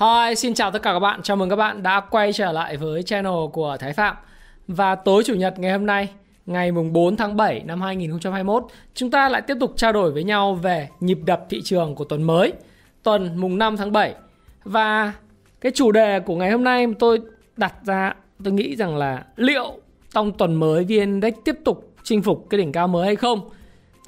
Hi, 0.00 0.34
xin 0.34 0.54
chào 0.54 0.70
tất 0.70 0.82
cả 0.82 0.92
các 0.92 0.98
bạn. 0.98 1.22
Chào 1.22 1.36
mừng 1.36 1.50
các 1.50 1.56
bạn 1.56 1.82
đã 1.82 2.00
quay 2.00 2.32
trở 2.32 2.52
lại 2.52 2.76
với 2.76 3.02
channel 3.02 3.32
của 3.52 3.76
Thái 3.80 3.92
Phạm. 3.92 4.16
Và 4.68 4.94
tối 4.94 5.22
chủ 5.26 5.34
nhật 5.34 5.58
ngày 5.58 5.72
hôm 5.72 5.86
nay, 5.86 6.08
ngày 6.46 6.72
mùng 6.72 6.92
4 6.92 7.16
tháng 7.16 7.36
7 7.36 7.62
năm 7.64 7.80
2021, 7.80 8.64
chúng 8.94 9.10
ta 9.10 9.28
lại 9.28 9.42
tiếp 9.42 9.56
tục 9.60 9.72
trao 9.76 9.92
đổi 9.92 10.12
với 10.12 10.24
nhau 10.24 10.54
về 10.54 10.88
nhịp 11.00 11.18
đập 11.24 11.46
thị 11.50 11.62
trường 11.64 11.94
của 11.94 12.04
tuần 12.04 12.22
mới, 12.22 12.52
tuần 13.02 13.36
mùng 13.36 13.58
5 13.58 13.76
tháng 13.76 13.92
7. 13.92 14.14
Và 14.64 15.12
cái 15.60 15.72
chủ 15.74 15.92
đề 15.92 16.20
của 16.20 16.36
ngày 16.36 16.50
hôm 16.50 16.64
nay 16.64 16.86
tôi 16.98 17.20
đặt 17.56 17.74
ra, 17.84 18.14
tôi 18.44 18.52
nghĩ 18.52 18.76
rằng 18.76 18.96
là 18.96 19.24
liệu 19.36 19.80
trong 20.14 20.32
tuần 20.32 20.54
mới 20.54 20.84
VN 20.84 20.90
Index 20.90 21.34
tiếp 21.44 21.58
tục 21.64 21.94
chinh 22.02 22.22
phục 22.22 22.46
cái 22.50 22.58
đỉnh 22.58 22.72
cao 22.72 22.88
mới 22.88 23.06
hay 23.06 23.16
không? 23.16 23.50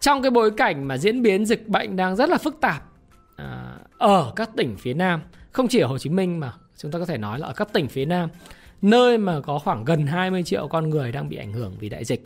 Trong 0.00 0.22
cái 0.22 0.30
bối 0.30 0.50
cảnh 0.50 0.88
mà 0.88 0.98
diễn 0.98 1.22
biến 1.22 1.46
dịch 1.46 1.68
bệnh 1.68 1.96
đang 1.96 2.16
rất 2.16 2.30
là 2.30 2.38
phức 2.38 2.60
tạp 2.60 2.82
à, 3.36 3.74
ở 3.98 4.32
các 4.36 4.50
tỉnh 4.56 4.76
phía 4.78 4.94
Nam 4.94 5.20
không 5.54 5.68
chỉ 5.68 5.80
ở 5.80 5.86
Hồ 5.86 5.98
Chí 5.98 6.10
Minh 6.10 6.40
mà 6.40 6.52
chúng 6.76 6.90
ta 6.90 6.98
có 6.98 7.06
thể 7.06 7.18
nói 7.18 7.38
là 7.38 7.46
ở 7.46 7.52
các 7.52 7.72
tỉnh 7.72 7.88
phía 7.88 8.04
Nam 8.04 8.28
nơi 8.82 9.18
mà 9.18 9.40
có 9.40 9.58
khoảng 9.58 9.84
gần 9.84 10.06
20 10.06 10.42
triệu 10.42 10.68
con 10.68 10.90
người 10.90 11.12
đang 11.12 11.28
bị 11.28 11.36
ảnh 11.36 11.52
hưởng 11.52 11.76
vì 11.80 11.88
đại 11.88 12.04
dịch. 12.04 12.24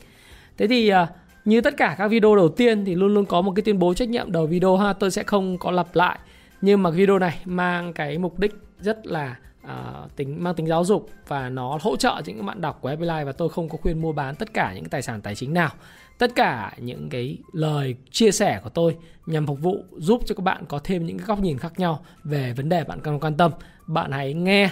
Thế 0.57 0.67
thì 0.67 0.89
à, 0.89 1.07
như 1.45 1.61
tất 1.61 1.75
cả 1.77 1.95
các 1.99 2.09
video 2.09 2.37
đầu 2.37 2.49
tiên 2.49 2.84
thì 2.84 2.95
luôn 2.95 3.15
luôn 3.15 3.27
có 3.27 3.41
một 3.41 3.53
cái 3.56 3.62
tuyên 3.62 3.79
bố 3.79 3.95
trách 3.95 4.09
nhiệm 4.09 4.33
đầu 4.33 4.47
video 4.47 4.77
ha, 4.77 4.93
tôi 4.93 5.11
sẽ 5.11 5.23
không 5.23 5.59
có 5.59 5.71
lặp 5.71 5.97
lại. 5.97 6.19
Nhưng 6.61 6.83
mà 6.83 6.91
video 6.91 7.19
này 7.19 7.39
mang 7.45 7.93
cái 7.93 8.19
mục 8.19 8.39
đích 8.39 8.55
rất 8.81 9.06
là 9.06 9.37
uh, 9.65 10.17
tính 10.17 10.45
mang 10.45 10.55
tính 10.55 10.67
giáo 10.67 10.84
dục 10.84 11.11
và 11.29 11.49
nó 11.49 11.79
hỗ 11.81 11.97
trợ 11.97 12.23
những 12.25 12.47
bạn 12.47 12.61
đọc 12.61 12.79
của 12.81 12.89
Happy 12.89 13.05
Life 13.05 13.25
và 13.25 13.33
tôi 13.33 13.49
không 13.49 13.69
có 13.69 13.79
khuyên 13.83 14.01
mua 14.01 14.12
bán 14.12 14.34
tất 14.34 14.55
cả 14.55 14.73
những 14.75 14.84
tài 14.84 15.03
sản 15.03 15.21
tài 15.21 15.34
chính 15.34 15.55
nào. 15.55 15.71
Tất 16.19 16.34
cả 16.34 16.72
những 16.78 17.08
cái 17.08 17.38
lời 17.52 17.94
chia 18.11 18.30
sẻ 18.30 18.61
của 18.64 18.70
tôi 18.70 18.97
nhằm 19.27 19.47
phục 19.47 19.61
vụ 19.61 19.84
giúp 19.97 20.22
cho 20.27 20.34
các 20.34 20.42
bạn 20.42 20.64
có 20.69 20.78
thêm 20.84 21.06
những 21.06 21.19
cái 21.19 21.27
góc 21.27 21.41
nhìn 21.41 21.58
khác 21.58 21.72
nhau 21.77 22.05
về 22.25 22.52
vấn 22.52 22.69
đề 22.69 22.84
bạn 22.84 23.00
cần 23.00 23.20
quan 23.20 23.36
tâm. 23.36 23.52
Bạn 23.86 24.12
hãy 24.12 24.34
nghe 24.34 24.70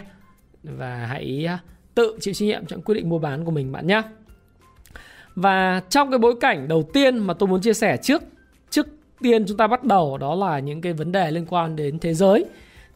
và 0.62 0.96
hãy 0.96 1.46
à, 1.48 1.58
tự 1.94 2.18
chịu 2.20 2.34
trách 2.34 2.46
nhiệm 2.46 2.66
trong 2.66 2.82
quyết 2.82 2.94
định 2.94 3.08
mua 3.08 3.18
bán 3.18 3.44
của 3.44 3.50
mình 3.50 3.72
bạn 3.72 3.86
nhé. 3.86 4.02
Và 5.34 5.82
trong 5.88 6.10
cái 6.10 6.18
bối 6.18 6.34
cảnh 6.40 6.68
đầu 6.68 6.90
tiên 6.92 7.18
mà 7.18 7.34
tôi 7.34 7.48
muốn 7.48 7.60
chia 7.60 7.74
sẻ 7.74 7.96
trước 7.96 8.22
trước 8.70 8.86
tiên 9.20 9.44
chúng 9.48 9.56
ta 9.56 9.66
bắt 9.66 9.84
đầu 9.84 10.18
đó 10.18 10.34
là 10.34 10.58
những 10.58 10.80
cái 10.80 10.92
vấn 10.92 11.12
đề 11.12 11.30
liên 11.30 11.46
quan 11.48 11.76
đến 11.76 11.98
thế 11.98 12.14
giới, 12.14 12.44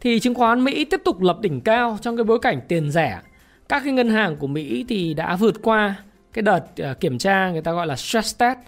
thì 0.01 0.21
chứng 0.21 0.35
khoán 0.35 0.65
Mỹ 0.65 0.85
tiếp 0.85 1.01
tục 1.05 1.21
lập 1.21 1.39
đỉnh 1.41 1.61
cao 1.61 1.99
trong 2.03 2.17
cái 2.17 2.25
bối 2.25 2.39
cảnh 2.39 2.61
tiền 2.69 2.91
rẻ. 2.91 3.21
Các 3.69 3.83
cái 3.85 3.93
ngân 3.93 4.09
hàng 4.09 4.37
của 4.37 4.47
Mỹ 4.47 4.85
thì 4.89 5.15
đã 5.15 5.37
vượt 5.37 5.63
qua 5.63 5.95
cái 6.33 6.43
đợt 6.43 6.65
uh, 6.91 7.01
kiểm 7.01 7.19
tra 7.19 7.51
người 7.51 7.63
ta 7.63 7.73
gọi 7.73 7.87
là 7.87 7.97
stress 7.97 8.39
test. 8.39 8.59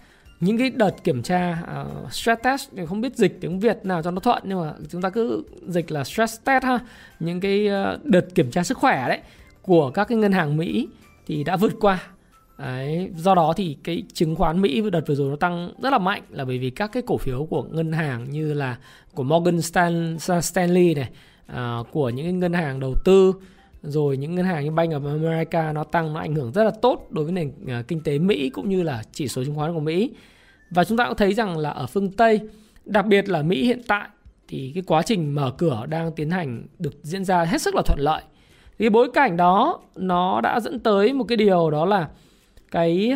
Những 0.40 0.58
cái 0.58 0.70
đợt 0.70 1.04
kiểm 1.04 1.22
tra 1.22 1.58
uh, 1.82 2.12
stress 2.12 2.42
test 2.42 2.70
thì 2.76 2.86
không 2.86 3.00
biết 3.00 3.16
dịch 3.16 3.38
tiếng 3.40 3.60
Việt 3.60 3.78
nào 3.84 4.02
cho 4.02 4.10
nó 4.10 4.20
thuận 4.20 4.42
nhưng 4.46 4.60
mà 4.60 4.72
chúng 4.90 5.02
ta 5.02 5.10
cứ 5.10 5.44
dịch 5.66 5.90
là 5.90 6.04
stress 6.04 6.40
test 6.44 6.64
ha. 6.64 6.78
Những 7.20 7.40
cái 7.40 7.68
uh, 7.68 8.04
đợt 8.04 8.34
kiểm 8.34 8.50
tra 8.50 8.62
sức 8.62 8.78
khỏe 8.78 9.08
đấy 9.08 9.20
của 9.62 9.90
các 9.90 10.04
cái 10.04 10.18
ngân 10.18 10.32
hàng 10.32 10.56
Mỹ 10.56 10.88
thì 11.26 11.44
đã 11.44 11.56
vượt 11.56 11.72
qua. 11.80 12.02
Đấy, 12.58 13.10
do 13.16 13.34
đó 13.34 13.52
thì 13.56 13.76
cái 13.84 14.02
chứng 14.14 14.36
khoán 14.36 14.60
Mỹ 14.60 14.82
đợt 14.92 15.06
vừa 15.06 15.14
rồi 15.14 15.30
nó 15.30 15.36
tăng 15.36 15.72
rất 15.82 15.90
là 15.90 15.98
mạnh 15.98 16.22
là 16.30 16.44
bởi 16.44 16.58
vì 16.58 16.70
các 16.70 16.92
cái 16.92 17.02
cổ 17.06 17.16
phiếu 17.16 17.46
của 17.50 17.62
ngân 17.62 17.92
hàng 17.92 18.30
như 18.30 18.54
là 18.54 18.76
của 19.14 19.22
Morgan 19.22 19.60
Stanley 20.42 20.94
này, 20.94 21.08
uh, 21.52 21.86
của 21.92 22.10
những 22.10 22.40
ngân 22.40 22.52
hàng 22.52 22.80
đầu 22.80 22.94
tư 23.04 23.32
rồi 23.82 24.16
những 24.16 24.34
ngân 24.34 24.46
hàng 24.46 24.64
như 24.64 24.70
Bank 24.70 24.92
of 24.92 25.06
America 25.06 25.72
nó 25.72 25.84
tăng 25.84 26.12
nó 26.12 26.20
ảnh 26.20 26.34
hưởng 26.34 26.52
rất 26.52 26.64
là 26.64 26.70
tốt 26.70 27.06
đối 27.10 27.24
với 27.24 27.32
nền 27.32 27.52
ờ, 27.68 27.82
kinh 27.88 28.00
tế 28.00 28.18
Mỹ 28.18 28.50
cũng 28.50 28.68
như 28.68 28.82
là 28.82 29.02
chỉ 29.12 29.28
số 29.28 29.44
chứng 29.44 29.54
khoán 29.54 29.74
của 29.74 29.80
Mỹ. 29.80 30.10
Và 30.70 30.84
chúng 30.84 30.98
ta 30.98 31.08
cũng 31.08 31.16
thấy 31.16 31.34
rằng 31.34 31.58
là 31.58 31.70
ở 31.70 31.86
phương 31.86 32.12
Tây, 32.12 32.40
đặc 32.84 33.06
biệt 33.06 33.28
là 33.28 33.42
Mỹ 33.42 33.64
hiện 33.64 33.82
tại 33.86 34.08
thì 34.48 34.72
cái 34.74 34.82
quá 34.86 35.02
trình 35.02 35.34
mở 35.34 35.52
cửa 35.58 35.86
đang 35.88 36.12
tiến 36.12 36.30
hành 36.30 36.66
được 36.78 36.94
diễn 37.02 37.24
ra 37.24 37.44
hết 37.44 37.62
sức 37.62 37.74
là 37.74 37.82
thuận 37.86 38.00
lợi. 38.00 38.22
Thì 38.78 38.88
bối 38.88 39.10
cảnh 39.14 39.36
đó 39.36 39.80
nó 39.96 40.40
đã 40.40 40.60
dẫn 40.60 40.80
tới 40.80 41.12
một 41.12 41.24
cái 41.24 41.36
điều 41.36 41.70
đó 41.70 41.84
là 41.84 42.08
cái 42.70 43.12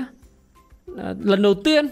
ờ, 0.97 1.16
lần 1.21 1.43
đầu 1.43 1.54
tiên 1.54 1.87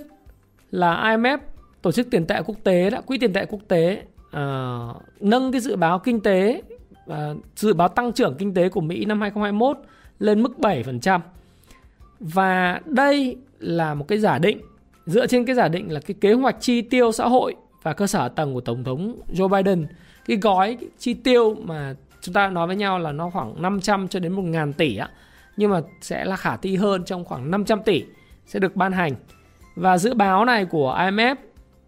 là 0.71 1.17
IMF 1.17 1.39
tổ 1.83 1.93
chức 1.93 2.11
tiền 2.11 2.27
tệ 2.27 2.43
quốc 2.47 2.56
tế 2.65 2.91
đã 2.91 3.01
quỹ 3.01 3.19
tiền 3.19 3.33
tệ 3.33 3.47
quốc 3.47 3.61
tế 3.69 4.03
uh, 4.29 4.97
nâng 5.21 5.53
cái 5.53 5.61
dự 5.61 5.77
báo 5.77 5.99
kinh 5.99 6.21
tế 6.21 6.62
và 7.06 7.34
dự 7.56 7.75
báo 7.75 7.88
tăng 7.88 8.12
trưởng 8.12 8.34
kinh 8.38 8.54
tế 8.54 8.69
của 8.69 8.81
Mỹ 8.81 9.04
năm 9.04 9.20
2021 9.20 9.78
lên 10.19 10.42
mức 10.42 10.53
7%. 10.59 11.20
Và 12.20 12.81
đây 12.84 13.37
là 13.59 13.94
một 13.94 14.09
cái 14.09 14.19
giả 14.19 14.38
định, 14.38 14.59
dựa 15.06 15.26
trên 15.26 15.44
cái 15.44 15.56
giả 15.56 15.69
định 15.69 15.93
là 15.93 16.00
cái 16.00 16.14
kế 16.20 16.32
hoạch 16.32 16.56
chi 16.60 16.82
tiêu 16.82 17.12
xã 17.12 17.28
hội 17.28 17.54
và 17.82 17.93
cơ 17.93 18.06
sở 18.06 18.28
tầng 18.28 18.54
của 18.54 18.60
tổng 18.60 18.84
thống 18.84 19.16
Joe 19.32 19.48
Biden 19.48 19.87
cái 20.26 20.37
gói 20.37 20.78
chi 20.98 21.14
tiêu 21.14 21.54
mà 21.54 21.94
chúng 22.20 22.32
ta 22.32 22.48
nói 22.48 22.66
với 22.66 22.76
nhau 22.76 22.98
là 22.98 23.12
nó 23.12 23.31
khoảng 23.31 23.62
500 23.62 24.09
cho 24.09 24.20
đến 24.20 24.37
1.000 24.37 24.72
tỷ 24.72 24.97
á, 24.97 25.09
nhưng 25.56 25.70
mà 25.70 25.81
sẽ 26.00 26.25
là 26.25 26.37
khả 26.37 26.56
thi 26.56 26.76
hơn 26.76 27.04
trong 27.04 27.25
khoảng 27.25 27.50
500 27.50 27.82
tỷ 27.82 28.04
sẽ 28.47 28.59
được 28.59 28.76
ban 28.76 28.93
hành. 28.93 29.14
Và 29.76 29.98
dự 29.98 30.14
báo 30.14 30.44
này 30.44 30.64
của 30.64 30.97
IMF 30.98 31.37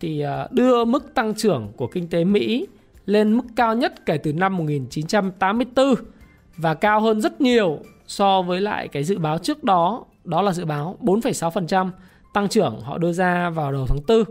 thì 0.00 0.20
ờ, 0.20 0.48
đưa 0.50 0.84
mức 0.84 1.14
tăng 1.14 1.34
trưởng 1.34 1.72
của 1.76 1.86
kinh 1.86 2.08
tế 2.08 2.24
Mỹ 2.24 2.66
lên 3.06 3.36
mức 3.36 3.44
cao 3.56 3.74
nhất 3.74 4.06
kể 4.06 4.18
từ 4.18 4.32
năm 4.32 4.56
1984 4.56 5.94
và 6.56 6.74
cao 6.74 7.00
hơn 7.00 7.20
rất 7.20 7.40
nhiều 7.40 7.78
so 8.06 8.42
với 8.42 8.60
lại 8.60 8.88
cái 8.88 9.04
dự 9.04 9.18
báo 9.18 9.38
trước 9.38 9.64
đó, 9.64 10.04
đó 10.24 10.42
là 10.42 10.52
dự 10.52 10.64
báo 10.64 10.98
4,6% 11.00 11.90
tăng 12.34 12.48
trưởng 12.48 12.80
họ 12.80 12.98
đưa 12.98 13.12
ra 13.12 13.50
vào 13.50 13.72
đầu 13.72 13.86
tháng 13.88 13.98
4. 14.08 14.24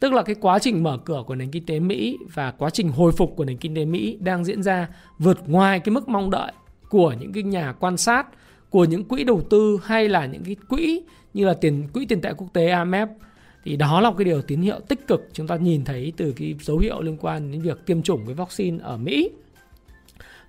Tức 0.00 0.12
là 0.12 0.22
cái 0.22 0.36
quá 0.40 0.58
trình 0.58 0.82
mở 0.82 0.98
cửa 1.04 1.22
của 1.26 1.34
nền 1.34 1.50
kinh 1.50 1.66
tế 1.66 1.80
Mỹ 1.80 2.18
và 2.34 2.50
quá 2.50 2.70
trình 2.70 2.88
hồi 2.88 3.12
phục 3.12 3.36
của 3.36 3.44
nền 3.44 3.56
kinh 3.56 3.74
tế 3.74 3.84
Mỹ 3.84 4.18
đang 4.20 4.44
diễn 4.44 4.62
ra 4.62 4.88
vượt 5.18 5.48
ngoài 5.48 5.80
cái 5.80 5.92
mức 5.92 6.08
mong 6.08 6.30
đợi 6.30 6.52
của 6.88 7.14
những 7.20 7.32
cái 7.32 7.42
nhà 7.42 7.72
quan 7.72 7.96
sát 7.96 8.26
của 8.70 8.84
những 8.84 9.04
quỹ 9.04 9.24
đầu 9.24 9.42
tư 9.50 9.80
hay 9.84 10.08
là 10.08 10.26
những 10.26 10.44
cái 10.44 10.56
quỹ 10.68 11.02
như 11.34 11.44
là 11.44 11.54
tiền 11.54 11.88
quỹ 11.92 12.06
tiền 12.06 12.20
tệ 12.20 12.32
quốc 12.36 12.48
tế 12.52 12.66
IMF 12.66 13.06
thì 13.64 13.76
đó 13.76 14.00
là 14.00 14.10
một 14.10 14.16
cái 14.18 14.24
điều 14.24 14.42
tín 14.42 14.60
hiệu 14.60 14.80
tích 14.88 15.06
cực 15.06 15.28
chúng 15.32 15.46
ta 15.46 15.56
nhìn 15.56 15.84
thấy 15.84 16.12
từ 16.16 16.32
cái 16.36 16.54
dấu 16.60 16.78
hiệu 16.78 17.02
liên 17.02 17.16
quan 17.20 17.52
đến 17.52 17.62
việc 17.62 17.86
tiêm 17.86 18.02
chủng 18.02 18.24
với 18.24 18.34
vaccine 18.34 18.78
ở 18.82 18.96
Mỹ. 18.96 19.30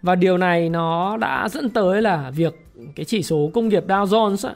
Và 0.02 0.16
điều 0.16 0.38
này 0.38 0.70
nó 0.70 1.18
đã 1.18 1.50
dẫn 1.50 1.70
tới 1.70 2.02
là 2.02 2.32
việc 2.32 2.54
cái 2.96 3.06
chỉ 3.06 3.24
số 3.24 3.52
công 3.54 3.70
nghiệp 3.70 3.84
Dow 3.88 4.06
Jones 4.06 4.54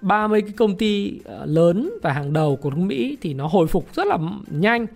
30 0.00 0.42
cái 0.42 0.52
công 0.56 0.76
ty 0.76 1.20
ờ, 1.24 1.46
lớn 1.46 1.90
và 2.02 2.12
hàng 2.12 2.32
đầu 2.32 2.56
của 2.56 2.70
nước 2.70 2.82
Mỹ 2.82 3.16
thì 3.20 3.34
nó 3.34 3.46
hồi 3.46 3.66
phục 3.66 3.94
rất 3.94 4.06
là 4.06 4.18
nhanh. 4.50 4.86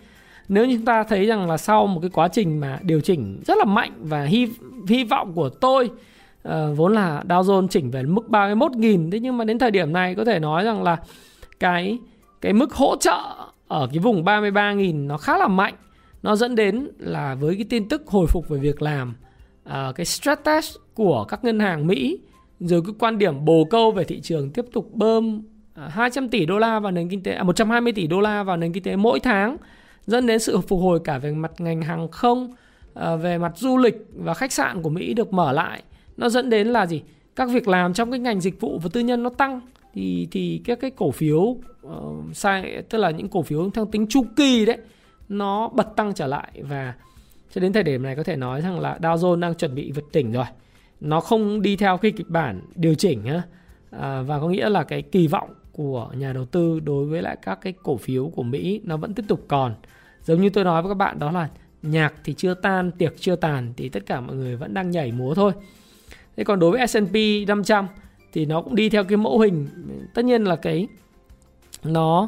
Nếu 0.47 0.65
như 0.65 0.75
chúng 0.77 0.85
ta 0.85 1.03
thấy 1.03 1.25
rằng 1.25 1.49
là 1.49 1.57
sau 1.57 1.87
một 1.87 1.99
cái 2.01 2.09
quá 2.13 2.27
trình 2.27 2.59
mà 2.59 2.79
điều 2.81 3.01
chỉnh 3.01 3.41
rất 3.45 3.57
là 3.57 3.65
mạnh 3.65 3.91
và 3.99 4.23
hy 4.23 4.47
hy 4.87 5.03
vọng 5.03 5.33
của 5.33 5.49
tôi 5.49 5.89
uh, 6.47 6.53
vốn 6.75 6.93
là 6.93 7.23
Dow 7.27 7.41
Jones 7.41 7.67
chỉnh 7.67 7.91
về 7.91 8.03
mức 8.03 8.25
31.000 8.29 9.11
thế 9.11 9.19
nhưng 9.19 9.37
mà 9.37 9.45
đến 9.45 9.59
thời 9.59 9.71
điểm 9.71 9.93
này 9.93 10.15
có 10.15 10.25
thể 10.25 10.39
nói 10.39 10.63
rằng 10.63 10.83
là 10.83 10.97
cái 11.59 11.97
cái 12.41 12.53
mức 12.53 12.73
hỗ 12.73 12.95
trợ 12.99 13.19
ở 13.67 13.87
cái 13.91 13.99
vùng 13.99 14.23
33.000 14.23 15.07
nó 15.07 15.17
khá 15.17 15.37
là 15.37 15.47
mạnh. 15.47 15.73
Nó 16.23 16.35
dẫn 16.35 16.55
đến 16.55 16.87
là 16.99 17.35
với 17.35 17.55
cái 17.55 17.65
tin 17.69 17.89
tức 17.89 18.07
hồi 18.07 18.27
phục 18.27 18.49
về 18.49 18.59
việc 18.59 18.81
làm 18.81 19.15
ờ, 19.63 19.93
cái 19.95 20.05
stress 20.05 20.41
test 20.43 20.75
của 20.93 21.25
các 21.29 21.43
ngân 21.43 21.59
hàng 21.59 21.87
Mỹ 21.87 22.19
rồi 22.59 22.81
cái 22.85 22.93
quan 22.99 23.17
điểm 23.17 23.45
bồ 23.45 23.67
câu 23.69 23.91
về 23.91 24.03
thị 24.03 24.21
trường 24.21 24.51
tiếp 24.51 24.65
tục 24.73 24.93
bơm 24.93 25.43
ờ, 25.73 25.87
200 25.87 26.29
tỷ 26.29 26.45
đô 26.45 26.57
la 26.57 26.79
vào 26.79 26.91
nền 26.91 27.09
kinh 27.09 27.23
tế 27.23 27.31
à, 27.31 27.43
120 27.43 27.93
tỷ 27.93 28.07
đô 28.07 28.19
la 28.19 28.43
vào 28.43 28.57
nền 28.57 28.73
kinh 28.73 28.83
tế 28.83 28.95
mỗi 28.95 29.19
tháng 29.19 29.57
dẫn 30.05 30.27
đến 30.27 30.39
sự 30.39 30.61
phục 30.61 30.81
hồi 30.81 30.99
cả 31.03 31.17
về 31.17 31.31
mặt 31.31 31.51
ngành 31.57 31.81
hàng 31.81 32.07
không 32.11 32.53
ờ, 32.93 33.17
về 33.17 33.37
mặt 33.37 33.51
du 33.55 33.77
lịch 33.77 33.95
và 34.13 34.33
khách 34.33 34.51
sạn 34.51 34.81
của 34.81 34.89
Mỹ 34.89 35.13
được 35.13 35.33
mở 35.33 35.51
lại. 35.51 35.83
Nó 36.17 36.29
dẫn 36.29 36.49
đến 36.49 36.67
là 36.67 36.85
gì? 36.85 37.01
Các 37.35 37.49
việc 37.49 37.67
làm 37.67 37.93
trong 37.93 38.11
cái 38.11 38.19
ngành 38.19 38.41
dịch 38.41 38.61
vụ 38.61 38.79
và 38.83 38.89
tư 38.93 39.01
nhân 39.01 39.23
nó 39.23 39.29
tăng 39.29 39.61
thì 39.95 40.27
thì 40.31 40.61
các 40.65 40.79
cái 40.79 40.91
cổ 40.91 41.11
phiếu 41.11 41.39
uh, 41.39 41.61
sai 42.33 42.83
tức 42.89 42.97
là 42.97 43.11
những 43.11 43.29
cổ 43.29 43.41
phiếu 43.41 43.69
theo 43.69 43.85
tính 43.85 44.07
chu 44.07 44.25
kỳ 44.35 44.65
đấy 44.65 44.77
nó 45.29 45.69
bật 45.69 45.95
tăng 45.95 46.13
trở 46.13 46.27
lại 46.27 46.51
và 46.61 46.93
cho 47.55 47.61
đến 47.61 47.73
thời 47.73 47.83
điểm 47.83 48.03
này 48.03 48.15
có 48.15 48.23
thể 48.23 48.35
nói 48.35 48.61
rằng 48.61 48.79
là 48.79 48.97
Dow 49.01 49.15
Jones 49.15 49.39
đang 49.39 49.55
chuẩn 49.55 49.75
bị 49.75 49.91
vượt 49.91 50.05
đỉnh 50.13 50.31
rồi. 50.31 50.45
Nó 50.99 51.19
không 51.19 51.61
đi 51.61 51.75
theo 51.75 51.97
cái 51.97 52.11
kịch 52.11 52.29
bản 52.29 52.61
điều 52.75 52.95
chỉnh 52.95 53.25
á 53.25 53.33
à, 53.35 53.41
ờ, 53.99 54.23
và 54.23 54.39
có 54.39 54.47
nghĩa 54.47 54.69
là 54.69 54.83
cái 54.83 55.01
kỳ 55.01 55.27
vọng 55.27 55.49
của 55.71 56.11
nhà 56.17 56.33
đầu 56.33 56.45
tư 56.45 56.79
đối 56.79 57.05
với 57.05 57.21
lại 57.21 57.37
các 57.41 57.59
cái 57.61 57.73
cổ 57.83 57.97
phiếu 57.97 58.27
của 58.35 58.43
Mỹ 58.43 58.81
nó 58.83 58.97
vẫn 58.97 59.13
tiếp 59.13 59.25
tục 59.27 59.45
còn. 59.47 59.75
Giống 60.23 60.41
như 60.41 60.49
tôi 60.49 60.63
nói 60.63 60.81
với 60.81 60.89
các 60.89 60.95
bạn 60.97 61.19
đó 61.19 61.31
là 61.31 61.49
nhạc 61.81 62.13
thì 62.23 62.33
chưa 62.33 62.53
tan 62.53 62.91
tiệc 62.91 63.13
chưa 63.19 63.35
tàn 63.35 63.73
thì 63.77 63.89
tất 63.89 64.05
cả 64.05 64.21
mọi 64.21 64.35
người 64.35 64.55
vẫn 64.55 64.73
đang 64.73 64.91
nhảy 64.91 65.11
múa 65.11 65.33
thôi. 65.33 65.51
Thế 66.37 66.43
còn 66.43 66.59
đối 66.59 66.71
với 66.71 66.87
S&P 66.87 67.47
500 67.47 67.87
thì 68.35 68.45
nó 68.45 68.61
cũng 68.61 68.75
đi 68.75 68.89
theo 68.89 69.03
cái 69.03 69.17
mẫu 69.17 69.39
hình. 69.39 69.67
Tất 70.13 70.25
nhiên 70.25 70.43
là 70.43 70.55
cái 70.55 70.87
nó 71.83 72.27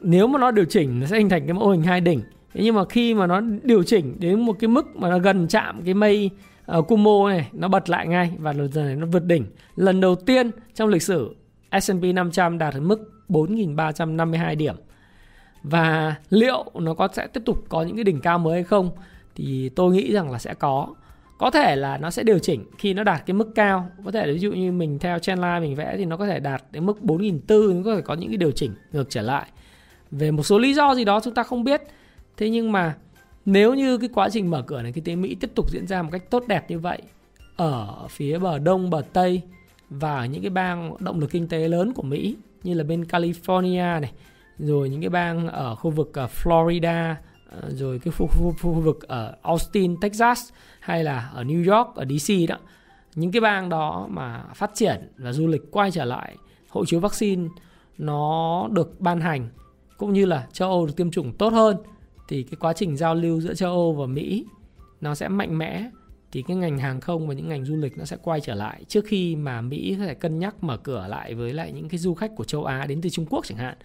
nếu 0.00 0.26
mà 0.26 0.38
nó 0.38 0.50
điều 0.50 0.64
chỉnh 0.64 1.00
nó 1.00 1.06
sẽ 1.06 1.18
hình 1.18 1.28
thành 1.28 1.46
cái 1.46 1.54
mẫu 1.54 1.68
hình 1.70 1.82
hai 1.82 2.00
đỉnh. 2.00 2.20
Thế 2.54 2.60
nhưng 2.64 2.74
mà 2.74 2.84
khi 2.84 3.14
mà 3.14 3.26
nó 3.26 3.40
điều 3.62 3.82
chỉnh 3.82 4.16
đến 4.18 4.40
một 4.40 4.56
cái 4.60 4.68
mức 4.68 4.96
mà 4.96 5.10
nó 5.10 5.18
gần 5.18 5.48
chạm 5.48 5.82
cái 5.84 5.94
mây 5.94 6.30
uh, 6.78 6.88
Kumo 6.88 7.28
này 7.28 7.48
nó 7.52 7.68
bật 7.68 7.90
lại 7.90 8.06
ngay 8.06 8.32
và 8.38 8.52
lần 8.52 8.70
này 8.74 8.96
nó 8.96 9.06
vượt 9.06 9.24
đỉnh. 9.24 9.44
Lần 9.76 10.00
đầu 10.00 10.14
tiên 10.14 10.50
trong 10.74 10.88
lịch 10.88 11.02
sử 11.02 11.36
S&P 11.80 12.02
500 12.14 12.58
đạt 12.58 12.74
đến 12.74 12.84
mức 12.84 13.12
4.352 13.28 14.56
điểm. 14.56 14.74
Và 15.62 16.14
liệu 16.30 16.64
nó 16.74 16.94
có 16.94 17.08
sẽ 17.12 17.26
tiếp 17.26 17.42
tục 17.46 17.64
có 17.68 17.82
những 17.82 17.96
cái 17.96 18.04
đỉnh 18.04 18.20
cao 18.20 18.38
mới 18.38 18.54
hay 18.54 18.64
không 18.64 18.90
thì 19.34 19.68
tôi 19.68 19.92
nghĩ 19.92 20.12
rằng 20.12 20.30
là 20.30 20.38
sẽ 20.38 20.54
có 20.54 20.88
có 21.42 21.50
thể 21.50 21.76
là 21.76 21.98
nó 21.98 22.10
sẽ 22.10 22.22
điều 22.22 22.38
chỉnh 22.38 22.64
khi 22.78 22.94
nó 22.94 23.04
đạt 23.04 23.26
cái 23.26 23.34
mức 23.34 23.52
cao. 23.54 23.88
Có 24.04 24.10
thể 24.10 24.26
là 24.26 24.32
ví 24.32 24.38
dụ 24.38 24.52
như 24.52 24.72
mình 24.72 24.98
theo 24.98 25.18
trendline 25.18 25.60
mình 25.60 25.74
vẽ 25.74 25.94
thì 25.96 26.04
nó 26.04 26.16
có 26.16 26.26
thể 26.26 26.40
đạt 26.40 26.62
đến 26.70 26.86
mức 26.86 26.98
4.400 27.02 27.76
nó 27.76 27.82
có 27.84 27.96
thể 27.96 28.02
có 28.02 28.14
những 28.14 28.30
cái 28.30 28.36
điều 28.36 28.50
chỉnh 28.50 28.74
ngược 28.92 29.10
trở 29.10 29.22
lại. 29.22 29.46
Về 30.10 30.30
một 30.30 30.42
số 30.42 30.58
lý 30.58 30.74
do 30.74 30.94
gì 30.94 31.04
đó 31.04 31.20
chúng 31.24 31.34
ta 31.34 31.42
không 31.42 31.64
biết. 31.64 31.82
Thế 32.36 32.50
nhưng 32.50 32.72
mà 32.72 32.94
nếu 33.44 33.74
như 33.74 33.98
cái 33.98 34.08
quá 34.14 34.28
trình 34.32 34.50
mở 34.50 34.62
cửa 34.62 34.82
nền 34.82 34.92
kinh 34.92 35.04
tế 35.04 35.16
Mỹ 35.16 35.34
tiếp 35.34 35.50
tục 35.54 35.70
diễn 35.70 35.86
ra 35.86 36.02
một 36.02 36.08
cách 36.12 36.30
tốt 36.30 36.44
đẹp 36.46 36.70
như 36.70 36.78
vậy 36.78 37.02
ở 37.56 38.06
phía 38.10 38.38
bờ 38.38 38.58
đông 38.58 38.90
bờ 38.90 39.02
tây 39.12 39.42
và 39.90 40.16
ở 40.16 40.24
những 40.24 40.42
cái 40.42 40.50
bang 40.50 40.94
động 41.00 41.20
lực 41.20 41.30
kinh 41.30 41.48
tế 41.48 41.68
lớn 41.68 41.92
của 41.92 42.02
Mỹ 42.02 42.36
như 42.62 42.74
là 42.74 42.84
bên 42.84 43.02
California 43.02 44.00
này 44.00 44.12
rồi 44.58 44.88
những 44.88 45.00
cái 45.00 45.10
bang 45.10 45.48
ở 45.48 45.74
khu 45.74 45.90
vực 45.90 46.10
ờ, 46.12 46.28
Florida 46.42 47.14
ờ, 47.50 47.70
rồi 47.70 47.98
cái 47.98 48.12
khu, 48.18 48.26
khu, 48.26 48.54
khu 48.62 48.72
vực 48.72 49.08
ở 49.08 49.36
Austin, 49.42 50.00
Texas 50.00 50.50
hay 50.82 51.04
là 51.04 51.30
ở 51.34 51.44
New 51.44 51.76
York, 51.76 51.94
ở 51.94 52.04
DC 52.04 52.34
đó 52.48 52.56
những 53.14 53.32
cái 53.32 53.40
bang 53.40 53.68
đó 53.68 54.06
mà 54.10 54.44
phát 54.54 54.70
triển 54.74 55.12
và 55.16 55.32
du 55.32 55.46
lịch 55.46 55.62
quay 55.70 55.90
trở 55.90 56.04
lại 56.04 56.36
hộ 56.68 56.84
chiếu 56.84 57.00
vaccine 57.00 57.48
nó 57.98 58.68
được 58.72 59.00
ban 59.00 59.20
hành 59.20 59.48
cũng 59.96 60.12
như 60.12 60.24
là 60.24 60.46
châu 60.52 60.68
Âu 60.68 60.86
được 60.86 60.96
tiêm 60.96 61.10
chủng 61.10 61.32
tốt 61.32 61.52
hơn 61.52 61.76
thì 62.28 62.42
cái 62.42 62.56
quá 62.60 62.72
trình 62.72 62.96
giao 62.96 63.14
lưu 63.14 63.40
giữa 63.40 63.54
châu 63.54 63.70
Âu 63.70 63.92
và 63.92 64.06
Mỹ 64.06 64.46
nó 65.00 65.14
sẽ 65.14 65.28
mạnh 65.28 65.58
mẽ 65.58 65.90
thì 66.32 66.42
cái 66.42 66.56
ngành 66.56 66.78
hàng 66.78 67.00
không 67.00 67.28
và 67.28 67.34
những 67.34 67.48
ngành 67.48 67.64
du 67.64 67.76
lịch 67.76 67.98
nó 67.98 68.04
sẽ 68.04 68.16
quay 68.22 68.40
trở 68.40 68.54
lại 68.54 68.84
trước 68.88 69.04
khi 69.06 69.36
mà 69.36 69.60
Mỹ 69.60 69.96
có 69.98 70.06
thể 70.06 70.14
cân 70.14 70.38
nhắc 70.38 70.64
mở 70.64 70.76
cửa 70.76 71.06
lại 71.08 71.34
với 71.34 71.52
lại 71.52 71.72
những 71.72 71.88
cái 71.88 71.98
du 71.98 72.14
khách 72.14 72.30
của 72.36 72.44
châu 72.44 72.64
Á 72.64 72.86
đến 72.86 73.00
từ 73.00 73.10
Trung 73.10 73.26
Quốc 73.30 73.46
chẳng 73.46 73.58
hạn. 73.58 73.76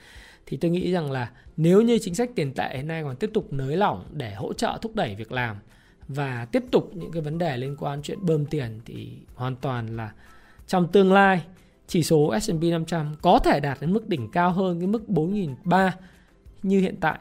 Thì 0.46 0.58
tôi 0.58 0.72
nghĩ 0.72 0.92
rằng 0.92 1.12
là 1.12 1.32
nếu 1.58 1.82
như 1.82 2.00
chính 2.02 2.16
sách 2.16 2.30
tiền 2.36 2.54
tệ 2.54 2.70
hiện 2.76 2.88
nay 2.88 3.04
còn 3.04 3.16
tiếp 3.16 3.30
tục 3.34 3.54
nới 3.54 3.78
lỏng 3.78 4.06
để 4.12 4.34
hỗ 4.34 4.54
trợ 4.54 4.78
thúc 4.82 4.96
đẩy 4.96 5.16
việc 5.16 5.32
làm 5.32 5.58
và 6.08 6.48
tiếp 6.52 6.64
tục 6.72 6.92
những 6.94 7.12
cái 7.12 7.22
vấn 7.22 7.38
đề 7.38 7.58
liên 7.58 7.76
quan 7.80 8.02
chuyện 8.02 8.20
bơm 8.22 8.46
tiền 8.46 8.82
thì 8.86 9.10
hoàn 9.36 9.56
toàn 9.56 9.98
là 9.98 10.12
trong 10.68 10.88
tương 10.88 11.14
lai, 11.14 11.42
chỉ 11.88 12.04
số 12.04 12.34
S&P 12.42 12.64
500 12.64 13.16
có 13.22 13.40
thể 13.40 13.60
đạt 13.60 13.78
đến 13.82 13.94
mức 13.94 14.08
đỉnh 14.10 14.32
cao 14.32 14.52
hơn 14.52 14.80
cái 14.80 14.88
mức 14.88 15.04
4.300 15.08 15.92
như 16.64 16.80
hiện 16.80 16.96
tại. 17.02 17.20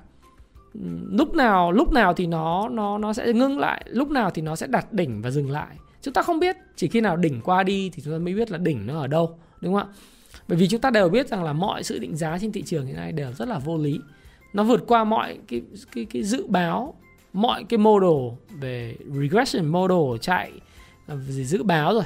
Lúc 1.10 1.34
nào 1.34 1.72
lúc 1.72 1.92
nào 1.92 2.14
thì 2.14 2.26
nó 2.26 2.68
nó 2.68 2.98
nó 2.98 3.12
sẽ 3.12 3.32
ngưng 3.32 3.58
lại, 3.58 3.84
lúc 3.88 4.10
nào 4.10 4.30
thì 4.30 4.42
nó 4.42 4.56
sẽ 4.56 4.66
đạt 4.66 4.92
đỉnh 4.92 5.22
và 5.22 5.30
dừng 5.30 5.50
lại. 5.50 5.76
Chúng 6.02 6.14
ta 6.14 6.22
không 6.22 6.38
biết, 6.38 6.56
chỉ 6.76 6.88
khi 6.88 7.00
nào 7.00 7.16
đỉnh 7.16 7.40
qua 7.40 7.62
đi 7.62 7.90
thì 7.90 8.02
chúng 8.02 8.14
ta 8.14 8.18
mới 8.18 8.34
biết 8.34 8.50
là 8.50 8.58
đỉnh 8.58 8.86
nó 8.86 9.00
ở 9.00 9.06
đâu, 9.06 9.38
đúng 9.60 9.74
không 9.74 9.88
ạ? 9.88 9.94
Bởi 10.48 10.58
vì 10.58 10.68
chúng 10.68 10.80
ta 10.80 10.90
đều 10.90 11.08
biết 11.08 11.28
rằng 11.28 11.44
là 11.44 11.52
mọi 11.52 11.82
sự 11.82 11.98
định 11.98 12.16
giá 12.16 12.38
trên 12.38 12.52
thị 12.52 12.62
trường 12.62 12.86
hiện 12.86 12.96
nay 12.96 13.12
đều 13.12 13.32
rất 13.32 13.48
là 13.48 13.58
vô 13.58 13.76
lý. 13.76 14.00
Nó 14.52 14.64
vượt 14.64 14.84
qua 14.86 15.04
mọi 15.04 15.38
cái 15.48 15.62
cái 15.92 16.04
cái 16.04 16.22
dự 16.22 16.46
báo 16.46 16.94
mọi 17.36 17.64
cái 17.64 17.78
model 17.78 18.34
về 18.60 18.96
regression 19.20 19.66
model 19.66 20.18
chạy 20.20 20.52
à, 21.06 21.16
gì 21.16 21.44
dự 21.44 21.62
báo 21.62 21.94
rồi. 21.94 22.04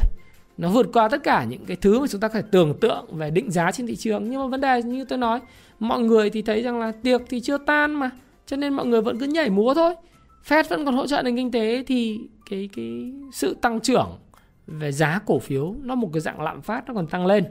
Nó 0.58 0.68
vượt 0.68 0.90
qua 0.92 1.08
tất 1.08 1.22
cả 1.22 1.44
những 1.44 1.64
cái 1.66 1.76
thứ 1.76 2.00
mà 2.00 2.06
chúng 2.06 2.20
ta 2.20 2.28
có 2.28 2.34
thể 2.34 2.48
tưởng 2.50 2.78
tượng 2.80 3.06
về 3.12 3.30
định 3.30 3.50
giá 3.50 3.72
trên 3.72 3.86
thị 3.86 3.96
trường. 3.96 4.30
Nhưng 4.30 4.40
mà 4.40 4.46
vấn 4.46 4.60
đề 4.60 4.82
như 4.82 5.04
tôi 5.04 5.18
nói, 5.18 5.40
mọi 5.78 6.00
người 6.00 6.30
thì 6.30 6.42
thấy 6.42 6.62
rằng 6.62 6.80
là 6.80 6.92
tiệc 7.02 7.20
thì 7.28 7.40
chưa 7.40 7.58
tan 7.58 7.94
mà, 7.94 8.10
cho 8.46 8.56
nên 8.56 8.74
mọi 8.74 8.86
người 8.86 9.00
vẫn 9.02 9.18
cứ 9.18 9.26
nhảy 9.26 9.50
múa 9.50 9.74
thôi. 9.74 9.94
Fed 10.48 10.64
vẫn 10.68 10.84
còn 10.84 10.94
hỗ 10.94 11.06
trợ 11.06 11.22
nền 11.22 11.36
kinh 11.36 11.50
tế 11.50 11.84
thì 11.86 12.20
cái 12.50 12.68
cái 12.76 13.12
sự 13.32 13.56
tăng 13.60 13.80
trưởng 13.80 14.18
về 14.66 14.92
giá 14.92 15.20
cổ 15.26 15.38
phiếu 15.38 15.74
nó 15.82 15.94
một 15.94 16.10
cái 16.12 16.20
dạng 16.20 16.40
lạm 16.40 16.62
phát 16.62 16.88
nó 16.88 16.94
còn 16.94 17.06
tăng 17.06 17.26
lên 17.26 17.44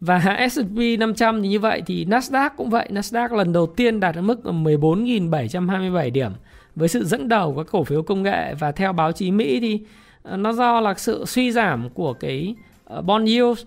và 0.00 0.48
S&P 0.50 0.98
500 0.98 1.42
thì 1.42 1.48
như 1.48 1.60
vậy 1.60 1.82
thì 1.86 2.04
Nasdaq 2.04 2.50
cũng 2.56 2.70
vậy. 2.70 2.88
Nasdaq 2.92 3.36
lần 3.36 3.52
đầu 3.52 3.66
tiên 3.66 4.00
đạt 4.00 4.14
ở 4.14 4.22
mức 4.22 4.40
14.727 4.44 6.10
điểm. 6.10 6.32
Với 6.76 6.88
sự 6.88 7.04
dẫn 7.04 7.28
đầu 7.28 7.54
của 7.54 7.64
cổ 7.64 7.84
phiếu 7.84 8.02
công 8.02 8.22
nghệ 8.22 8.54
và 8.54 8.72
theo 8.72 8.92
báo 8.92 9.12
chí 9.12 9.30
Mỹ 9.30 9.60
thì 9.60 9.80
ờ, 10.22 10.36
nó 10.36 10.52
do 10.52 10.80
là 10.80 10.94
sự 10.94 11.24
suy 11.26 11.52
giảm 11.52 11.88
của 11.90 12.12
cái 12.12 12.54
ờ, 12.84 13.02
bond 13.02 13.28
yield 13.28 13.58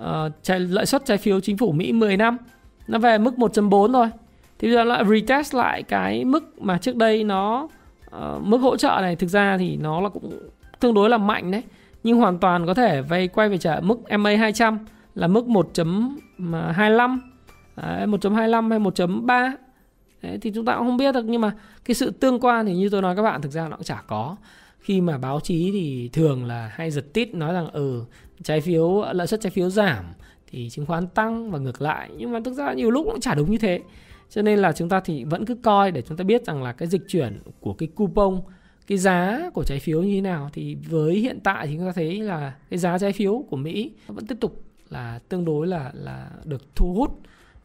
uh, 0.00 0.70
lợi 0.70 0.86
suất 0.86 1.04
trái 1.04 1.18
phiếu 1.18 1.40
chính 1.40 1.56
phủ 1.56 1.72
Mỹ 1.72 1.92
10 1.92 2.16
năm. 2.16 2.36
Nó 2.88 2.98
về 2.98 3.18
mức 3.18 3.34
1.4 3.36 3.92
thôi. 3.92 4.06
Thì 4.58 4.68
bây 4.68 4.74
giờ 4.74 4.84
lại 4.84 5.04
retest 5.04 5.54
lại 5.54 5.82
cái 5.82 6.24
mức 6.24 6.62
mà 6.62 6.78
trước 6.78 6.96
đây 6.96 7.24
nó 7.24 7.68
uh, 8.16 8.42
mức 8.42 8.58
hỗ 8.58 8.76
trợ 8.76 8.98
này. 9.00 9.16
Thực 9.16 9.26
ra 9.26 9.58
thì 9.58 9.76
nó 9.76 10.00
là 10.00 10.08
cũng 10.08 10.32
tương 10.80 10.94
đối 10.94 11.10
là 11.10 11.18
mạnh 11.18 11.50
đấy. 11.50 11.62
Nhưng 12.04 12.16
hoàn 12.16 12.38
toàn 12.38 12.66
có 12.66 12.74
thể 12.74 13.02
vay 13.02 13.28
quay 13.28 13.48
về 13.48 13.58
trở 13.58 13.80
mức 13.80 13.98
MA 14.18 14.36
200 14.36 14.78
là 15.14 15.26
mức 15.26 15.44
1.25 15.46 17.18
Đấy, 17.76 18.06
1.25 18.06 18.70
hay 18.70 18.78
1.3 18.78 19.52
Đấy, 20.22 20.38
thì 20.40 20.52
chúng 20.54 20.64
ta 20.64 20.76
cũng 20.76 20.86
không 20.86 20.96
biết 20.96 21.12
được 21.12 21.24
nhưng 21.24 21.40
mà 21.40 21.52
cái 21.84 21.94
sự 21.94 22.10
tương 22.10 22.40
quan 22.40 22.66
thì 22.66 22.74
như 22.74 22.88
tôi 22.88 23.02
nói 23.02 23.16
các 23.16 23.22
bạn 23.22 23.42
thực 23.42 23.52
ra 23.52 23.68
nó 23.68 23.76
cũng 23.76 23.84
chả 23.84 24.02
có. 24.06 24.36
Khi 24.80 25.00
mà 25.00 25.18
báo 25.18 25.40
chí 25.40 25.70
thì 25.72 26.10
thường 26.12 26.44
là 26.44 26.70
hay 26.74 26.90
giật 26.90 27.12
tít 27.12 27.34
nói 27.34 27.54
rằng 27.54 27.70
ừ 27.70 28.04
trái 28.42 28.60
phiếu 28.60 29.04
lợi 29.12 29.26
suất 29.26 29.40
trái 29.40 29.50
phiếu 29.50 29.70
giảm 29.70 30.04
thì 30.46 30.70
chứng 30.70 30.86
khoán 30.86 31.06
tăng 31.06 31.50
và 31.50 31.58
ngược 31.58 31.82
lại. 31.82 32.10
Nhưng 32.16 32.32
mà 32.32 32.40
thực 32.44 32.54
ra 32.54 32.72
nhiều 32.72 32.90
lúc 32.90 33.06
cũng 33.10 33.20
chả 33.20 33.34
đúng 33.34 33.50
như 33.50 33.58
thế. 33.58 33.80
Cho 34.30 34.42
nên 34.42 34.58
là 34.58 34.72
chúng 34.72 34.88
ta 34.88 35.00
thì 35.00 35.24
vẫn 35.24 35.46
cứ 35.46 35.54
coi 35.54 35.90
để 35.90 36.02
chúng 36.02 36.16
ta 36.16 36.24
biết 36.24 36.44
rằng 36.44 36.62
là 36.62 36.72
cái 36.72 36.88
dịch 36.88 37.02
chuyển 37.08 37.40
của 37.60 37.74
cái 37.74 37.88
coupon 37.94 38.40
cái 38.86 38.98
giá 38.98 39.50
của 39.54 39.64
trái 39.64 39.80
phiếu 39.80 40.02
như 40.02 40.14
thế 40.14 40.20
nào. 40.20 40.50
Thì 40.52 40.74
với 40.74 41.14
hiện 41.14 41.40
tại 41.44 41.66
thì 41.66 41.76
chúng 41.76 41.86
ta 41.86 41.92
thấy 41.94 42.20
là 42.20 42.54
cái 42.70 42.78
giá 42.78 42.98
trái 42.98 43.12
phiếu 43.12 43.44
của 43.50 43.56
Mỹ 43.56 43.92
vẫn 44.06 44.26
tiếp 44.26 44.36
tục 44.40 44.64
là 44.92 45.20
tương 45.28 45.44
đối 45.44 45.66
là 45.66 45.90
là 45.94 46.30
được 46.44 46.76
thu 46.76 46.94
hút 46.94 47.18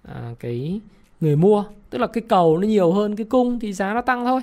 à, 0.03 0.35
cái 0.39 0.81
người 1.19 1.35
mua. 1.35 1.63
Tức 1.89 1.97
là 1.97 2.07
cái 2.07 2.23
cầu 2.29 2.57
nó 2.57 2.67
nhiều 2.67 2.91
hơn 2.91 3.15
cái 3.15 3.25
cung 3.25 3.59
thì 3.59 3.73
giá 3.73 3.93
nó 3.93 4.01
tăng 4.01 4.25
thôi. 4.25 4.41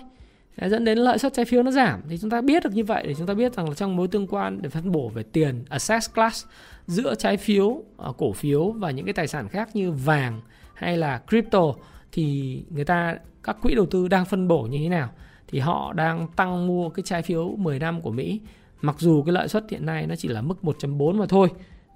Đấy, 0.57 0.71
dẫn 0.71 0.85
đến 0.85 0.99
lợi 0.99 1.19
suất 1.19 1.35
trái 1.35 1.45
phiếu 1.45 1.63
nó 1.63 1.71
giảm. 1.71 2.01
Thì 2.09 2.19
chúng 2.19 2.31
ta 2.31 2.41
biết 2.41 2.65
được 2.65 2.75
như 2.75 2.85
vậy 2.85 3.05
để 3.07 3.15
chúng 3.15 3.27
ta 3.27 3.35
biết 3.35 3.55
rằng 3.55 3.69
là 3.69 3.75
trong 3.75 3.97
mối 3.97 4.09
tương 4.09 4.27
quan 4.27 4.63
để 4.63 4.69
phân 4.69 4.93
bổ 4.93 5.09
về 5.09 5.23
tiền 5.23 5.65
asset 5.69 6.03
class 6.15 6.47
giữa 6.87 7.15
trái 7.15 7.37
phiếu 7.37 7.83
à, 7.99 8.09
cổ 8.19 8.33
phiếu 8.33 8.71
và 8.71 8.91
những 8.91 9.05
cái 9.05 9.15
tài 9.15 9.27
sản 9.27 9.49
khác 9.49 9.77
như 9.77 9.91
vàng 9.91 10.41
hay 10.75 10.97
là 10.97 11.23
crypto 11.29 11.75
thì 12.13 12.59
người 12.71 12.85
ta 12.85 13.17
các 13.43 13.57
quỹ 13.63 13.75
đầu 13.75 13.87
tư 13.87 14.09
đang 14.09 14.25
phân 14.25 14.49
bổ 14.49 14.63
như 14.63 14.79
thế 14.79 14.89
nào? 14.89 15.11
Thì 15.49 15.59
họ 15.59 15.93
đang 15.93 16.29
tăng 16.37 16.67
mua 16.67 16.89
cái 16.89 17.03
trái 17.03 17.23
phiếu 17.23 17.49
10 17.59 17.79
năm 17.79 18.01
của 18.01 18.11
Mỹ. 18.11 18.41
Mặc 18.83 18.97
dù 18.99 19.23
cái 19.23 19.33
lợi 19.33 19.49
suất 19.49 19.71
hiện 19.71 19.87
nay 19.87 20.07
nó 20.07 20.17
chỉ 20.17 20.29
là 20.29 20.43
mức 20.43 20.59
1.4 20.63 21.15
mà 21.15 21.27
thôi. 21.29 21.49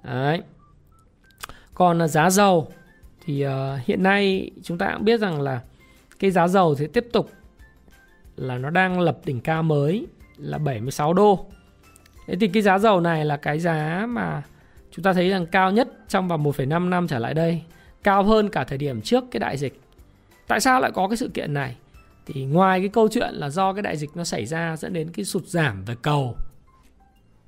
Đấy 0.03 0.41
còn 1.79 2.01
à, 2.01 2.07
giá 2.07 2.29
dầu 2.29 2.67
thì 3.25 3.45
uh, 3.47 3.51
hiện 3.85 4.03
nay 4.03 4.51
chúng 4.63 4.77
ta 4.77 4.93
cũng 4.93 5.05
biết 5.05 5.19
rằng 5.19 5.41
là 5.41 5.61
cái 6.19 6.31
giá 6.31 6.47
dầu 6.47 6.75
thì 6.75 6.87
tiếp 6.87 7.05
tục 7.13 7.29
là 8.35 8.57
nó 8.57 8.69
đang 8.69 8.99
lập 8.99 9.17
đỉnh 9.25 9.41
cao 9.41 9.63
mới 9.63 10.07
là 10.37 10.57
76 10.57 11.13
đô. 11.13 11.45
Thế 12.27 12.35
thì 12.39 12.47
cái 12.47 12.63
giá 12.63 12.79
dầu 12.79 13.01
này 13.01 13.25
là 13.25 13.37
cái 13.37 13.59
giá 13.59 14.05
mà 14.09 14.43
chúng 14.91 15.03
ta 15.03 15.13
thấy 15.13 15.29
rằng 15.29 15.45
cao 15.45 15.71
nhất 15.71 15.87
trong 16.07 16.27
vòng 16.27 16.43
1,5 16.43 16.89
năm 16.89 17.07
trở 17.07 17.19
lại 17.19 17.33
đây, 17.33 17.61
cao 18.03 18.23
hơn 18.23 18.49
cả 18.49 18.63
thời 18.63 18.77
điểm 18.77 19.01
trước 19.01 19.23
cái 19.31 19.39
đại 19.39 19.57
dịch. 19.57 19.79
Tại 20.47 20.59
sao 20.59 20.81
lại 20.81 20.91
có 20.91 21.07
cái 21.07 21.17
sự 21.17 21.29
kiện 21.33 21.53
này? 21.53 21.75
Thì 22.25 22.45
ngoài 22.45 22.79
cái 22.79 22.89
câu 22.89 23.07
chuyện 23.11 23.33
là 23.33 23.49
do 23.49 23.73
cái 23.73 23.81
đại 23.81 23.97
dịch 23.97 24.09
nó 24.15 24.23
xảy 24.23 24.45
ra 24.45 24.77
dẫn 24.77 24.93
đến 24.93 25.09
cái 25.13 25.25
sụt 25.25 25.45
giảm 25.45 25.85
về 25.85 25.95
cầu. 26.01 26.35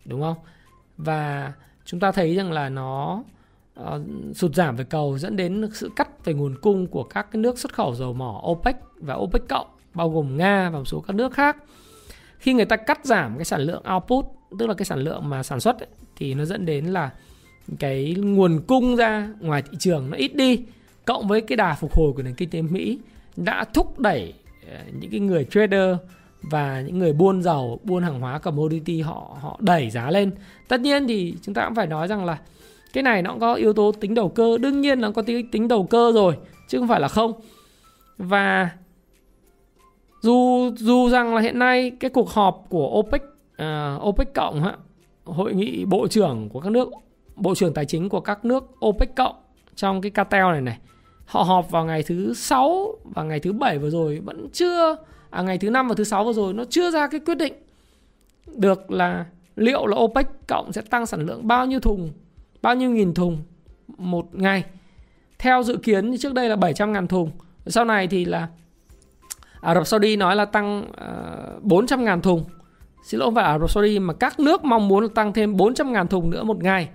Đúng 0.06 0.22
không? 0.22 0.38
Và 0.98 1.54
chúng 1.86 2.00
ta 2.00 2.12
thấy 2.12 2.36
rằng 2.36 2.52
là 2.52 2.70
nó 2.70 3.24
uh, 3.80 3.86
sụt 4.36 4.56
giảm 4.56 4.76
về 4.76 4.84
cầu 4.84 5.18
dẫn 5.18 5.36
đến 5.36 5.70
sự 5.74 5.90
cắt 5.96 6.26
về 6.26 6.34
nguồn 6.34 6.56
cung 6.62 6.88
của 6.88 7.04
các 7.04 7.28
cái 7.32 7.42
nước 7.42 7.60
xuất 7.60 7.74
khẩu 7.74 7.96
dầu 7.96 8.14
mỏ 8.14 8.42
OPEC 8.48 8.76
và 8.96 9.14
OPEC 9.14 9.42
cộng 9.50 9.68
bao 9.94 10.10
gồm 10.10 10.38
Nga 10.38 10.70
và 10.70 10.80
một 10.80 10.86
số 10.86 11.00
các 11.00 11.16
nước 11.16 11.34
khác. 11.34 11.58
Khi 12.38 12.54
người 12.54 12.66
ta 12.66 12.76
cắt 12.76 13.06
giảm 13.06 13.38
cái 13.38 13.46
sản 13.46 13.62
lượng 13.62 13.84
output, 13.94 14.26
tức 14.60 14.68
là 14.68 14.74
cái 14.74 14.86
sản 14.86 15.00
lượng 15.00 15.30
mà 15.30 15.44
sản 15.44 15.60
xuất 15.60 15.80
ấy, 15.80 15.88
thì 16.16 16.34
nó 16.34 16.46
dẫn 16.46 16.66
đến 16.66 16.86
là 16.86 17.10
cái 17.80 18.16
nguồn 18.18 18.62
cung 18.68 18.96
ra 18.96 19.30
ngoài 19.40 19.62
thị 19.62 19.78
trường 19.80 20.10
nó 20.10 20.18
ít 20.18 20.36
đi 20.36 20.64
cộng 21.06 21.28
với 21.28 21.42
cái 21.42 21.56
đà 21.56 21.76
phục 21.76 21.96
hồi 21.96 22.14
của 22.16 22.24
nền 22.24 22.36
kinh 22.36 22.50
tế 22.50 22.62
Mỹ 22.62 23.00
đã 23.36 23.66
thúc 23.74 24.00
đẩy 24.00 24.34
ờ, 24.70 24.78
những 25.00 25.12
cái 25.12 25.20
người 25.20 25.46
trader 25.46 25.96
và 26.42 26.82
những 26.82 27.00
người 27.00 27.14
buôn 27.14 27.42
dầu, 27.42 27.80
buôn 27.84 28.04
hàng 28.04 28.20
hóa 28.20 28.40
commodity 28.40 29.02
họ 29.02 29.38
họ 29.42 29.58
đẩy 29.62 29.90
giá 29.90 30.12
lên. 30.12 30.32
Tất 30.68 30.82
nhiên 30.82 31.08
thì 31.08 31.36
chúng 31.42 31.56
ta 31.56 31.66
cũng 31.66 31.76
phải 31.76 31.88
nói 31.88 32.08
rằng 32.08 32.26
là 32.26 32.38
cái 32.94 33.04
này 33.04 33.22
nó 33.22 33.32
cũng 33.32 33.40
có 33.40 33.54
yếu 33.54 33.74
tố 33.74 33.92
tính 33.92 34.14
đầu 34.14 34.30
cơ. 34.30 34.58
Đương 34.58 34.82
nhiên 34.82 35.02
nó 35.02 35.12
có 35.12 35.22
tính 35.22 35.52
tính 35.52 35.68
đầu 35.68 35.84
cơ 35.84 36.12
rồi 36.16 36.38
chứ 36.68 36.80
không 36.80 36.88
phải 36.88 37.00
là 37.00 37.08
không. 37.08 37.34
Và 38.18 38.70
dù 40.22 40.70
dù 40.78 41.10
rằng 41.10 41.36
là 41.36 41.42
hiện 41.42 41.60
nay 41.60 41.92
cái 42.00 42.10
cuộc 42.10 42.30
họp 42.30 42.66
của 42.70 43.00
OPEC 43.00 43.22
uh, 43.62 44.08
OPEC 44.08 44.34
cộng 44.34 44.62
ha, 44.62 44.78
hội 45.26 45.54
nghị 45.54 45.86
bộ 45.86 46.08
trưởng 46.08 46.50
của 46.50 46.60
các 46.60 46.72
nước 46.72 46.90
bộ 47.36 47.56
trưởng 47.56 47.74
tài 47.74 47.86
chính 47.86 48.10
của 48.10 48.20
các 48.20 48.46
nước 48.46 48.86
OPEC 48.86 49.16
cộng 49.16 49.36
trong 49.76 50.02
cái 50.02 50.12
cartel 50.12 50.46
này 50.52 50.62
này 50.62 50.78
họ 51.26 51.44
họp 51.44 51.72
vào 51.72 51.86
ngày 51.86 52.04
thứ 52.04 52.34
sáu 52.34 52.96
và 53.04 53.24
ngày 53.24 53.40
thứ 53.40 53.54
bảy 53.54 53.78
vừa 53.78 53.90
rồi 53.90 54.20
vẫn 54.20 54.48
chưa 54.54 54.96
à 55.30 55.42
ngày 55.42 55.58
thứ 55.58 55.70
năm 55.70 55.88
và 55.88 55.96
thứ 55.96 56.04
sáu 56.04 56.24
vừa 56.24 56.34
rồi 56.34 56.54
nó 56.54 56.64
chưa 56.70 56.92
ra 56.92 57.08
cái 57.08 57.20
quyết 57.20 57.36
định 57.36 57.54
được 58.56 58.92
là 58.92 59.26
liệu 59.56 59.86
là 59.86 59.98
OPEC 59.98 60.28
cộng 60.48 60.74
sẽ 60.74 60.82
tăng 60.82 61.06
sản 61.06 61.26
lượng 61.26 61.48
bao 61.48 61.66
nhiêu 61.66 61.80
thùng 61.80 62.12
bao 62.62 62.76
nhiêu 62.76 62.90
nghìn 62.90 63.14
thùng 63.14 63.44
một 63.98 64.28
ngày? 64.32 64.64
Theo 65.40 65.64
dự 65.64 65.78
kiến 65.78 66.18
trước 66.18 66.34
đây 66.34 66.50
là 66.50 66.56
700 66.56 66.94
ngàn 66.94 67.08
thùng. 67.08 67.32
Sau 67.66 67.86
này 67.86 68.08
thì 68.08 68.26
là 68.26 68.48
Ả 69.62 69.74
Rập 69.76 69.88
Saudi 69.88 70.16
nói 70.16 70.36
là 70.36 70.46
tăng 70.46 70.92
ờ, 70.98 71.54
uh, 71.58 71.64
400 71.64 72.06
ngàn 72.06 72.22
thùng. 72.22 72.44
Xin 73.04 73.20
lỗi 73.20 73.28
không 73.28 73.36
phải 73.36 73.44
Ả 73.44 73.60
Rập 73.60 73.72
Saudi 73.72 74.00
mà 74.00 74.14
các 74.14 74.40
nước 74.40 74.64
mong 74.64 74.88
muốn 74.88 75.14
tăng 75.14 75.34
thêm 75.34 75.58
400 75.58 75.94
ngàn 75.94 76.08
thùng 76.08 76.30
nữa 76.30 76.44
một 76.44 76.64
ngày. 76.64 76.90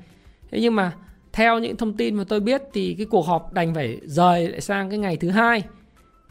Thế 0.50 0.60
nhưng 0.60 0.74
mà 0.74 0.92
theo 1.32 1.58
những 1.58 1.76
thông 1.76 1.96
tin 1.96 2.14
mà 2.14 2.24
tôi 2.28 2.40
biết 2.40 2.62
thì 2.72 2.94
cái 2.98 3.06
cuộc 3.06 3.26
họp 3.26 3.52
đành 3.52 3.74
phải 3.74 4.00
rời 4.04 4.48
lại 4.48 4.60
sang 4.60 4.90
cái 4.90 4.98
ngày 4.98 5.16
thứ 5.16 5.30
hai. 5.30 5.62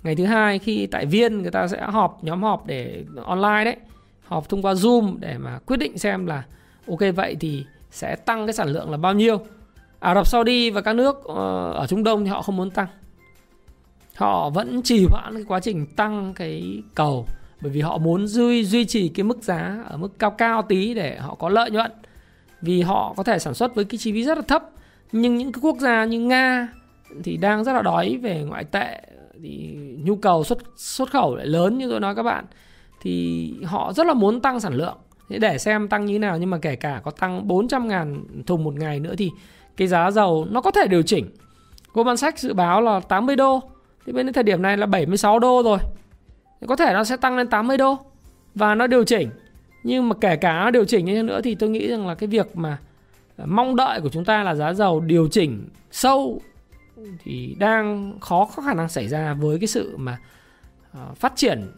Ngày 0.03 0.15
thứ 0.15 0.25
hai 0.25 0.59
khi 0.59 0.87
tại 0.87 1.05
viên 1.05 1.41
người 1.41 1.51
ta 1.51 1.67
sẽ 1.67 1.81
họp 1.81 2.23
nhóm 2.23 2.43
họp 2.43 2.67
để 2.67 3.05
online 3.25 3.65
đấy. 3.65 3.75
Họp 4.23 4.49
thông 4.49 4.61
qua 4.61 4.73
zoom 4.73 5.15
để 5.19 5.37
mà 5.37 5.59
quyết 5.65 5.77
định 5.77 5.97
xem 5.97 6.25
là 6.25 6.43
ok 6.87 6.99
vậy 7.15 7.37
thì 7.39 7.65
sẽ 7.95 8.15
tăng 8.15 8.45
cái 8.47 8.53
sản 8.53 8.69
lượng 8.69 8.91
là 8.91 8.97
bao 8.97 9.13
nhiêu. 9.13 9.39
Ả 9.99 10.15
Rập 10.15 10.27
Saudi 10.27 10.69
và 10.69 10.81
các 10.81 10.93
nước 10.93 11.23
ờ, 11.23 11.71
ở 11.71 11.87
Trung 11.87 12.03
Đông 12.03 12.23
thì 12.23 12.29
họ 12.29 12.41
không 12.41 12.55
muốn 12.55 12.71
tăng. 12.71 12.87
Họ 14.15 14.49
vẫn 14.49 14.81
trì 14.81 15.05
hoãn 15.11 15.33
cái 15.33 15.43
quá 15.47 15.59
trình 15.59 15.85
tăng 15.85 16.33
cái 16.33 16.83
cầu 16.95 17.25
bởi 17.61 17.71
vì 17.71 17.81
họ 17.81 17.97
muốn 17.97 18.27
duy 18.27 18.65
duy 18.65 18.85
trì 18.85 19.09
cái 19.09 19.23
mức 19.23 19.43
giá 19.43 19.83
ở 19.89 19.97
mức 19.97 20.19
cao 20.19 20.31
cao 20.31 20.61
tí 20.61 20.93
để 20.93 21.17
họ 21.19 21.35
có 21.35 21.49
lợi 21.49 21.71
nhuận. 21.71 21.91
Vì 22.61 22.81
họ 22.81 23.13
có 23.17 23.23
thể 23.23 23.39
sản 23.39 23.53
xuất 23.53 23.75
với 23.75 23.85
cái 23.85 23.97
chi 23.97 24.11
phí 24.11 24.23
rất 24.23 24.37
là 24.37 24.43
thấp, 24.47 24.63
nhưng 25.11 25.37
những 25.37 25.51
cái 25.51 25.59
quốc 25.61 25.77
gia 25.79 26.05
như 26.05 26.19
nga 26.19 26.67
thì 27.23 27.37
đang 27.37 27.63
rất 27.63 27.73
là 27.73 27.81
đói 27.81 28.19
về 28.21 28.43
ngoại 28.43 28.63
tệ, 28.63 29.01
thì 29.43 29.77
nhu 30.03 30.15
cầu 30.15 30.43
xuất 30.43 30.57
xuất 30.77 31.11
khẩu 31.11 31.35
lại 31.35 31.45
lớn 31.45 31.77
như 31.77 31.89
tôi 31.89 31.99
nói 31.99 32.15
các 32.15 32.23
bạn. 32.23 32.45
Thì 33.01 33.53
họ 33.65 33.93
rất 33.93 34.07
là 34.07 34.13
muốn 34.13 34.41
tăng 34.41 34.59
sản 34.59 34.73
lượng 34.73 34.97
thế 35.29 35.39
để 35.39 35.57
xem 35.57 35.87
tăng 35.87 36.05
như 36.05 36.13
thế 36.13 36.19
nào, 36.19 36.37
nhưng 36.37 36.49
mà 36.49 36.57
kể 36.57 36.75
cả 36.75 37.01
có 37.03 37.11
tăng 37.11 37.47
400 37.47 37.87
ngàn 37.87 38.23
thùng 38.45 38.63
một 38.63 38.73
ngày 38.73 38.99
nữa 38.99 39.13
thì 39.17 39.31
cái 39.77 39.87
giá 39.87 40.11
dầu 40.11 40.47
nó 40.51 40.61
có 40.61 40.71
thể 40.71 40.87
điều 40.87 41.01
chỉnh. 41.01 41.29
Goldman 41.93 42.17
Sachs 42.17 42.43
dự 42.43 42.53
báo 42.53 42.81
là 42.81 42.99
80 42.99 43.35
đô. 43.35 43.61
Thì 44.05 44.13
bên 44.13 44.33
thời 44.33 44.43
điểm 44.43 44.61
này 44.61 44.77
là 44.77 44.85
76 44.85 45.39
đô 45.39 45.63
rồi. 45.63 45.79
Thì 46.61 46.67
có 46.67 46.75
thể 46.75 46.93
nó 46.93 47.03
sẽ 47.03 47.17
tăng 47.17 47.37
lên 47.37 47.47
80 47.47 47.77
đô 47.77 47.97
và 48.55 48.75
nó 48.75 48.87
điều 48.87 49.03
chỉnh. 49.03 49.29
Nhưng 49.83 50.09
mà 50.09 50.15
kể 50.21 50.35
cả 50.35 50.59
nó 50.59 50.71
điều 50.71 50.85
chỉnh 50.85 51.05
như 51.05 51.15
thế 51.15 51.23
nữa 51.23 51.41
thì 51.43 51.55
tôi 51.55 51.69
nghĩ 51.69 51.87
rằng 51.87 52.07
là 52.07 52.15
cái 52.15 52.27
việc 52.27 52.57
mà 52.57 52.77
mong 53.45 53.75
đợi 53.75 54.01
của 54.01 54.09
chúng 54.09 54.25
ta 54.25 54.43
là 54.43 54.55
giá 54.55 54.73
dầu 54.73 54.99
điều 54.99 55.27
chỉnh 55.27 55.69
sâu 55.91 56.41
thì 57.23 57.55
đang 57.59 58.13
khó, 58.19 58.49
có 58.55 58.63
khả 58.63 58.73
năng 58.73 58.89
xảy 58.89 59.07
ra 59.07 59.33
với 59.33 59.59
cái 59.59 59.67
sự 59.67 59.97
mà 59.97 60.17
ờ, 60.91 61.13
phát 61.15 61.33
triển 61.35 61.71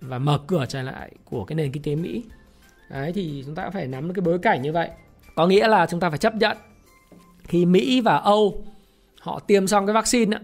và 0.00 0.18
mở 0.18 0.38
cửa 0.46 0.64
trở 0.68 0.82
lại 0.82 1.10
của 1.24 1.44
cái 1.44 1.56
nền 1.56 1.72
kinh 1.72 1.82
tế 1.82 1.94
Mỹ. 1.94 2.24
Đấy 2.90 3.12
thì 3.12 3.42
chúng 3.46 3.54
ta 3.54 3.70
phải 3.70 3.86
nắm 3.86 4.08
được 4.08 4.12
cái 4.16 4.22
bối 4.22 4.38
cảnh 4.38 4.62
như 4.62 4.72
vậy. 4.72 4.88
Có 5.34 5.46
nghĩa 5.46 5.68
là 5.68 5.86
chúng 5.86 6.00
ta 6.00 6.08
phải 6.08 6.18
chấp 6.18 6.34
nhận 6.34 6.56
khi 7.42 7.66
Mỹ 7.66 8.00
và 8.00 8.16
Âu 8.16 8.64
họ 9.20 9.38
tiêm 9.38 9.66
xong 9.66 9.86
cái 9.86 9.94
vaccine 9.94 10.36
á, 10.36 10.42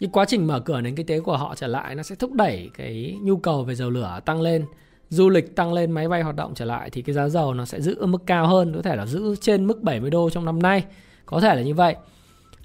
cái 0.00 0.10
quá 0.12 0.24
trình 0.24 0.46
mở 0.46 0.60
cửa 0.60 0.80
nền 0.80 0.94
kinh 0.94 1.06
tế 1.06 1.20
của 1.20 1.36
họ 1.36 1.54
trở 1.54 1.66
lại 1.66 1.94
nó 1.94 2.02
sẽ 2.02 2.14
thúc 2.14 2.32
đẩy 2.32 2.70
cái 2.74 3.18
nhu 3.22 3.36
cầu 3.36 3.64
về 3.64 3.74
dầu 3.74 3.90
lửa 3.90 4.20
tăng 4.24 4.40
lên 4.40 4.64
du 5.10 5.28
lịch 5.28 5.56
tăng 5.56 5.72
lên 5.72 5.90
máy 5.90 6.08
bay 6.08 6.22
hoạt 6.22 6.36
động 6.36 6.52
trở 6.54 6.64
lại 6.64 6.90
thì 6.90 7.02
cái 7.02 7.14
giá 7.14 7.28
dầu 7.28 7.54
nó 7.54 7.64
sẽ 7.64 7.80
giữ 7.80 7.96
ở 8.00 8.06
mức 8.06 8.22
cao 8.26 8.46
hơn 8.46 8.72
có 8.76 8.82
thể 8.82 8.96
là 8.96 9.06
giữ 9.06 9.36
trên 9.36 9.66
mức 9.66 9.82
70 9.82 10.10
đô 10.10 10.30
trong 10.30 10.44
năm 10.44 10.62
nay. 10.62 10.84
Có 11.26 11.40
thể 11.40 11.54
là 11.54 11.62
như 11.62 11.74
vậy. 11.74 11.96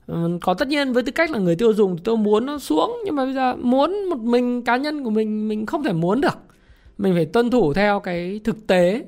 Ừ, 0.08 0.38
có 0.42 0.54
tất 0.54 0.68
nhiên 0.68 0.94
với 0.94 1.04
tư 1.04 1.12
cách 1.12 1.32
là 1.32 1.40
người 1.40 1.56
tiêu 1.56 1.74
dùng 1.74 1.98
tôi 1.98 2.18
muốn 2.18 2.46
nó 2.46 2.60
xuống 2.60 2.98
nhưng 3.06 3.16
mà 3.16 3.26
bây 3.26 3.34
giờ 3.34 3.56
muốn 3.56 4.10
một 4.10 4.20
mình 4.20 4.64
cá 4.64 4.78
nhân 4.78 5.04
của 5.04 5.10
mình 5.10 5.48
mình 5.48 5.66
không 5.66 5.84
thể 5.84 5.94
muốn 5.94 6.22
được 6.22 6.38
mình 7.04 7.14
phải 7.14 7.26
tuân 7.26 7.50
thủ 7.50 7.74
theo 7.74 8.00
cái 8.00 8.40
thực 8.44 8.68
tế 8.68 9.06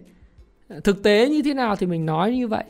thực 0.83 1.03
tế 1.03 1.29
như 1.29 1.41
thế 1.41 1.53
nào 1.53 1.75
thì 1.75 1.87
mình 1.87 2.05
nói 2.05 2.31
như 2.31 2.47
vậy 2.47 2.63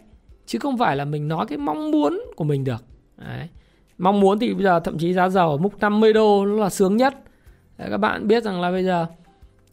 chứ 0.45 0.59
không 0.59 0.77
phải 0.77 0.95
là 0.95 1.05
mình 1.05 1.27
nói 1.27 1.45
cái 1.49 1.57
mong 1.57 1.91
muốn 1.91 2.21
của 2.35 2.43
mình 2.43 2.63
được 2.63 2.83
Đấy. 3.17 3.47
mong 3.97 4.19
muốn 4.19 4.39
thì 4.39 4.53
bây 4.53 4.63
giờ 4.63 4.79
thậm 4.79 4.97
chí 4.97 5.13
giá 5.13 5.29
dầu 5.29 5.51
ở 5.51 5.57
mức 5.57 5.69
50 5.79 6.13
đô 6.13 6.45
nó 6.45 6.63
là 6.63 6.69
sướng 6.69 6.97
nhất 6.97 7.15
Đấy, 7.77 7.87
các 7.91 7.97
bạn 7.97 8.27
biết 8.27 8.43
rằng 8.43 8.61
là 8.61 8.71
bây 8.71 8.83
giờ 8.83 9.05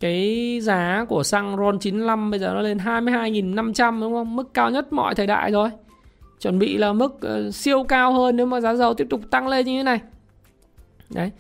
cái 0.01 0.59
giá 0.63 1.05
của 1.09 1.23
xăng 1.23 1.57
RON 1.57 1.79
95 1.79 2.31
bây 2.31 2.41
giờ 2.41 2.53
nó 2.55 2.61
lên 2.61 2.79
22.500 2.79 4.01
đúng 4.01 4.13
không? 4.13 4.37
Mức 4.37 4.55
cao 4.55 4.71
nhất 4.71 4.93
mọi 4.93 5.15
thời 5.15 5.27
đại 5.27 5.51
rồi. 5.51 5.71
Chuẩn 6.41 6.59
bị 6.59 6.79
là 6.79 6.93
mức 6.93 7.13
uh, 7.15 7.55
siêu 7.55 7.85
cao 7.85 8.13
hơn 8.13 8.37
nếu 8.37 8.47
mà 8.47 8.61
giá 8.61 8.75
dầu 8.75 8.95
tiếp 8.95 9.07
tục 9.11 9.21
tăng 9.31 9.49
lên 9.49 9.67
như 9.67 9.79
thế 9.79 9.83
này. 9.83 10.01
Đấy. 11.11 11.31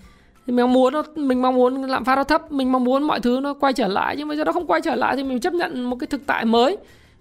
Thì 0.46 0.52
mình 0.52 0.64
mong 0.64 0.72
muốn 0.72 0.92
nó, 0.92 1.02
mình 1.14 1.42
mong 1.42 1.54
muốn 1.54 1.82
lạm 1.82 2.04
phát 2.04 2.16
nó 2.16 2.25
thấp, 2.25 2.52
mình 2.52 2.72
mong 2.72 2.84
muốn 2.84 3.02
mọi 3.02 3.20
thứ 3.20 3.40
nó 3.42 3.54
quay 3.54 3.72
trở 3.72 3.88
lại. 3.88 4.16
Nhưng 4.18 4.28
bây 4.28 4.37
giờ 4.37 4.44
nó 4.44 4.52
không 4.52 4.66
quay 4.66 4.80
trở 4.80 4.94
lại 4.94 5.16
thì 5.16 5.22
mình 5.22 5.40
chấp 5.40 5.54
nhận 5.54 5.82
một 5.84 5.96
cái 6.00 6.06
thực 6.06 6.26
tại 6.26 6.44
mới 6.44 6.76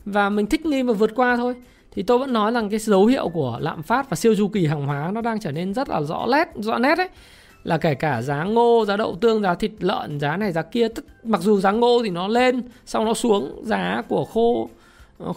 và 0.06 0.30
mình 0.30 0.46
thích 0.46 0.66
nghi 0.66 0.82
và 0.82 0.94
vượt 0.94 1.12
qua 1.16 1.38
thôi. 1.38 1.56
Thì 1.92 2.04
tôi 2.04 2.18
vẫn 2.18 2.34
nói 2.34 2.52
rằng 2.52 2.70
cái 2.70 2.80
dấu 2.80 3.06
hiệu 3.06 3.30
của 3.30 3.58
lạm 3.62 3.84
phát 3.84 4.10
và 4.10 4.16
siêu 4.16 4.36
chu 4.38 4.48
kỳ 4.48 4.66
hàng 4.66 4.86
hóa 4.86 5.12
nó 5.14 5.22
đang 5.22 5.40
trở 5.40 5.52
nên 5.52 5.74
rất 5.74 5.90
là 5.90 6.02
rõ 6.02 6.28
nét, 6.32 6.48
rõ 6.56 6.78
nét 6.78 6.96
đấy. 6.96 7.10
Là 7.64 7.78
kể 7.78 7.94
cả 7.94 8.22
giá 8.22 8.44
ngô, 8.44 8.86
giá 8.88 8.98
đậu 8.98 9.16
tương, 9.16 9.42
giá 9.42 9.56
thịt 9.56 9.72
lợn, 9.80 10.20
giá 10.20 10.38
này 10.38 10.52
giá 10.52 10.62
kia, 10.62 10.88
tức, 10.88 11.06
mặc 11.24 11.42
dù 11.42 11.60
giá 11.60 11.72
ngô 11.72 12.02
thì 12.04 12.10
nó 12.10 12.28
lên, 12.28 12.62
xong 12.86 13.06
nó 13.06 13.14
xuống, 13.14 13.62
giá 13.64 14.02
của 14.08 14.26
khô 14.26 14.70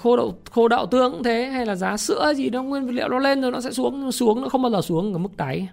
khô 0.02 0.16
đậu 0.16 0.34
khô 0.50 0.68
đậu 0.68 0.86
tương 0.86 1.12
cũng 1.12 1.22
thế 1.22 1.44
hay 1.44 1.66
là 1.66 1.74
giá 1.74 1.96
sữa 1.96 2.32
gì 2.36 2.50
đó 2.50 2.62
nguyên 2.62 2.86
vật 2.86 2.92
liệu 2.92 3.08
nó 3.08 3.18
lên 3.18 3.42
rồi 3.42 3.52
nó 3.52 3.60
sẽ 3.60 3.70
xuống 3.70 4.12
xuống 4.12 4.42
nó 4.42 4.48
không 4.48 4.62
bao 4.62 4.72
giờ 4.72 4.80
xuống 4.80 5.12
ở 5.12 5.18
mức 5.18 5.36
đáy 5.36 5.68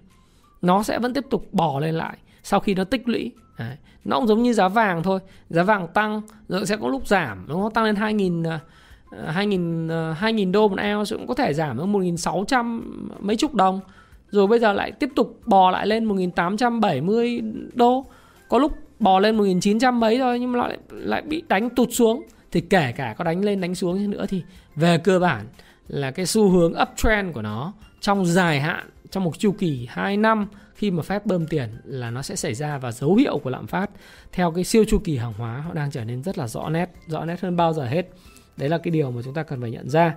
nó 0.62 0.82
sẽ 0.82 0.98
vẫn 0.98 1.14
tiếp 1.14 1.24
tục 1.30 1.46
bỏ 1.52 1.80
lên 1.80 1.94
lại 1.94 2.16
sau 2.42 2.60
khi 2.60 2.74
nó 2.74 2.84
tích 2.84 3.08
lũy. 3.08 3.32
Đấy. 3.58 3.76
nó 4.04 4.18
cũng 4.18 4.26
giống 4.26 4.42
như 4.42 4.52
giá 4.52 4.68
vàng 4.68 5.02
thôi. 5.02 5.20
Giá 5.50 5.62
vàng 5.62 5.88
tăng, 5.88 6.22
rồi 6.48 6.66
sẽ 6.66 6.76
có 6.76 6.88
lúc 6.88 7.06
giảm 7.06 7.44
nó 7.48 7.70
tăng 7.74 7.84
lên 7.84 7.94
2.000 7.94 8.58
2.000 9.34 10.14
2.000 10.14 10.52
đô 10.52 10.68
một 10.68 10.76
ounce 10.96 11.16
cũng 11.16 11.26
có 11.26 11.34
thể 11.34 11.54
giảm 11.54 11.78
đến 11.78 11.92
1.600 11.92 12.80
mấy 13.20 13.36
chục 13.36 13.54
đồng. 13.54 13.80
Rồi 14.30 14.46
bây 14.46 14.58
giờ 14.58 14.72
lại 14.72 14.92
tiếp 14.92 15.10
tục 15.16 15.40
bò 15.46 15.70
lại 15.70 15.86
lên 15.86 16.04
1870 16.04 17.40
đô. 17.74 18.06
Có 18.48 18.58
lúc 18.58 18.72
bò 18.98 19.18
lên 19.18 19.36
1900 19.36 20.00
mấy 20.00 20.18
thôi, 20.18 20.40
nhưng 20.40 20.52
mà 20.52 20.58
lại 20.58 20.78
lại 20.90 21.22
bị 21.22 21.42
đánh 21.48 21.70
tụt 21.70 21.88
xuống. 21.92 22.22
Thì 22.52 22.60
kể 22.60 22.92
cả 22.96 23.14
có 23.18 23.24
đánh 23.24 23.44
lên 23.44 23.60
đánh 23.60 23.74
xuống 23.74 24.10
nữa 24.10 24.26
thì 24.28 24.42
về 24.76 24.98
cơ 24.98 25.18
bản 25.18 25.46
là 25.88 26.10
cái 26.10 26.26
xu 26.26 26.48
hướng 26.48 26.74
uptrend 26.82 27.34
của 27.34 27.42
nó 27.42 27.72
trong 28.00 28.26
dài 28.26 28.60
hạn 28.60 28.86
trong 29.12 29.24
một 29.24 29.38
chu 29.38 29.52
kỳ 29.52 29.86
2 29.90 30.16
năm 30.16 30.46
khi 30.74 30.90
mà 30.90 31.02
phép 31.02 31.26
bơm 31.26 31.46
tiền 31.46 31.68
là 31.84 32.10
nó 32.10 32.22
sẽ 32.22 32.36
xảy 32.36 32.54
ra 32.54 32.78
và 32.78 32.92
dấu 32.92 33.14
hiệu 33.14 33.38
của 33.38 33.50
lạm 33.50 33.66
phát 33.66 33.90
theo 34.32 34.50
cái 34.50 34.64
siêu 34.64 34.84
chu 34.88 34.98
kỳ 35.04 35.16
hàng 35.16 35.32
hóa 35.32 35.60
họ 35.66 35.74
đang 35.74 35.90
trở 35.90 36.04
nên 36.04 36.22
rất 36.22 36.38
là 36.38 36.48
rõ 36.48 36.68
nét 36.68 36.90
rõ 37.06 37.24
nét 37.24 37.40
hơn 37.40 37.56
bao 37.56 37.72
giờ 37.72 37.84
hết. 37.86 38.10
Đấy 38.56 38.68
là 38.68 38.78
cái 38.78 38.90
điều 38.90 39.10
mà 39.10 39.22
chúng 39.24 39.34
ta 39.34 39.42
cần 39.42 39.60
phải 39.60 39.70
nhận 39.70 39.88
ra. 39.88 40.14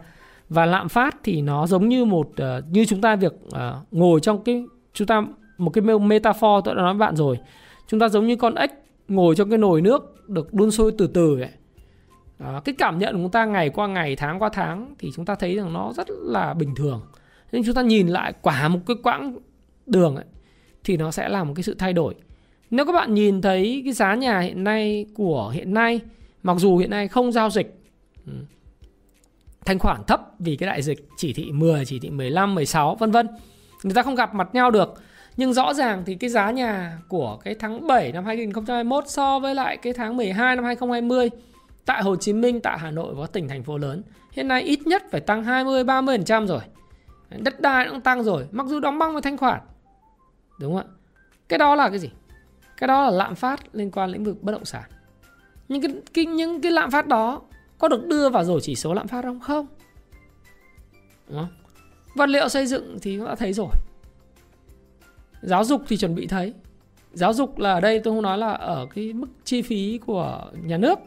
Và 0.49 0.65
lạm 0.65 0.89
phát 0.89 1.15
thì 1.23 1.41
nó 1.41 1.67
giống 1.67 1.89
như 1.89 2.05
một 2.05 2.29
uh, 2.29 2.71
như 2.71 2.85
chúng 2.85 3.01
ta 3.01 3.15
việc 3.15 3.33
uh, 3.47 3.59
ngồi 3.91 4.19
trong 4.19 4.43
cái 4.43 4.65
chúng 4.93 5.07
ta 5.07 5.21
một 5.57 5.69
cái 5.69 5.81
metaphor 5.99 6.65
tôi 6.65 6.75
đã 6.75 6.81
nói 6.81 6.93
với 6.93 6.99
bạn 6.99 7.15
rồi. 7.15 7.39
Chúng 7.87 7.99
ta 7.99 8.09
giống 8.09 8.27
như 8.27 8.35
con 8.35 8.55
ếch 8.55 8.71
ngồi 9.07 9.35
trong 9.35 9.49
cái 9.49 9.57
nồi 9.57 9.81
nước 9.81 10.29
được 10.29 10.53
đun 10.53 10.71
sôi 10.71 10.91
từ 10.97 11.07
từ 11.07 11.41
ấy. 11.41 11.49
Đó, 12.39 12.61
cái 12.65 12.75
cảm 12.77 12.99
nhận 12.99 13.13
của 13.13 13.19
chúng 13.21 13.31
ta 13.31 13.45
ngày 13.45 13.69
qua 13.69 13.87
ngày 13.87 14.15
tháng 14.15 14.39
qua 14.39 14.49
tháng 14.53 14.95
thì 14.99 15.11
chúng 15.15 15.25
ta 15.25 15.35
thấy 15.35 15.55
rằng 15.55 15.73
nó 15.73 15.93
rất 15.93 16.07
là 16.09 16.53
bình 16.53 16.75
thường 16.75 17.01
nhưng 17.55 17.65
chúng 17.65 17.75
ta 17.75 17.81
nhìn 17.81 18.07
lại 18.07 18.33
quả 18.41 18.67
một 18.67 18.79
cái 18.87 18.95
quãng 19.03 19.37
đường 19.85 20.15
ấy, 20.15 20.25
thì 20.83 20.97
nó 20.97 21.11
sẽ 21.11 21.29
là 21.29 21.43
một 21.43 21.53
cái 21.55 21.63
sự 21.63 21.75
thay 21.79 21.93
đổi 21.93 22.15
nếu 22.69 22.85
các 22.85 22.91
bạn 22.91 23.13
nhìn 23.13 23.41
thấy 23.41 23.81
cái 23.83 23.93
giá 23.93 24.15
nhà 24.15 24.39
hiện 24.39 24.63
nay 24.63 25.05
của 25.13 25.49
hiện 25.49 25.73
nay 25.73 26.01
mặc 26.43 26.57
dù 26.59 26.77
hiện 26.77 26.89
nay 26.89 27.07
không 27.07 27.31
giao 27.31 27.49
dịch 27.49 27.79
ừ, 28.25 28.31
thanh 29.65 29.79
khoản 29.79 30.03
thấp 30.07 30.21
vì 30.39 30.55
cái 30.55 30.67
đại 30.67 30.81
dịch 30.81 31.07
chỉ 31.17 31.33
thị 31.33 31.51
10, 31.51 31.85
chỉ 31.85 31.99
thị 31.99 32.09
15, 32.09 32.55
16 32.55 32.95
vân 32.95 33.11
vân. 33.11 33.27
Người 33.83 33.93
ta 33.93 34.03
không 34.03 34.15
gặp 34.15 34.33
mặt 34.33 34.49
nhau 34.53 34.71
được. 34.71 34.93
Nhưng 35.37 35.53
rõ 35.53 35.73
ràng 35.73 36.03
thì 36.05 36.15
cái 36.15 36.29
giá 36.29 36.51
nhà 36.51 36.97
của 37.07 37.37
cái 37.43 37.55
tháng 37.59 37.87
7 37.87 38.11
năm 38.11 38.25
2021 38.25 39.03
so 39.07 39.39
với 39.39 39.55
lại 39.55 39.77
cái 39.77 39.93
tháng 39.93 40.17
12 40.17 40.55
năm 40.55 40.65
2020 40.65 41.29
tại 41.85 42.03
Hồ 42.03 42.15
Chí 42.15 42.33
Minh, 42.33 42.61
tại 42.61 42.79
Hà 42.79 42.91
Nội 42.91 43.15
và 43.15 43.27
tỉnh 43.27 43.47
thành 43.47 43.63
phố 43.63 43.77
lớn 43.77 44.01
hiện 44.31 44.47
nay 44.47 44.61
ít 44.61 44.79
nhất 44.85 45.03
phải 45.11 45.21
tăng 45.21 45.43
20 45.43 45.83
30% 45.83 46.47
rồi. 46.47 46.61
Đất 47.29 47.59
đai 47.61 47.87
cũng 47.89 48.01
tăng 48.01 48.23
rồi, 48.23 48.47
mặc 48.51 48.67
dù 48.67 48.79
đóng 48.79 48.99
băng 48.99 49.13
với 49.13 49.21
thanh 49.21 49.37
khoản. 49.37 49.61
Đúng 50.59 50.75
không 50.75 50.87
ạ? 50.87 50.93
Cái 51.47 51.59
đó 51.59 51.75
là 51.75 51.89
cái 51.89 51.99
gì? 51.99 52.09
Cái 52.77 52.87
đó 52.87 53.03
là 53.03 53.11
lạm 53.11 53.35
phát 53.35 53.75
liên 53.75 53.91
quan 53.91 54.09
lĩnh 54.09 54.23
vực 54.23 54.43
bất 54.43 54.51
động 54.51 54.65
sản. 54.65 54.83
Nhưng 55.67 55.81
cái, 55.81 55.93
cái 56.13 56.25
những 56.25 56.61
cái 56.61 56.71
lạm 56.71 56.91
phát 56.91 57.07
đó 57.07 57.41
có 57.77 57.87
được 57.87 58.07
đưa 58.07 58.29
vào 58.29 58.43
rồi 58.43 58.59
chỉ 58.63 58.75
số 58.75 58.93
lạm 58.93 59.07
phát 59.07 59.21
không? 59.23 59.39
Không. 59.39 59.67
Đúng 61.27 61.37
không? 61.37 61.49
Vật 62.15 62.29
liệu 62.29 62.49
xây 62.49 62.65
dựng 62.65 62.97
thì 63.01 63.17
cũng 63.17 63.25
đã 63.25 63.35
thấy 63.35 63.53
rồi. 63.53 63.69
Giáo 65.41 65.63
dục 65.63 65.81
thì 65.87 65.97
chuẩn 65.97 66.15
bị 66.15 66.27
thấy. 66.27 66.53
giáo 67.15 67.33
dục 67.33 67.59
là 67.59 67.73
ở 67.73 67.81
đây 67.81 67.99
tôi 67.99 68.13
không 68.13 68.21
nói 68.21 68.37
là 68.37 68.51
ở 68.51 68.87
cái 68.95 69.13
mức 69.13 69.27
chi 69.43 69.61
phí 69.61 69.99
của 70.05 70.51
nhà 70.63 70.77
nước 70.77 70.99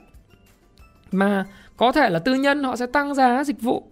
mà 1.12 1.46
có 1.76 1.92
thể 1.92 2.10
là 2.10 2.18
tư 2.18 2.34
nhân 2.34 2.64
họ 2.64 2.76
sẽ 2.76 2.86
tăng 2.86 3.14
giá 3.14 3.44
dịch 3.44 3.60
vụ 3.60 3.90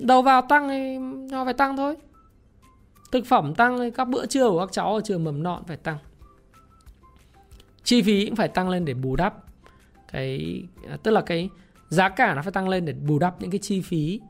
đầu 0.00 0.22
vào 0.22 0.42
tăng 0.48 0.68
thì 0.68 0.98
nó 1.30 1.44
phải 1.44 1.54
tăng 1.54 1.76
thôi. 1.76 1.96
Thực 3.12 3.26
phẩm 3.26 3.54
tăng 3.54 3.78
thì 3.78 3.90
các 3.90 4.04
bữa 4.04 4.26
trưa 4.26 4.50
của 4.50 4.60
các 4.60 4.72
cháu 4.72 4.94
ở 4.94 5.00
trường 5.04 5.24
mầm 5.24 5.42
non 5.42 5.62
phải 5.66 5.76
tăng. 5.76 5.98
Chi 7.84 8.02
phí 8.02 8.26
cũng 8.26 8.36
phải 8.36 8.48
tăng 8.48 8.68
lên 8.68 8.84
để 8.84 8.94
bù 8.94 9.16
đắp. 9.16 9.34
Cái, 10.12 10.62
tức 11.02 11.10
là 11.10 11.20
cái 11.20 11.48
giá 11.88 12.08
cả 12.08 12.34
nó 12.34 12.42
phải 12.42 12.52
tăng 12.52 12.68
lên 12.68 12.84
để 12.84 12.92
bù 12.92 13.18
đắp 13.18 13.40
những 13.40 13.50
cái 13.50 13.58
chi 13.58 13.80
phí 13.80 14.20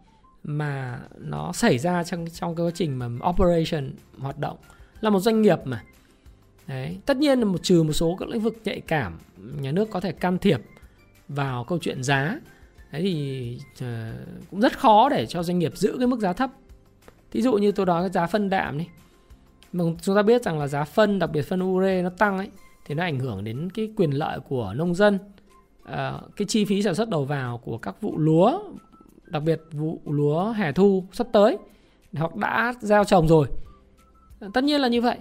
mà 0.42 1.00
nó 1.18 1.52
xảy 1.52 1.78
ra 1.78 2.04
trong 2.04 2.26
trong 2.32 2.56
cái 2.56 2.66
quá 2.66 2.70
trình 2.74 2.98
mà 2.98 3.08
operation, 3.28 3.90
hoạt 4.18 4.38
động. 4.38 4.56
Là 5.00 5.10
một 5.10 5.20
doanh 5.20 5.42
nghiệp 5.42 5.58
mà. 5.64 5.82
Đấy, 6.66 6.98
tất 7.06 7.16
nhiên 7.16 7.38
là 7.38 7.44
một, 7.44 7.62
trừ 7.62 7.82
một 7.82 7.92
số 7.92 8.16
các 8.20 8.28
lĩnh 8.28 8.42
vực 8.42 8.56
nhạy 8.64 8.80
cảm, 8.80 9.18
nhà 9.60 9.72
nước 9.72 9.90
có 9.90 10.00
thể 10.00 10.12
can 10.12 10.38
thiệp 10.38 10.60
vào 11.28 11.64
câu 11.64 11.78
chuyện 11.78 12.02
giá 12.02 12.38
đấy 12.96 13.02
thì 13.02 13.58
uh, 13.84 14.46
cũng 14.50 14.60
rất 14.60 14.78
khó 14.78 15.08
để 15.08 15.26
cho 15.26 15.42
doanh 15.42 15.58
nghiệp 15.58 15.76
giữ 15.76 15.96
cái 15.98 16.06
mức 16.06 16.20
giá 16.20 16.32
thấp. 16.32 16.50
Thí 17.30 17.42
dụ 17.42 17.52
như 17.52 17.72
tôi 17.72 17.86
nói 17.86 18.02
cái 18.02 18.10
giá 18.10 18.26
phân 18.26 18.50
đạm 18.50 18.78
đi. 18.78 18.86
Mà 19.72 19.84
chúng 20.02 20.16
ta 20.16 20.22
biết 20.22 20.42
rằng 20.42 20.58
là 20.58 20.66
giá 20.66 20.84
phân 20.84 21.18
đặc 21.18 21.30
biệt 21.32 21.42
phân 21.42 21.62
ure 21.62 22.02
nó 22.02 22.10
tăng 22.10 22.38
ấy 22.38 22.50
thì 22.86 22.94
nó 22.94 23.02
ảnh 23.02 23.18
hưởng 23.18 23.44
đến 23.44 23.70
cái 23.70 23.92
quyền 23.96 24.10
lợi 24.10 24.40
của 24.48 24.74
nông 24.76 24.94
dân. 24.94 25.18
À, 25.84 26.20
cái 26.36 26.46
chi 26.46 26.64
phí 26.64 26.82
sản 26.82 26.94
xuất 26.94 27.08
đầu 27.08 27.24
vào 27.24 27.58
của 27.58 27.78
các 27.78 28.00
vụ 28.00 28.18
lúa 28.18 28.60
đặc 29.24 29.42
biệt 29.42 29.62
vụ 29.72 30.00
lúa 30.04 30.52
hè 30.52 30.72
thu 30.72 31.04
sắp 31.12 31.26
tới 31.32 31.58
hoặc 32.12 32.36
đã 32.36 32.74
gieo 32.80 33.04
trồng 33.04 33.28
rồi. 33.28 33.46
Tất 34.54 34.64
nhiên 34.64 34.80
là 34.80 34.88
như 34.88 35.02
vậy. 35.02 35.18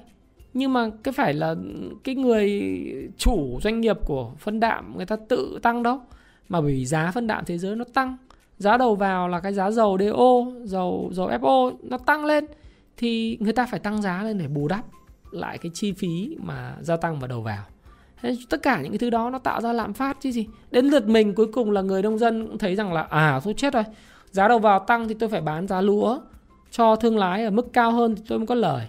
Nhưng 0.53 0.73
mà 0.73 0.89
cái 1.03 1.11
phải 1.11 1.33
là 1.33 1.55
cái 2.03 2.15
người 2.15 2.71
chủ 3.17 3.59
doanh 3.63 3.81
nghiệp 3.81 3.97
của 4.05 4.31
phân 4.39 4.59
đạm 4.59 4.97
người 4.97 5.05
ta 5.05 5.15
tự 5.29 5.59
tăng 5.61 5.83
đâu 5.83 5.99
mà 6.49 6.61
bởi 6.61 6.71
vì 6.71 6.85
giá 6.85 7.11
phân 7.11 7.27
đạm 7.27 7.45
thế 7.45 7.57
giới 7.57 7.75
nó 7.75 7.85
tăng. 7.93 8.17
Giá 8.57 8.77
đầu 8.77 8.95
vào 8.95 9.27
là 9.27 9.39
cái 9.39 9.53
giá 9.53 9.71
dầu 9.71 9.97
DO 9.99 10.51
dầu 10.63 11.09
dầu 11.13 11.29
FO 11.29 11.75
nó 11.83 11.97
tăng 11.97 12.25
lên. 12.25 12.45
Thì 12.97 13.37
người 13.39 13.53
ta 13.53 13.65
phải 13.65 13.79
tăng 13.79 14.01
giá 14.01 14.23
lên 14.23 14.37
để 14.37 14.47
bù 14.47 14.67
đắp 14.67 14.85
lại 15.31 15.57
cái 15.57 15.71
chi 15.73 15.91
phí 15.91 16.37
mà 16.39 16.75
gia 16.81 16.97
tăng 16.97 17.19
vào 17.19 17.27
đầu 17.27 17.41
vào. 17.41 17.63
Thế 18.21 18.37
tất 18.49 18.61
cả 18.63 18.81
những 18.81 18.91
cái 18.91 18.99
thứ 18.99 19.09
đó 19.09 19.29
nó 19.29 19.39
tạo 19.39 19.61
ra 19.61 19.73
lạm 19.73 19.93
phát 19.93 20.17
chứ 20.21 20.31
gì. 20.31 20.47
Đến 20.71 20.85
lượt 20.85 21.07
mình 21.07 21.35
cuối 21.35 21.47
cùng 21.53 21.71
là 21.71 21.81
người 21.81 22.01
nông 22.01 22.17
dân 22.17 22.47
cũng 22.47 22.57
thấy 22.57 22.75
rằng 22.75 22.93
là 22.93 23.01
à 23.01 23.39
tôi 23.43 23.53
chết 23.53 23.73
rồi. 23.73 23.83
Giá 24.31 24.47
đầu 24.47 24.59
vào 24.59 24.79
tăng 24.79 25.07
thì 25.07 25.13
tôi 25.13 25.29
phải 25.29 25.41
bán 25.41 25.67
giá 25.67 25.81
lúa 25.81 26.19
cho 26.71 26.95
thương 26.95 27.17
lái 27.17 27.43
ở 27.43 27.49
mức 27.49 27.73
cao 27.73 27.91
hơn 27.91 28.15
thì 28.15 28.21
tôi 28.27 28.39
mới 28.39 28.47
có 28.47 28.55
lời. 28.55 28.87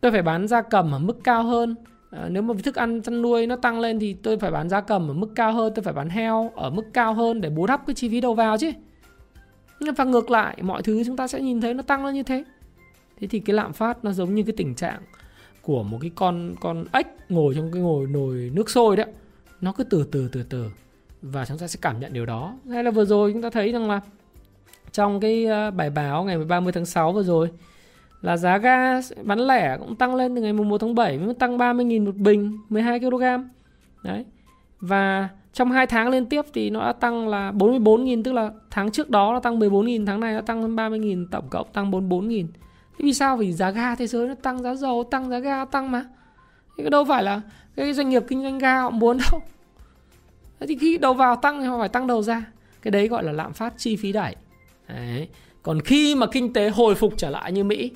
Tôi 0.00 0.12
phải 0.12 0.22
bán 0.22 0.48
gia 0.48 0.62
cầm 0.62 0.92
ở 0.92 0.98
mức 0.98 1.16
cao 1.24 1.42
hơn 1.42 1.74
à, 2.10 2.28
nếu 2.30 2.42
mà 2.42 2.54
thức 2.64 2.74
ăn 2.74 3.02
chăn 3.02 3.22
nuôi 3.22 3.46
nó 3.46 3.56
tăng 3.56 3.80
lên 3.80 3.98
thì 3.98 4.12
tôi 4.12 4.38
phải 4.38 4.50
bán 4.50 4.68
gia 4.68 4.80
cầm 4.80 5.10
ở 5.10 5.14
mức 5.14 5.28
cao 5.34 5.52
hơn 5.52 5.72
tôi 5.74 5.82
phải 5.82 5.94
bán 5.94 6.08
heo 6.08 6.52
ở 6.54 6.70
mức 6.70 6.84
cao 6.92 7.14
hơn 7.14 7.40
để 7.40 7.50
bù 7.50 7.66
đắp 7.66 7.86
cái 7.86 7.94
chi 7.94 8.08
phí 8.08 8.20
đầu 8.20 8.34
vào 8.34 8.58
chứ. 8.58 8.72
Và 9.96 10.04
ngược 10.04 10.30
lại 10.30 10.56
mọi 10.62 10.82
thứ 10.82 11.04
chúng 11.04 11.16
ta 11.16 11.28
sẽ 11.28 11.40
nhìn 11.40 11.60
thấy 11.60 11.74
nó 11.74 11.82
tăng 11.82 12.06
lên 12.06 12.14
như 12.14 12.22
thế. 12.22 12.44
Thế 13.20 13.26
thì 13.26 13.40
cái 13.40 13.54
lạm 13.54 13.72
phát 13.72 14.04
nó 14.04 14.12
giống 14.12 14.34
như 14.34 14.42
cái 14.42 14.54
tình 14.56 14.74
trạng 14.74 15.02
của 15.62 15.82
một 15.82 15.98
cái 16.00 16.10
con 16.14 16.54
con 16.60 16.84
ếch 16.92 17.06
ngồi 17.28 17.54
trong 17.54 17.72
cái 17.72 17.82
ngồi 17.82 18.06
nồi 18.06 18.50
nước 18.54 18.70
sôi 18.70 18.96
đấy 18.96 19.06
nó 19.60 19.72
cứ 19.72 19.84
từ 19.84 20.04
từ 20.12 20.28
từ 20.32 20.42
từ. 20.42 20.70
Và 21.22 21.46
chúng 21.46 21.58
ta 21.58 21.66
sẽ 21.66 21.78
cảm 21.82 22.00
nhận 22.00 22.12
điều 22.12 22.26
đó. 22.26 22.58
Hay 22.70 22.84
là 22.84 22.90
vừa 22.90 23.04
rồi 23.04 23.32
chúng 23.32 23.42
ta 23.42 23.50
thấy 23.50 23.72
rằng 23.72 23.88
là 23.88 24.00
trong 24.92 25.20
cái 25.20 25.44
ờ, 25.44 25.70
bài 25.70 25.90
báo 25.90 26.24
ngày 26.24 26.38
30 26.38 26.72
tháng 26.72 26.86
6 26.86 27.12
vừa 27.12 27.22
rồi 27.22 27.50
là 28.22 28.36
giá 28.36 28.58
ga 28.58 29.00
bán 29.22 29.38
lẻ 29.38 29.76
cũng 29.78 29.96
tăng 29.96 30.14
lên 30.14 30.34
từ 30.34 30.42
ngày 30.42 30.52
1 30.52 30.78
tháng 30.80 30.94
7 30.94 31.18
mới 31.18 31.34
tăng 31.34 31.58
30.000 31.58 32.04
một 32.04 32.16
bình 32.16 32.58
12 32.68 33.00
kg 33.00 33.22
đấy 34.02 34.24
và 34.80 35.28
trong 35.52 35.70
2 35.70 35.86
tháng 35.86 36.08
liên 36.08 36.26
tiếp 36.26 36.44
thì 36.54 36.70
nó 36.70 36.80
đã 36.80 36.92
tăng 36.92 37.28
là 37.28 37.52
44.000 37.52 38.22
tức 38.22 38.32
là 38.32 38.50
tháng 38.70 38.90
trước 38.90 39.10
đó 39.10 39.32
nó 39.32 39.40
tăng 39.40 39.58
14.000 39.58 40.06
tháng 40.06 40.20
này 40.20 40.34
nó 40.34 40.40
tăng 40.40 40.62
hơn 40.62 40.76
30.000 40.76 41.26
tổng 41.30 41.48
cộng 41.50 41.66
tăng 41.72 41.90
44.000 41.90 42.46
Thế 42.98 43.02
vì 43.04 43.14
sao? 43.14 43.36
Vì 43.36 43.52
giá 43.52 43.70
ga 43.70 43.94
thế 43.94 44.06
giới 44.06 44.28
nó 44.28 44.34
tăng 44.34 44.62
giá 44.62 44.74
dầu, 44.74 45.04
tăng 45.10 45.30
giá 45.30 45.38
ga 45.38 45.64
tăng 45.64 45.90
mà. 45.90 46.04
Thế 46.78 46.90
đâu 46.90 47.04
phải 47.04 47.22
là 47.22 47.40
cái 47.76 47.92
doanh 47.92 48.08
nghiệp 48.08 48.22
kinh 48.28 48.42
doanh 48.42 48.58
ga 48.58 48.80
họ 48.80 48.90
muốn 48.90 49.18
đâu. 49.30 49.40
Thế 50.60 50.66
thì 50.66 50.78
khi 50.78 50.98
đầu 50.98 51.14
vào 51.14 51.36
tăng 51.36 51.60
thì 51.60 51.66
họ 51.66 51.78
phải 51.78 51.88
tăng 51.88 52.06
đầu 52.06 52.22
ra. 52.22 52.44
Cái 52.82 52.90
đấy 52.90 53.08
gọi 53.08 53.24
là 53.24 53.32
lạm 53.32 53.52
phát 53.52 53.74
chi 53.76 53.96
phí 53.96 54.12
đẩy. 54.12 54.36
Đấy. 54.88 55.28
Còn 55.62 55.80
khi 55.80 56.14
mà 56.14 56.26
kinh 56.26 56.52
tế 56.52 56.68
hồi 56.68 56.94
phục 56.94 57.14
trở 57.16 57.30
lại 57.30 57.52
như 57.52 57.64
Mỹ 57.64 57.90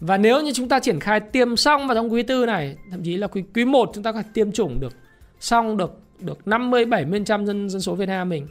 và 0.00 0.16
nếu 0.16 0.42
như 0.42 0.52
chúng 0.52 0.68
ta 0.68 0.80
triển 0.80 1.00
khai 1.00 1.20
tiêm 1.20 1.56
xong 1.56 1.86
vào 1.86 1.94
trong 1.94 2.12
quý 2.12 2.22
tư 2.22 2.46
này, 2.46 2.76
thậm 2.90 3.02
chí 3.02 3.16
là 3.16 3.26
quý 3.26 3.44
quý 3.54 3.64
1 3.64 3.90
chúng 3.94 4.04
ta 4.04 4.12
có 4.12 4.22
thể 4.22 4.28
tiêm 4.34 4.52
chủng 4.52 4.80
được 4.80 4.92
xong 5.40 5.76
được 5.76 6.00
được 6.20 6.48
50 6.48 6.84
70% 6.84 7.46
dân 7.46 7.70
dân 7.70 7.80
số 7.80 7.94
Việt 7.94 8.06
Nam 8.06 8.28
mình. 8.28 8.46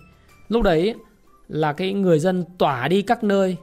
Lúc 0.48 0.64
đấy 0.64 0.96
là 1.48 1.74
cái 1.74 1.94
người 1.94 2.20
dân 2.20 2.46
tỏa 2.58 2.88
đi 2.88 3.02
các 3.02 3.24
nơi 3.24 3.58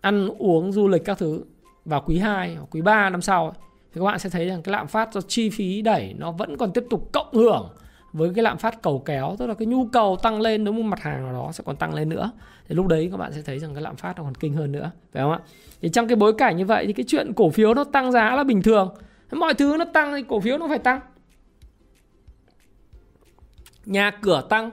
ăn 0.00 0.28
uống 0.38 0.72
du 0.72 0.88
lịch 0.88 1.04
các 1.04 1.18
thứ 1.18 1.44
vào 1.84 2.02
quý 2.06 2.18
2 2.18 2.54
hoặc 2.54 2.66
quý 2.70 2.82
3 2.82 3.10
năm 3.10 3.22
sau 3.22 3.52
thì 3.94 4.00
các 4.00 4.04
bạn 4.04 4.18
sẽ 4.18 4.30
thấy 4.30 4.46
rằng 4.46 4.62
cái 4.62 4.72
lạm 4.72 4.86
phát 4.86 5.12
do 5.12 5.20
chi 5.20 5.50
phí 5.50 5.82
đẩy 5.82 6.14
nó 6.18 6.32
vẫn 6.32 6.56
còn 6.56 6.72
tiếp 6.72 6.84
tục 6.90 7.12
cộng 7.12 7.32
hưởng 7.32 7.68
với 8.12 8.30
cái 8.34 8.42
lạm 8.42 8.58
phát 8.58 8.82
cầu 8.82 9.02
kéo 9.04 9.36
tức 9.38 9.46
là 9.46 9.54
cái 9.54 9.66
nhu 9.66 9.86
cầu 9.86 10.16
tăng 10.22 10.40
lên 10.40 10.64
nếu 10.64 10.72
một 10.72 10.82
mặt 10.82 11.00
hàng 11.02 11.24
nào 11.24 11.32
đó 11.32 11.52
sẽ 11.52 11.64
còn 11.66 11.76
tăng 11.76 11.94
lên 11.94 12.08
nữa 12.08 12.30
thì 12.68 12.74
lúc 12.74 12.86
đấy 12.86 13.08
các 13.10 13.16
bạn 13.16 13.32
sẽ 13.32 13.42
thấy 13.42 13.58
rằng 13.58 13.74
cái 13.74 13.82
lạm 13.82 13.96
phát 13.96 14.16
nó 14.16 14.22
còn 14.22 14.34
kinh 14.34 14.54
hơn 14.54 14.72
nữa, 14.72 14.90
phải 15.12 15.22
không 15.22 15.32
ạ? 15.32 15.38
Thì 15.80 15.88
trong 15.88 16.08
cái 16.08 16.16
bối 16.16 16.32
cảnh 16.38 16.56
như 16.56 16.64
vậy 16.64 16.86
thì 16.86 16.92
cái 16.92 17.04
chuyện 17.08 17.32
cổ 17.32 17.50
phiếu 17.50 17.74
nó 17.74 17.84
tăng 17.84 18.12
giá 18.12 18.36
là 18.36 18.44
bình 18.44 18.62
thường. 18.62 18.94
Mọi 19.32 19.54
thứ 19.54 19.76
nó 19.78 19.84
tăng 19.84 20.12
thì 20.16 20.22
cổ 20.28 20.40
phiếu 20.40 20.58
nó 20.58 20.68
phải 20.68 20.78
tăng. 20.78 21.00
Nhà 23.84 24.10
cửa 24.10 24.46
tăng 24.48 24.70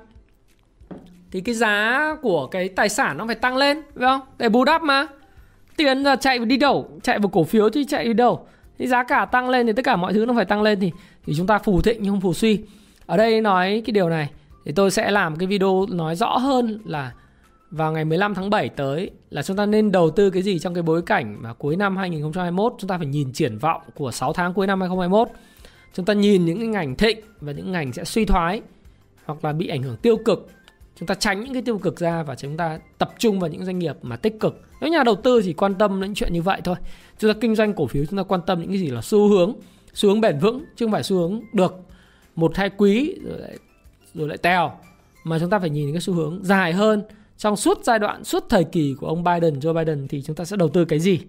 thì 1.32 1.42
cái 1.42 1.56
giá 1.56 2.16
của 2.22 2.48
cái 2.48 2.70
tài 2.70 2.90
sản 2.90 3.18
nó 3.18 3.26
phải 3.26 3.36
tăng 3.36 3.58
lên, 3.58 3.82
phải 3.96 4.08
không? 4.08 4.22
Để 4.38 4.50
bù 4.50 4.66
đắp 4.66 4.82
mà. 4.84 5.08
Tiền 5.78 5.98
là 5.98 6.16
chạy 6.16 6.40
đi 6.40 6.58
đâu? 6.58 7.00
Chạy 7.04 7.20
vào 7.20 7.30
cổ 7.30 7.44
phiếu 7.44 7.70
chứ 7.70 7.84
chạy 7.88 8.06
đi 8.06 8.14
đâu? 8.14 8.48
Thì 8.78 8.88
giá 8.88 9.04
cả 9.04 9.26
tăng 9.26 9.50
lên 9.50 9.68
thì 9.68 9.74
tất 9.74 9.86
cả 9.86 9.96
mọi 9.96 10.14
thứ 10.14 10.26
nó 10.26 10.34
phải 10.34 10.46
tăng 10.46 10.62
lên 10.62 10.80
thì 10.80 10.92
thì 11.26 11.34
chúng 11.38 11.48
ta 11.48 11.60
phù 11.60 11.82
thịnh 11.82 11.98
nhưng 12.02 12.14
không 12.14 12.22
phù 12.22 12.34
suy. 12.34 12.64
Ở 13.06 13.18
đây 13.18 13.42
nói 13.42 13.82
cái 13.86 13.92
điều 13.92 14.10
này 14.10 14.30
thì 14.66 14.72
tôi 14.72 14.92
sẽ 14.92 15.12
làm 15.12 15.36
cái 15.36 15.48
video 15.48 15.86
nói 15.90 16.16
rõ 16.16 16.38
hơn 16.38 16.82
là 16.86 17.12
vào 17.72 17.92
ngày 17.92 18.06
15 18.06 18.34
tháng 18.36 18.50
7 18.50 18.70
tới 18.70 19.12
là 19.30 19.44
chúng 19.44 19.58
ta 19.58 19.66
nên 19.66 19.92
đầu 19.92 20.10
tư 20.10 20.30
cái 20.30 20.42
gì 20.42 20.60
trong 20.60 20.74
cái 20.74 20.84
bối 20.84 21.02
cảnh 21.02 21.38
mà 21.42 21.54
cuối 21.54 21.76
năm 21.76 21.98
2021 21.98 22.74
chúng 22.80 22.88
ta 22.88 22.98
phải 22.98 23.08
nhìn 23.08 23.34
triển 23.34 23.58
vọng 23.58 23.82
của 23.96 24.12
6 24.12 24.34
tháng 24.34 24.54
cuối 24.54 24.68
năm 24.68 24.82
2021. 24.82 25.30
Chúng 25.94 26.06
ta 26.06 26.14
nhìn 26.14 26.46
những 26.46 26.58
cái 26.58 26.68
ngành 26.68 26.96
thịnh 26.96 27.20
và 27.42 27.52
những 27.52 27.72
ngành 27.72 27.94
sẽ 27.94 28.04
suy 28.04 28.26
thoái 28.26 28.62
hoặc 29.26 29.46
là 29.46 29.54
bị 29.54 29.68
ảnh 29.68 29.84
hưởng 29.84 29.98
tiêu 29.98 30.18
cực. 30.18 30.50
Chúng 30.96 31.08
ta 31.08 31.16
tránh 31.16 31.44
những 31.44 31.54
cái 31.54 31.62
tiêu 31.62 31.78
cực 31.78 32.00
ra 32.00 32.24
và 32.24 32.36
chúng 32.36 32.58
ta 32.58 32.80
tập 32.98 33.14
trung 33.20 33.40
vào 33.40 33.50
những 33.50 33.66
doanh 33.66 33.80
nghiệp 33.80 33.96
mà 34.02 34.16
tích 34.16 34.40
cực. 34.40 34.62
Nếu 34.82 34.90
nhà 34.90 35.04
đầu 35.04 35.16
tư 35.16 35.42
chỉ 35.44 35.54
quan 35.54 35.76
tâm 35.76 36.02
đến 36.02 36.14
chuyện 36.14 36.34
như 36.34 36.42
vậy 36.42 36.62
thôi, 36.64 36.76
chúng 37.20 37.34
ta 37.34 37.40
kinh 37.42 37.56
doanh 37.56 37.74
cổ 37.74 37.88
phiếu 37.88 38.06
chúng 38.06 38.18
ta 38.18 38.24
quan 38.24 38.42
tâm 38.46 38.60
những 38.60 38.70
cái 38.70 38.78
gì 38.78 38.88
là 38.88 39.02
xu 39.02 39.28
hướng 39.28 39.54
xu 39.94 40.10
hướng 40.10 40.22
bền 40.22 40.40
vững 40.40 40.66
chứ 40.76 40.86
không 40.86 40.92
phải 40.92 41.04
xu 41.04 41.18
hướng 41.18 41.42
được 41.54 41.76
một 42.36 42.58
hai 42.58 42.70
quý 42.70 43.16
rồi 43.24 43.40
lại 43.40 43.58
rồi 44.14 44.28
lại 44.28 44.38
tèo. 44.38 44.72
Mà 45.24 45.40
chúng 45.40 45.50
ta 45.50 45.60
phải 45.60 45.70
nhìn 45.70 45.92
cái 45.92 46.02
xu 46.02 46.14
hướng 46.14 46.40
dài 46.44 46.74
hơn 46.74 47.04
trong 47.38 47.56
suốt 47.56 47.80
giai 47.84 48.00
đoạn 48.00 48.24
suốt 48.24 48.46
thời 48.50 48.64
kỳ 48.64 48.96
của 49.00 49.08
ông 49.08 49.24
Biden 49.24 49.60
Joe 49.60 49.74
Biden 49.74 50.08
thì 50.08 50.22
chúng 50.22 50.36
ta 50.36 50.46
sẽ 50.46 50.58
đầu 50.58 50.70
tư 50.70 50.86
cái 50.86 51.00
gì? 51.00 51.20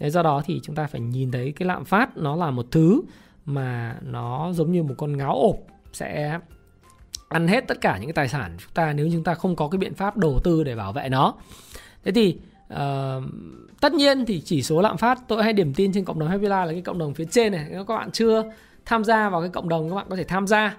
Do 0.00 0.22
đó 0.22 0.42
thì 0.46 0.60
chúng 0.62 0.76
ta 0.76 0.86
phải 0.86 1.00
nhìn 1.00 1.30
thấy 1.30 1.52
cái 1.56 1.68
lạm 1.68 1.84
phát 1.84 2.16
nó 2.16 2.36
là 2.36 2.50
một 2.50 2.66
thứ 2.70 3.02
mà 3.44 3.96
nó 4.02 4.52
giống 4.52 4.72
như 4.72 4.82
một 4.82 4.94
con 4.98 5.16
ngáo 5.16 5.34
ộp 5.34 5.56
sẽ 5.92 6.38
ăn 7.28 7.48
hết 7.48 7.68
tất 7.68 7.80
cả 7.80 7.98
những 7.98 8.06
cái 8.06 8.12
tài 8.12 8.28
sản 8.28 8.56
chúng 8.58 8.72
ta 8.74 8.92
nếu 8.92 9.08
chúng 9.12 9.24
ta 9.24 9.34
không 9.34 9.56
có 9.56 9.68
cái 9.68 9.78
biện 9.78 9.94
pháp 9.94 10.16
đầu 10.16 10.38
tư 10.44 10.64
để 10.64 10.76
bảo 10.76 10.92
vệ 10.92 11.08
nó. 11.08 11.34
Thế 12.04 12.12
thì 12.12 12.38
uh, 12.72 12.78
tất 13.80 13.92
nhiên 13.92 14.24
thì 14.26 14.40
chỉ 14.40 14.62
số 14.62 14.80
lạm 14.80 14.96
phát 14.96 15.18
tôi 15.28 15.42
hay 15.42 15.52
điểm 15.52 15.74
tin 15.74 15.92
trên 15.92 16.04
cộng 16.04 16.18
đồng 16.18 16.28
Happy 16.28 16.46
Life 16.46 16.66
là 16.66 16.72
cái 16.72 16.82
cộng 16.82 16.98
đồng 16.98 17.14
phía 17.14 17.24
trên 17.30 17.52
này. 17.52 17.66
Nếu 17.70 17.84
các 17.84 17.96
bạn 17.96 18.10
chưa 18.10 18.44
tham 18.84 19.04
gia 19.04 19.28
vào 19.28 19.40
cái 19.40 19.50
cộng 19.50 19.68
đồng 19.68 19.88
các 19.88 19.94
bạn 19.94 20.06
có 20.10 20.16
thể 20.16 20.24
tham 20.24 20.46
gia 20.46 20.76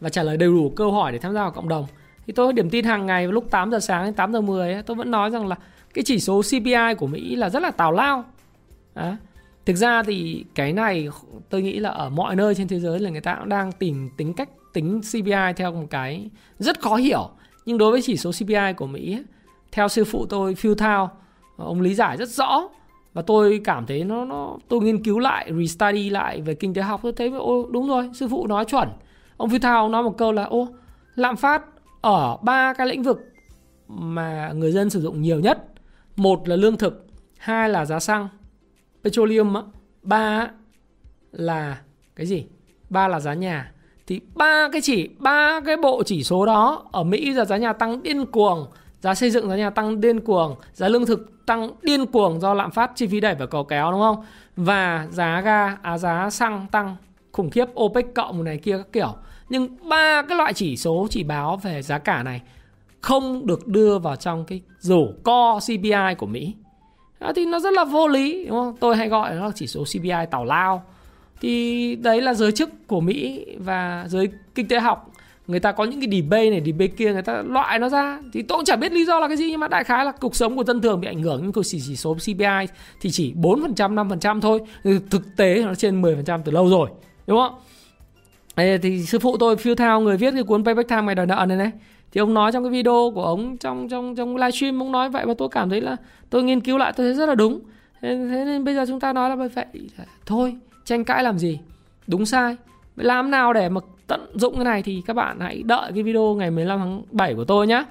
và 0.00 0.08
trả 0.08 0.22
lời 0.22 0.36
đầy 0.36 0.48
đủ 0.48 0.72
câu 0.76 0.92
hỏi 0.92 1.12
để 1.12 1.18
tham 1.18 1.34
gia 1.34 1.42
vào 1.42 1.50
cộng 1.50 1.68
đồng 1.68 1.86
thì 2.28 2.32
tôi 2.32 2.52
điểm 2.52 2.70
tin 2.70 2.84
hàng 2.84 3.06
ngày 3.06 3.26
lúc 3.26 3.50
8 3.50 3.70
giờ 3.70 3.80
sáng 3.80 4.04
đến 4.04 4.14
8 4.14 4.32
giờ 4.32 4.40
10 4.40 4.72
ấy, 4.72 4.82
tôi 4.82 4.96
vẫn 4.96 5.10
nói 5.10 5.30
rằng 5.30 5.46
là 5.46 5.56
cái 5.94 6.04
chỉ 6.04 6.20
số 6.20 6.42
CPI 6.42 6.94
của 6.98 7.06
Mỹ 7.06 7.36
là 7.36 7.50
rất 7.50 7.62
là 7.62 7.70
tào 7.70 7.92
lao. 7.92 8.24
Đó. 8.94 9.16
thực 9.66 9.76
ra 9.76 10.02
thì 10.02 10.44
cái 10.54 10.72
này 10.72 11.08
tôi 11.50 11.62
nghĩ 11.62 11.78
là 11.78 11.90
ở 11.90 12.10
mọi 12.10 12.36
nơi 12.36 12.54
trên 12.54 12.68
thế 12.68 12.80
giới 12.80 13.00
là 13.00 13.10
người 13.10 13.20
ta 13.20 13.34
cũng 13.34 13.48
đang 13.48 13.72
tìm 13.72 14.10
tính 14.16 14.34
cách 14.34 14.48
tính 14.72 15.00
CPI 15.00 15.52
theo 15.56 15.72
một 15.72 15.86
cái 15.90 16.30
rất 16.58 16.80
khó 16.80 16.96
hiểu. 16.96 17.30
Nhưng 17.66 17.78
đối 17.78 17.92
với 17.92 18.02
chỉ 18.02 18.16
số 18.16 18.30
CPI 18.32 18.72
của 18.76 18.86
Mỹ 18.86 19.22
theo 19.72 19.88
sư 19.88 20.04
phụ 20.04 20.26
tôi 20.26 20.54
Phil 20.54 20.74
Thao 20.74 21.10
ông 21.56 21.80
lý 21.80 21.94
giải 21.94 22.16
rất 22.16 22.28
rõ. 22.28 22.68
Và 23.14 23.22
tôi 23.22 23.60
cảm 23.64 23.86
thấy 23.86 24.04
nó 24.04 24.24
nó 24.24 24.56
tôi 24.68 24.80
nghiên 24.80 25.04
cứu 25.04 25.18
lại 25.18 25.52
restudy 25.58 26.10
lại 26.10 26.40
về 26.40 26.54
kinh 26.54 26.74
tế 26.74 26.82
học 26.82 27.00
tôi 27.02 27.12
thấy 27.12 27.28
ô 27.28 27.66
đúng 27.70 27.88
rồi 27.88 28.10
sư 28.14 28.28
phụ 28.28 28.46
nói 28.46 28.64
chuẩn. 28.64 28.88
Ông 29.36 29.50
Phil 29.50 29.60
Thao 29.60 29.88
nói 29.88 30.02
một 30.02 30.18
câu 30.18 30.32
là 30.32 30.44
ô 30.44 30.68
lạm 31.14 31.36
phát 31.36 31.62
ở 32.00 32.36
ba 32.42 32.72
cái 32.72 32.86
lĩnh 32.86 33.02
vực 33.02 33.18
mà 33.88 34.52
người 34.52 34.72
dân 34.72 34.90
sử 34.90 35.00
dụng 35.00 35.22
nhiều 35.22 35.40
nhất, 35.40 35.64
một 36.16 36.48
là 36.48 36.56
lương 36.56 36.76
thực, 36.76 37.06
hai 37.38 37.68
là 37.68 37.84
giá 37.84 38.00
xăng, 38.00 38.28
petroleum 39.04 39.56
ba 40.02 40.50
là 41.32 41.80
cái 42.16 42.26
gì? 42.26 42.46
Ba 42.90 43.08
là 43.08 43.20
giá 43.20 43.34
nhà. 43.34 43.72
Thì 44.06 44.20
ba 44.34 44.68
cái 44.72 44.80
chỉ, 44.80 45.08
ba 45.18 45.60
cái 45.66 45.76
bộ 45.76 46.02
chỉ 46.06 46.24
số 46.24 46.46
đó 46.46 46.88
ở 46.92 47.04
Mỹ 47.04 47.34
giờ 47.34 47.44
giá 47.44 47.56
nhà 47.56 47.72
tăng 47.72 48.02
điên 48.02 48.26
cuồng, 48.26 48.66
giá 49.00 49.14
xây 49.14 49.30
dựng 49.30 49.48
giá 49.48 49.56
nhà 49.56 49.70
tăng 49.70 50.00
điên 50.00 50.20
cuồng, 50.20 50.56
giá 50.72 50.88
lương 50.88 51.06
thực 51.06 51.46
tăng 51.46 51.70
điên 51.82 52.06
cuồng 52.06 52.40
do 52.40 52.54
lạm 52.54 52.70
phát, 52.70 52.90
chi 52.94 53.06
phí 53.06 53.20
đẩy 53.20 53.34
và 53.34 53.46
cầu 53.46 53.64
kéo, 53.64 53.90
đúng 53.90 54.00
không? 54.00 54.24
Và 54.56 55.08
giá 55.10 55.40
ga 55.40 55.76
à 55.82 55.98
giá 55.98 56.30
xăng 56.30 56.66
tăng 56.70 56.96
khủng 57.32 57.50
khiếp, 57.50 57.64
OPEC 57.80 58.14
cộng 58.14 58.44
này 58.44 58.58
kia 58.58 58.78
các 58.78 58.92
kiểu 58.92 59.14
nhưng 59.48 59.68
ba 59.88 60.22
cái 60.22 60.38
loại 60.38 60.52
chỉ 60.54 60.76
số 60.76 61.06
chỉ 61.10 61.22
báo 61.22 61.56
về 61.56 61.82
giá 61.82 61.98
cả 61.98 62.22
này 62.22 62.42
không 63.00 63.46
được 63.46 63.66
đưa 63.66 63.98
vào 63.98 64.16
trong 64.16 64.44
cái 64.44 64.60
rổ 64.78 65.06
co 65.22 65.60
CPI 65.66 66.14
của 66.18 66.26
Mỹ. 66.26 66.54
À, 67.18 67.32
thì 67.36 67.46
nó 67.46 67.60
rất 67.60 67.72
là 67.72 67.84
vô 67.84 68.08
lý 68.08 68.44
đúng 68.44 68.56
không? 68.56 68.76
Tôi 68.80 68.96
hay 68.96 69.08
gọi 69.08 69.34
nó 69.34 69.46
là 69.46 69.52
chỉ 69.54 69.66
số 69.66 69.84
CPI 69.84 70.26
tào 70.30 70.44
lao. 70.44 70.82
Thì 71.40 71.96
đấy 71.96 72.20
là 72.20 72.34
giới 72.34 72.52
chức 72.52 72.70
của 72.86 73.00
Mỹ 73.00 73.46
và 73.58 74.04
giới 74.08 74.28
kinh 74.54 74.68
tế 74.68 74.80
học. 74.80 75.10
Người 75.46 75.60
ta 75.60 75.72
có 75.72 75.84
những 75.84 76.00
cái 76.00 76.20
debate 76.20 76.50
này 76.50 76.62
debate 76.66 76.92
kia 76.96 77.12
người 77.12 77.22
ta 77.22 77.42
loại 77.46 77.78
nó 77.78 77.88
ra. 77.88 78.20
Thì 78.32 78.42
tôi 78.42 78.58
cũng 78.58 78.64
chẳng 78.64 78.80
biết 78.80 78.92
lý 78.92 79.04
do 79.04 79.20
là 79.20 79.28
cái 79.28 79.36
gì 79.36 79.50
nhưng 79.50 79.60
mà 79.60 79.68
đại 79.68 79.84
khái 79.84 80.04
là 80.04 80.12
cuộc 80.12 80.36
sống 80.36 80.56
của 80.56 80.64
dân 80.64 80.80
thường 80.80 81.00
bị 81.00 81.08
ảnh 81.08 81.22
hưởng. 81.22 81.40
Nhưng 81.42 81.64
chỉ 81.64 81.80
chỉ 81.86 81.96
số 81.96 82.14
CPI 82.14 82.66
thì 83.00 83.10
chỉ 83.10 83.34
4% 83.34 84.08
5% 84.08 84.40
thôi. 84.40 84.60
Thực 85.10 85.36
tế 85.36 85.62
nó 85.64 85.74
trên 85.74 86.02
10% 86.02 86.40
từ 86.44 86.52
lâu 86.52 86.68
rồi 86.68 86.90
đúng 87.26 87.38
không? 87.38 87.54
Đây, 88.58 88.78
thì 88.78 89.02
sư 89.02 89.18
phụ 89.18 89.36
tôi 89.36 89.56
phiêu 89.56 89.74
thao 89.74 90.00
người 90.00 90.16
viết 90.16 90.34
cái 90.34 90.42
cuốn 90.42 90.64
Payback 90.64 90.88
Time 90.88 91.02
ngày 91.02 91.14
đòi 91.14 91.26
nợ 91.26 91.44
này 91.48 91.56
này. 91.56 91.70
Thì 92.12 92.18
ông 92.18 92.34
nói 92.34 92.52
trong 92.52 92.64
cái 92.64 92.70
video 92.70 93.12
của 93.14 93.24
ông 93.24 93.56
trong 93.56 93.88
trong 93.88 94.14
trong 94.14 94.36
livestream 94.36 94.82
ông 94.82 94.92
nói 94.92 95.10
vậy 95.10 95.26
và 95.26 95.34
tôi 95.38 95.48
cảm 95.48 95.70
thấy 95.70 95.80
là 95.80 95.96
tôi 96.30 96.42
nghiên 96.42 96.60
cứu 96.60 96.78
lại 96.78 96.92
tôi 96.96 97.06
thấy 97.06 97.14
rất 97.14 97.26
là 97.28 97.34
đúng. 97.34 97.60
Thế, 98.00 98.08
thế 98.08 98.44
nên 98.44 98.64
bây 98.64 98.74
giờ 98.74 98.84
chúng 98.88 99.00
ta 99.00 99.12
nói 99.12 99.30
là 99.30 99.36
vậy 99.36 99.66
thôi 100.26 100.56
tranh 100.84 101.04
cãi 101.04 101.22
làm 101.22 101.38
gì? 101.38 101.58
Đúng 102.06 102.26
sai. 102.26 102.56
Làm 102.96 103.30
nào 103.30 103.52
để 103.52 103.68
mà 103.68 103.80
tận 104.06 104.30
dụng 104.34 104.54
cái 104.54 104.64
này 104.64 104.82
thì 104.82 105.02
các 105.06 105.14
bạn 105.14 105.40
hãy 105.40 105.62
đợi 105.62 105.92
cái 105.94 106.02
video 106.02 106.34
ngày 106.34 106.50
15 106.50 106.78
tháng 106.78 107.02
7 107.10 107.34
của 107.34 107.44
tôi 107.44 107.66
nhé 107.66 107.84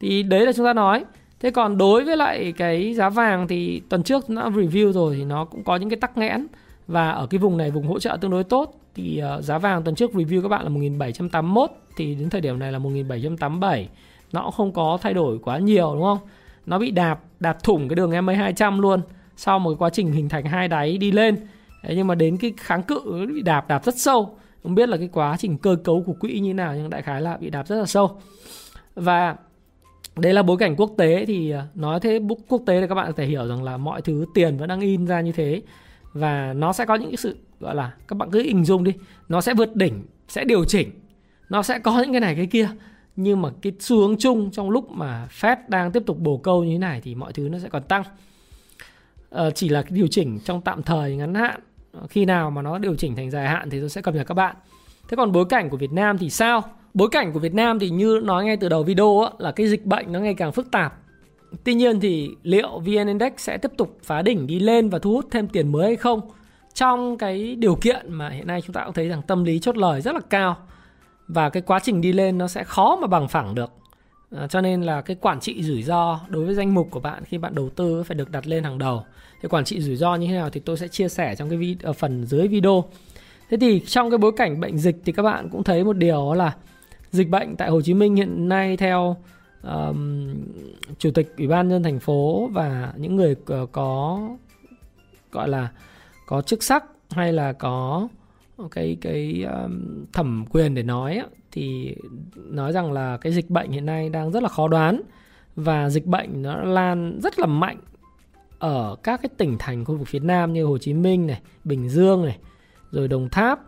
thì 0.00 0.22
đấy 0.22 0.46
là 0.46 0.52
chúng 0.52 0.66
ta 0.66 0.72
nói. 0.72 1.04
Thế 1.40 1.50
còn 1.50 1.78
đối 1.78 2.04
với 2.04 2.16
lại 2.16 2.52
cái 2.56 2.94
giá 2.94 3.08
vàng 3.08 3.48
thì 3.48 3.82
tuần 3.88 4.02
trước 4.02 4.30
nó 4.30 4.50
review 4.50 4.92
rồi 4.92 5.16
thì 5.18 5.24
nó 5.24 5.44
cũng 5.44 5.64
có 5.64 5.76
những 5.76 5.90
cái 5.90 6.00
tắc 6.00 6.18
nghẽn 6.18 6.46
và 6.88 7.10
ở 7.10 7.26
cái 7.26 7.38
vùng 7.38 7.56
này 7.56 7.70
vùng 7.70 7.86
hỗ 7.86 7.98
trợ 7.98 8.18
tương 8.20 8.30
đối 8.30 8.44
tốt 8.44 8.74
thì 8.94 9.22
uh, 9.38 9.44
giá 9.44 9.58
vàng 9.58 9.82
tuần 9.82 9.94
trước 9.94 10.10
review 10.10 10.42
các 10.42 10.48
bạn 10.48 10.62
là 10.62 10.68
1781 10.68 11.70
thì 11.96 12.14
đến 12.14 12.30
thời 12.30 12.40
điểm 12.40 12.58
này 12.58 12.72
là 12.72 12.78
1787 12.78 13.88
nó 14.32 14.42
cũng 14.42 14.52
không 14.52 14.72
có 14.72 14.98
thay 15.02 15.14
đổi 15.14 15.38
quá 15.38 15.58
nhiều 15.58 15.90
đúng 15.94 16.02
không? 16.02 16.18
Nó 16.66 16.78
bị 16.78 16.90
đạp 16.90 17.20
đạp 17.40 17.62
thủng 17.62 17.88
cái 17.88 17.96
đường 17.96 18.26
MA 18.26 18.32
200 18.32 18.80
luôn 18.80 19.00
sau 19.36 19.58
một 19.58 19.70
cái 19.70 19.76
quá 19.78 19.90
trình 19.90 20.12
hình 20.12 20.28
thành 20.28 20.44
hai 20.44 20.68
đáy 20.68 20.98
đi 20.98 21.12
lên. 21.12 21.36
Đấy, 21.82 21.96
nhưng 21.96 22.06
mà 22.06 22.14
đến 22.14 22.36
cái 22.36 22.52
kháng 22.56 22.82
cự 22.82 23.26
bị 23.34 23.42
đạp 23.42 23.68
đạp 23.68 23.84
rất 23.84 23.98
sâu. 23.98 24.36
Không 24.62 24.74
biết 24.74 24.88
là 24.88 24.96
cái 24.96 25.08
quá 25.12 25.36
trình 25.38 25.58
cơ 25.58 25.76
cấu 25.84 26.02
của 26.06 26.12
quỹ 26.12 26.38
như 26.40 26.54
nào 26.54 26.74
nhưng 26.76 26.90
đại 26.90 27.02
khái 27.02 27.20
là 27.20 27.36
bị 27.36 27.50
đạp 27.50 27.68
rất 27.68 27.76
là 27.76 27.86
sâu. 27.86 28.20
Và 28.94 29.36
đây 30.16 30.32
là 30.32 30.42
bối 30.42 30.56
cảnh 30.56 30.76
quốc 30.76 30.90
tế 30.96 31.24
thì 31.26 31.50
ờ, 31.50 31.62
nói 31.74 32.00
thế 32.00 32.20
quốc 32.48 32.62
tế 32.66 32.80
thì 32.80 32.86
các 32.86 32.94
bạn 32.94 33.06
có 33.06 33.12
thể 33.16 33.26
hiểu 33.26 33.48
rằng 33.48 33.62
là 33.62 33.76
mọi 33.76 34.02
thứ 34.02 34.26
tiền 34.34 34.56
vẫn 34.56 34.68
đang 34.68 34.80
in 34.80 35.06
ra 35.06 35.20
như 35.20 35.32
thế 35.32 35.62
và 36.12 36.52
nó 36.52 36.72
sẽ 36.72 36.84
có 36.84 36.94
những 36.94 37.10
cái 37.10 37.16
sự 37.16 37.36
gọi 37.60 37.74
là 37.74 37.92
các 38.08 38.18
bạn 38.18 38.30
cứ 38.30 38.42
hình 38.42 38.64
dung 38.64 38.84
đi. 38.84 38.92
Nó 39.28 39.40
sẽ 39.40 39.54
vượt 39.54 39.76
đỉnh 39.76 40.02
sẽ 40.28 40.44
điều 40.44 40.64
chỉnh. 40.64 40.90
Nó 41.48 41.62
sẽ 41.62 41.78
có 41.78 42.00
những 42.02 42.12
cái 42.12 42.20
này 42.20 42.34
cái 42.34 42.46
kia. 42.46 42.68
Nhưng 43.16 43.42
mà 43.42 43.48
cái 43.62 43.72
xu 43.80 43.96
hướng 43.96 44.16
chung 44.16 44.50
trong 44.50 44.70
lúc 44.70 44.90
mà 44.90 45.28
Fed 45.40 45.56
đang 45.68 45.92
tiếp 45.92 46.02
tục 46.06 46.18
bổ 46.18 46.38
câu 46.38 46.64
như 46.64 46.72
thế 46.72 46.78
này 46.78 47.00
thì 47.04 47.14
mọi 47.14 47.32
thứ 47.32 47.48
nó 47.48 47.58
sẽ 47.58 47.68
còn 47.68 47.82
tăng. 47.82 48.02
Ờ, 49.30 49.50
chỉ 49.50 49.68
là 49.68 49.82
cái 49.82 49.90
điều 49.92 50.06
chỉnh 50.06 50.38
trong 50.44 50.60
tạm 50.60 50.82
thời 50.82 51.16
ngắn 51.16 51.34
hạn. 51.34 51.60
Khi 52.08 52.24
nào 52.24 52.50
mà 52.50 52.62
nó 52.62 52.78
điều 52.78 52.96
chỉnh 52.96 53.16
thành 53.16 53.30
dài 53.30 53.48
hạn 53.48 53.70
thì 53.70 53.80
tôi 53.80 53.88
sẽ 53.88 54.00
cập 54.00 54.14
nhật 54.14 54.26
các 54.26 54.34
bạn. 54.34 54.56
Thế 55.08 55.16
còn 55.16 55.32
bối 55.32 55.44
cảnh 55.48 55.70
của 55.70 55.76
Việt 55.76 55.92
Nam 55.92 56.18
thì 56.18 56.30
sao? 56.30 56.62
Bối 56.94 57.08
cảnh 57.10 57.32
của 57.32 57.38
Việt 57.38 57.54
Nam 57.54 57.78
thì 57.78 57.90
như 57.90 58.20
nói 58.24 58.44
ngay 58.44 58.56
từ 58.56 58.68
đầu 58.68 58.82
video 58.82 59.20
á, 59.20 59.30
là 59.38 59.52
cái 59.52 59.68
dịch 59.68 59.84
bệnh 59.84 60.12
nó 60.12 60.20
ngày 60.20 60.34
càng 60.34 60.52
phức 60.52 60.70
tạp 60.70 60.98
tuy 61.64 61.74
nhiên 61.74 62.00
thì 62.00 62.30
liệu 62.42 62.78
VN 62.78 63.06
Index 63.06 63.32
sẽ 63.36 63.58
tiếp 63.58 63.72
tục 63.76 63.98
phá 64.02 64.22
đỉnh 64.22 64.46
đi 64.46 64.58
lên 64.58 64.88
và 64.88 64.98
thu 64.98 65.12
hút 65.12 65.26
thêm 65.30 65.48
tiền 65.48 65.72
mới 65.72 65.86
hay 65.86 65.96
không? 65.96 66.20
Trong 66.74 67.18
cái 67.18 67.56
điều 67.56 67.74
kiện 67.74 68.12
mà 68.12 68.28
hiện 68.28 68.46
nay 68.46 68.60
chúng 68.60 68.72
ta 68.74 68.84
cũng 68.84 68.94
thấy 68.94 69.08
rằng 69.08 69.22
tâm 69.22 69.44
lý 69.44 69.58
chốt 69.58 69.76
lời 69.76 70.00
rất 70.00 70.14
là 70.14 70.20
cao 70.30 70.56
và 71.28 71.50
cái 71.50 71.62
quá 71.62 71.78
trình 71.82 72.00
đi 72.00 72.12
lên 72.12 72.38
nó 72.38 72.48
sẽ 72.48 72.64
khó 72.64 72.98
mà 73.00 73.06
bằng 73.06 73.28
phẳng 73.28 73.54
được. 73.54 73.70
À, 74.36 74.46
cho 74.46 74.60
nên 74.60 74.82
là 74.82 75.00
cái 75.00 75.16
quản 75.20 75.40
trị 75.40 75.62
rủi 75.62 75.82
ro 75.82 76.20
đối 76.28 76.44
với 76.44 76.54
danh 76.54 76.74
mục 76.74 76.88
của 76.90 77.00
bạn 77.00 77.24
khi 77.24 77.38
bạn 77.38 77.54
đầu 77.54 77.68
tư 77.68 78.02
phải 78.02 78.14
được 78.14 78.30
đặt 78.30 78.46
lên 78.46 78.64
hàng 78.64 78.78
đầu. 78.78 79.04
Thì 79.42 79.48
quản 79.48 79.64
trị 79.64 79.80
rủi 79.80 79.96
ro 79.96 80.14
như 80.14 80.26
thế 80.26 80.32
nào 80.32 80.50
thì 80.50 80.60
tôi 80.60 80.76
sẽ 80.76 80.88
chia 80.88 81.08
sẻ 81.08 81.34
trong 81.36 81.48
cái 81.48 81.58
video, 81.58 81.92
phần 81.92 82.26
dưới 82.26 82.48
video. 82.48 82.84
Thế 83.50 83.56
thì 83.60 83.80
trong 83.86 84.10
cái 84.10 84.18
bối 84.18 84.32
cảnh 84.36 84.60
bệnh 84.60 84.78
dịch 84.78 84.96
thì 85.04 85.12
các 85.12 85.22
bạn 85.22 85.48
cũng 85.48 85.64
thấy 85.64 85.84
một 85.84 85.96
điều 85.96 86.34
là 86.34 86.54
dịch 87.10 87.28
bệnh 87.28 87.56
tại 87.56 87.70
Hồ 87.70 87.82
Chí 87.82 87.94
Minh 87.94 88.16
hiện 88.16 88.48
nay 88.48 88.76
theo 88.76 89.16
um, 89.62 90.34
chủ 90.98 91.10
tịch 91.10 91.34
ủy 91.38 91.48
ban 91.48 91.68
nhân 91.68 91.82
thành 91.82 91.98
phố 91.98 92.48
và 92.52 92.92
những 92.96 93.16
người 93.16 93.36
ờ, 93.46 93.66
có 93.72 94.20
gọi 95.32 95.48
là 95.48 95.68
có 96.26 96.42
chức 96.42 96.62
sắc 96.62 96.84
hay 97.10 97.32
là 97.32 97.52
có 97.52 98.08
cái 98.70 98.96
cái 99.00 99.42
um, 99.42 100.04
thẩm 100.12 100.44
quyền 100.50 100.74
để 100.74 100.82
nói 100.82 101.22
thì 101.52 101.96
nói 102.34 102.72
rằng 102.72 102.92
là 102.92 103.16
cái 103.16 103.32
dịch 103.32 103.50
bệnh 103.50 103.70
hiện 103.70 103.86
nay 103.86 104.08
đang 104.08 104.32
rất 104.32 104.42
là 104.42 104.48
khó 104.48 104.68
đoán 104.68 105.02
và 105.56 105.90
dịch 105.90 106.06
bệnh 106.06 106.42
nó 106.42 106.56
lan 106.56 107.20
rất 107.22 107.38
là 107.38 107.46
mạnh 107.46 107.78
ở 108.58 108.96
các 109.02 109.20
cái 109.22 109.30
tỉnh 109.36 109.56
thành 109.58 109.84
khu 109.84 109.96
vực 109.96 110.08
phía 110.08 110.18
Nam 110.18 110.52
như 110.52 110.64
Hồ 110.64 110.78
Chí 110.78 110.94
Minh 110.94 111.26
này, 111.26 111.40
Bình 111.64 111.88
Dương 111.88 112.24
này, 112.24 112.38
rồi 112.90 113.08
Đồng 113.08 113.28
Tháp. 113.28 113.60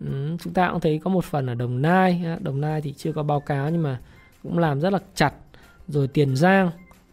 Ừ, 0.00 0.36
chúng 0.40 0.52
ta 0.52 0.70
cũng 0.70 0.80
thấy 0.80 1.00
có 1.04 1.10
một 1.10 1.24
phần 1.24 1.46
ở 1.46 1.54
Đồng 1.54 1.82
Nai, 1.82 2.24
Đồng 2.40 2.60
Nai 2.60 2.80
thì 2.80 2.92
chưa 2.92 3.12
có 3.12 3.22
báo 3.22 3.40
cáo 3.40 3.70
nhưng 3.70 3.82
mà 3.82 4.00
cũng 4.42 4.58
làm 4.58 4.80
rất 4.80 4.92
là 4.92 4.98
chặt. 5.14 5.34
Rồi 5.88 6.08
Tiền 6.08 6.36
Giang. 6.36 6.70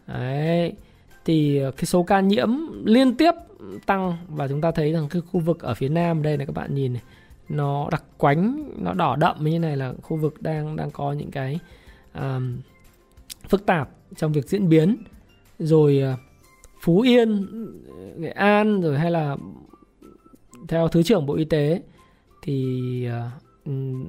Đấy. 0.08 0.74
Thì 1.26 1.58
ờ, 1.58 1.72
cái 1.72 1.86
số 1.86 2.04
ca 2.04 2.20
nhiễm 2.20 2.50
liên 2.86 3.16
tiếp 3.16 3.32
tăng 3.86 4.18
và 4.28 4.48
chúng 4.48 4.62
ta 4.62 4.72
thấy 4.72 4.92
rằng 4.92 5.08
cái 5.10 5.22
khu 5.22 5.40
vực 5.40 5.60
ở 5.60 5.74
phía 5.74 5.90
Nam 5.90 6.22
đây 6.22 6.38
này 6.38 6.46
các 6.46 6.56
bạn 6.56 6.76
nhìn 6.76 6.94
này, 6.94 7.02
nó 7.50 7.88
đặc 7.92 8.04
quánh, 8.18 8.72
nó 8.78 8.94
đỏ 8.94 9.16
đậm 9.16 9.36
như 9.40 9.60
này 9.60 9.78
là 9.78 9.94
khu 10.02 10.18
vực 10.18 10.42
đang 10.42 10.76
đang 10.76 10.92
có 10.92 11.14
những 11.14 11.32
cái 11.32 11.60
um, 12.14 12.58
phức 13.50 13.66
tạp 13.66 13.90
trong 14.16 14.32
việc 14.32 14.50
diễn 14.50 14.70
biến. 14.70 14.98
Rồi 15.60 16.04
uh, 16.14 16.20
Phú 16.82 17.02
Yên, 17.02 17.48
Nghệ 18.18 18.30
An 18.30 18.82
rồi 18.82 19.00
hay 19.00 19.12
là 19.12 19.38
theo 20.68 20.88
Thứ 20.88 21.04
trưởng 21.04 21.26
Bộ 21.26 21.34
Y 21.36 21.46
tế 21.46 21.82
thì 22.42 23.10
uh, 23.10 23.45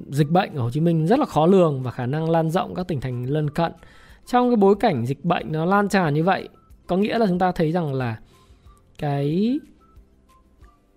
dịch 0.09 0.29
bệnh 0.29 0.53
ở 0.53 0.61
Hồ 0.61 0.69
Chí 0.69 0.79
Minh 0.79 1.07
rất 1.07 1.19
là 1.19 1.25
khó 1.25 1.45
lường 1.45 1.83
và 1.83 1.91
khả 1.91 2.05
năng 2.05 2.29
lan 2.29 2.49
rộng 2.49 2.75
các 2.75 2.87
tỉnh 2.87 3.01
thành 3.01 3.25
lân 3.25 3.49
cận. 3.49 3.71
Trong 4.25 4.49
cái 4.49 4.55
bối 4.55 4.75
cảnh 4.79 5.05
dịch 5.05 5.25
bệnh 5.25 5.51
nó 5.51 5.65
lan 5.65 5.89
tràn 5.89 6.13
như 6.13 6.23
vậy, 6.23 6.49
có 6.87 6.97
nghĩa 6.97 7.17
là 7.17 7.27
chúng 7.27 7.39
ta 7.39 7.51
thấy 7.51 7.71
rằng 7.71 7.93
là 7.93 8.19
cái 8.97 9.59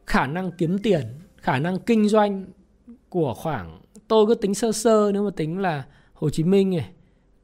khả 0.07 0.27
năng 0.27 0.51
kiếm 0.53 0.79
tiền, 0.79 1.03
khả 1.37 1.59
năng 1.59 1.79
kinh 1.79 2.09
doanh 2.09 2.45
của 3.09 3.35
khoảng 3.35 3.81
tôi 4.09 4.27
cứ 4.27 4.35
tính 4.35 4.55
sơ 4.55 4.73
sơ 4.73 5.11
nếu 5.13 5.25
mà 5.25 5.31
tính 5.37 5.59
là 5.59 5.85
Hồ 6.13 6.31
Chí 6.31 6.45
Minh 6.45 6.71
này, 6.71 6.91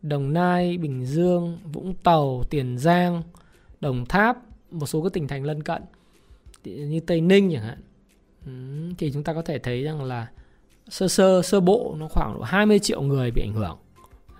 Đồng 0.02 0.32
Nai, 0.32 0.78
Bình 0.78 1.04
Dương, 1.04 1.58
Vũng 1.72 1.94
Tàu, 1.94 2.42
Tiền 2.50 2.78
Giang, 2.78 3.22
Đồng 3.80 4.06
Tháp, 4.06 4.38
một 4.70 4.86
số 4.86 5.02
các 5.02 5.12
tỉnh 5.12 5.28
thành 5.28 5.44
lân 5.44 5.62
cận 5.62 5.82
như 6.64 7.00
Tây 7.00 7.20
Ninh 7.20 7.50
chẳng 7.52 7.62
hạn. 7.62 7.78
thì 8.98 9.12
chúng 9.12 9.24
ta 9.24 9.34
có 9.34 9.42
thể 9.42 9.58
thấy 9.58 9.82
rằng 9.82 10.04
là 10.04 10.26
sơ 10.88 11.08
sơ 11.08 11.42
sơ 11.42 11.60
bộ 11.60 11.94
nó 11.98 12.08
khoảng 12.08 12.34
độ 12.34 12.42
20 12.42 12.78
triệu 12.78 13.02
người 13.02 13.30
bị 13.30 13.42
ảnh 13.42 13.52
hưởng. 13.52 13.78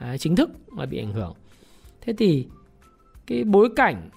Đấy, 0.01 0.19
chính 0.19 0.37
thức 0.37 0.51
là 0.77 0.87
bị 0.87 0.99
ảnh 0.99 1.13
hưởng. 1.13 1.35
Thế 2.01 2.13
thì 2.19 2.47
cái 3.27 3.45
bối 3.45 3.69
cảnh 3.77 4.11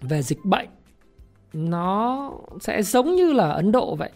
về 0.00 0.22
dịch 0.22 0.44
bệnh 0.44 0.68
nó 1.52 2.30
sẽ 2.60 2.82
giống 2.82 3.14
như 3.14 3.32
là 3.32 3.50
Ấn 3.50 3.72
Độ 3.72 3.96
vậy. 3.96 4.10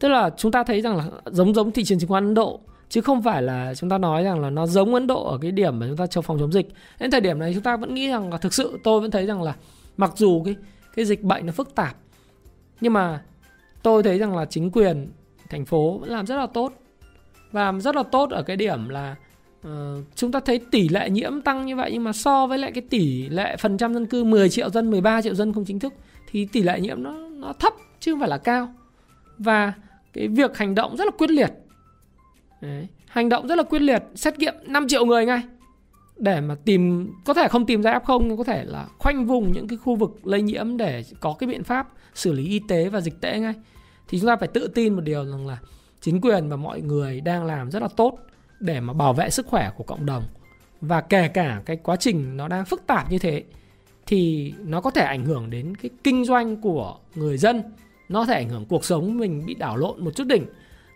Tức 0.00 0.08
là 0.08 0.30
chúng 0.36 0.52
ta 0.52 0.64
thấy 0.64 0.80
rằng 0.80 0.96
là 0.96 1.04
giống 1.26 1.54
giống 1.54 1.72
thị 1.72 1.84
trường 1.84 1.98
chứng 1.98 2.10
khoán 2.10 2.24
Ấn 2.24 2.34
Độ 2.34 2.60
chứ 2.88 3.00
không 3.00 3.22
phải 3.22 3.42
là 3.42 3.74
chúng 3.74 3.90
ta 3.90 3.98
nói 3.98 4.24
rằng 4.24 4.40
là 4.40 4.50
nó 4.50 4.66
giống 4.66 4.94
Ấn 4.94 5.06
Độ 5.06 5.24
ở 5.24 5.38
cái 5.38 5.50
điểm 5.50 5.78
mà 5.78 5.86
chúng 5.88 5.96
ta 5.96 6.06
chống 6.06 6.24
phòng 6.24 6.38
chống 6.38 6.52
dịch. 6.52 6.68
Đến 7.00 7.10
thời 7.10 7.20
điểm 7.20 7.38
này 7.38 7.54
chúng 7.54 7.62
ta 7.62 7.76
vẫn 7.76 7.94
nghĩ 7.94 8.08
rằng 8.08 8.32
là 8.32 8.38
thực 8.38 8.54
sự 8.54 8.78
tôi 8.84 9.00
vẫn 9.00 9.10
thấy 9.10 9.26
rằng 9.26 9.42
là 9.42 9.54
mặc 9.96 10.12
dù 10.16 10.42
cái 10.44 10.56
cái 10.94 11.04
dịch 11.04 11.22
bệnh 11.22 11.46
nó 11.46 11.52
phức 11.52 11.74
tạp 11.74 11.96
nhưng 12.80 12.92
mà 12.92 13.22
tôi 13.82 14.02
thấy 14.02 14.18
rằng 14.18 14.36
là 14.36 14.44
chính 14.44 14.70
quyền 14.70 15.08
thành 15.50 15.64
phố 15.64 15.98
vẫn 15.98 16.10
làm 16.10 16.26
rất 16.26 16.36
là 16.36 16.46
tốt. 16.46 16.72
Và 17.52 17.64
làm 17.64 17.80
rất 17.80 17.96
là 17.96 18.02
tốt 18.02 18.30
ở 18.30 18.42
cái 18.42 18.56
điểm 18.56 18.88
là 18.88 19.16
uh, 19.66 20.04
chúng 20.14 20.32
ta 20.32 20.40
thấy 20.40 20.60
tỷ 20.70 20.88
lệ 20.88 21.10
nhiễm 21.10 21.40
tăng 21.40 21.66
như 21.66 21.76
vậy 21.76 21.90
nhưng 21.92 22.04
mà 22.04 22.12
so 22.12 22.46
với 22.46 22.58
lại 22.58 22.72
cái 22.72 22.82
tỷ 22.90 23.28
lệ 23.28 23.56
phần 23.56 23.78
trăm 23.78 23.94
dân 23.94 24.06
cư 24.06 24.24
10 24.24 24.48
triệu 24.48 24.70
dân 24.70 24.90
13 24.90 25.22
triệu 25.22 25.34
dân 25.34 25.52
không 25.52 25.64
chính 25.64 25.78
thức 25.78 25.94
thì 26.30 26.48
tỷ 26.52 26.62
lệ 26.62 26.80
nhiễm 26.80 27.02
nó 27.02 27.12
nó 27.12 27.52
thấp 27.52 27.72
chứ 28.00 28.12
không 28.12 28.20
phải 28.20 28.28
là 28.28 28.38
cao. 28.38 28.74
Và 29.38 29.72
cái 30.12 30.28
việc 30.28 30.56
hành 30.56 30.74
động 30.74 30.96
rất 30.96 31.04
là 31.04 31.10
quyết 31.10 31.30
liệt. 31.30 31.50
Đấy. 32.60 32.88
hành 33.08 33.28
động 33.28 33.46
rất 33.46 33.56
là 33.56 33.62
quyết 33.62 33.82
liệt 33.82 34.02
xét 34.14 34.38
nghiệm 34.38 34.54
5 34.66 34.88
triệu 34.88 35.04
người 35.04 35.26
ngay. 35.26 35.42
Để 36.16 36.40
mà 36.40 36.56
tìm 36.64 37.12
có 37.24 37.34
thể 37.34 37.48
không 37.48 37.66
tìm 37.66 37.82
ra 37.82 37.98
F0 37.98 38.26
nhưng 38.26 38.36
có 38.36 38.44
thể 38.44 38.64
là 38.64 38.86
khoanh 38.98 39.26
vùng 39.26 39.52
những 39.52 39.68
cái 39.68 39.78
khu 39.78 39.96
vực 39.96 40.26
lây 40.26 40.42
nhiễm 40.42 40.76
để 40.76 41.04
có 41.20 41.36
cái 41.38 41.48
biện 41.48 41.64
pháp 41.64 41.88
xử 42.14 42.32
lý 42.32 42.46
y 42.46 42.60
tế 42.68 42.88
và 42.88 43.00
dịch 43.00 43.20
tễ 43.20 43.38
ngay 43.38 43.54
thì 44.10 44.18
chúng 44.18 44.28
ta 44.28 44.36
phải 44.36 44.48
tự 44.48 44.68
tin 44.68 44.94
một 44.94 45.00
điều 45.00 45.24
rằng 45.24 45.46
là 45.46 45.58
chính 46.00 46.20
quyền 46.20 46.48
và 46.48 46.56
mọi 46.56 46.80
người 46.80 47.20
đang 47.20 47.44
làm 47.44 47.70
rất 47.70 47.82
là 47.82 47.88
tốt 47.96 48.18
để 48.60 48.80
mà 48.80 48.92
bảo 48.92 49.12
vệ 49.12 49.30
sức 49.30 49.46
khỏe 49.46 49.70
của 49.76 49.84
cộng 49.84 50.06
đồng. 50.06 50.22
Và 50.80 51.00
kể 51.00 51.28
cả 51.28 51.62
cái 51.66 51.76
quá 51.76 51.96
trình 51.96 52.36
nó 52.36 52.48
đang 52.48 52.64
phức 52.64 52.86
tạp 52.86 53.10
như 53.10 53.18
thế, 53.18 53.44
thì 54.06 54.54
nó 54.58 54.80
có 54.80 54.90
thể 54.90 55.02
ảnh 55.02 55.24
hưởng 55.24 55.50
đến 55.50 55.74
cái 55.76 55.90
kinh 56.04 56.24
doanh 56.24 56.56
của 56.60 56.96
người 57.14 57.38
dân. 57.38 57.62
Nó 58.08 58.26
thể 58.26 58.34
ảnh 58.34 58.48
hưởng 58.48 58.66
cuộc 58.66 58.84
sống 58.84 59.18
mình 59.18 59.46
bị 59.46 59.54
đảo 59.54 59.76
lộn 59.76 60.04
một 60.04 60.10
chút 60.16 60.26
đỉnh. 60.26 60.46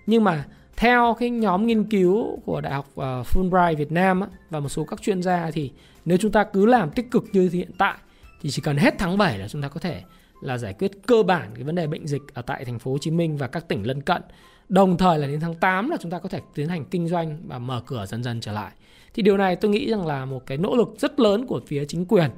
Nhưng 0.06 0.24
mà 0.24 0.44
theo 0.76 1.16
cái 1.18 1.30
nhóm 1.30 1.66
nghiên 1.66 1.84
cứu 1.84 2.38
của 2.44 2.60
đại 2.60 2.72
học 2.72 2.86
ờ, 2.94 3.22
Fulbright 3.22 3.76
Việt 3.76 3.92
Nam 3.92 4.20
và 4.50 4.60
một 4.60 4.68
số 4.68 4.84
các 4.84 5.02
chuyên 5.02 5.22
gia 5.22 5.50
thì 5.50 5.72
nếu 6.04 6.18
chúng 6.18 6.32
ta 6.32 6.44
cứ 6.44 6.66
làm 6.66 6.90
tích 6.90 7.10
cực 7.10 7.24
như 7.32 7.48
hiện 7.52 7.70
tại, 7.78 7.94
thì 8.42 8.50
chỉ 8.50 8.62
cần 8.62 8.76
hết 8.76 8.94
tháng 8.98 9.18
7 9.18 9.38
là 9.38 9.48
chúng 9.48 9.62
ta 9.62 9.68
có 9.68 9.80
thể 9.80 10.02
là 10.44 10.58
giải 10.58 10.74
quyết 10.78 10.90
cơ 11.06 11.22
bản 11.22 11.50
cái 11.54 11.64
vấn 11.64 11.74
đề 11.74 11.86
bệnh 11.86 12.06
dịch 12.06 12.22
ở 12.34 12.42
tại 12.42 12.64
thành 12.64 12.78
phố 12.78 12.90
Hồ 12.90 12.98
Chí 12.98 13.10
Minh 13.10 13.36
và 13.36 13.46
các 13.46 13.68
tỉnh 13.68 13.86
lân 13.86 14.00
cận. 14.00 14.22
Đồng 14.68 14.96
thời 14.96 15.18
là 15.18 15.26
đến 15.26 15.40
tháng 15.40 15.54
8 15.54 15.90
là 15.90 15.96
chúng 16.00 16.10
ta 16.10 16.18
có 16.18 16.28
thể 16.28 16.40
tiến 16.54 16.68
hành 16.68 16.84
kinh 16.84 17.08
doanh 17.08 17.38
và 17.46 17.58
mở 17.58 17.82
cửa 17.86 18.06
dần 18.06 18.22
dần 18.22 18.40
trở 18.40 18.52
lại. 18.52 18.72
Thì 19.14 19.22
điều 19.22 19.36
này 19.36 19.56
tôi 19.56 19.70
nghĩ 19.70 19.90
rằng 19.90 20.06
là 20.06 20.24
một 20.24 20.46
cái 20.46 20.58
nỗ 20.58 20.76
lực 20.76 20.88
rất 20.98 21.20
lớn 21.20 21.46
của 21.46 21.60
phía 21.66 21.84
chính 21.84 22.06
quyền 22.06 22.30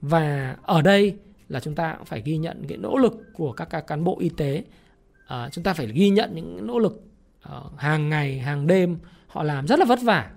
và 0.00 0.56
ở 0.62 0.82
đây 0.82 1.16
là 1.48 1.60
chúng 1.60 1.74
ta 1.74 1.94
cũng 1.98 2.06
phải 2.06 2.22
ghi 2.24 2.36
nhận 2.36 2.64
cái 2.68 2.78
nỗ 2.78 2.96
lực 2.96 3.12
của 3.32 3.52
các, 3.52 3.64
các 3.64 3.86
cán 3.86 4.04
bộ 4.04 4.16
y 4.20 4.28
tế. 4.28 4.64
À, 5.26 5.48
chúng 5.52 5.64
ta 5.64 5.74
phải 5.74 5.86
ghi 5.86 6.10
nhận 6.10 6.30
những 6.34 6.66
nỗ 6.66 6.78
lực 6.78 7.02
uh, 7.48 7.78
hàng 7.78 8.08
ngày, 8.08 8.38
hàng 8.38 8.66
đêm 8.66 8.96
họ 9.26 9.42
làm 9.42 9.66
rất 9.66 9.78
là 9.78 9.84
vất 9.84 9.98
vả 10.02 10.30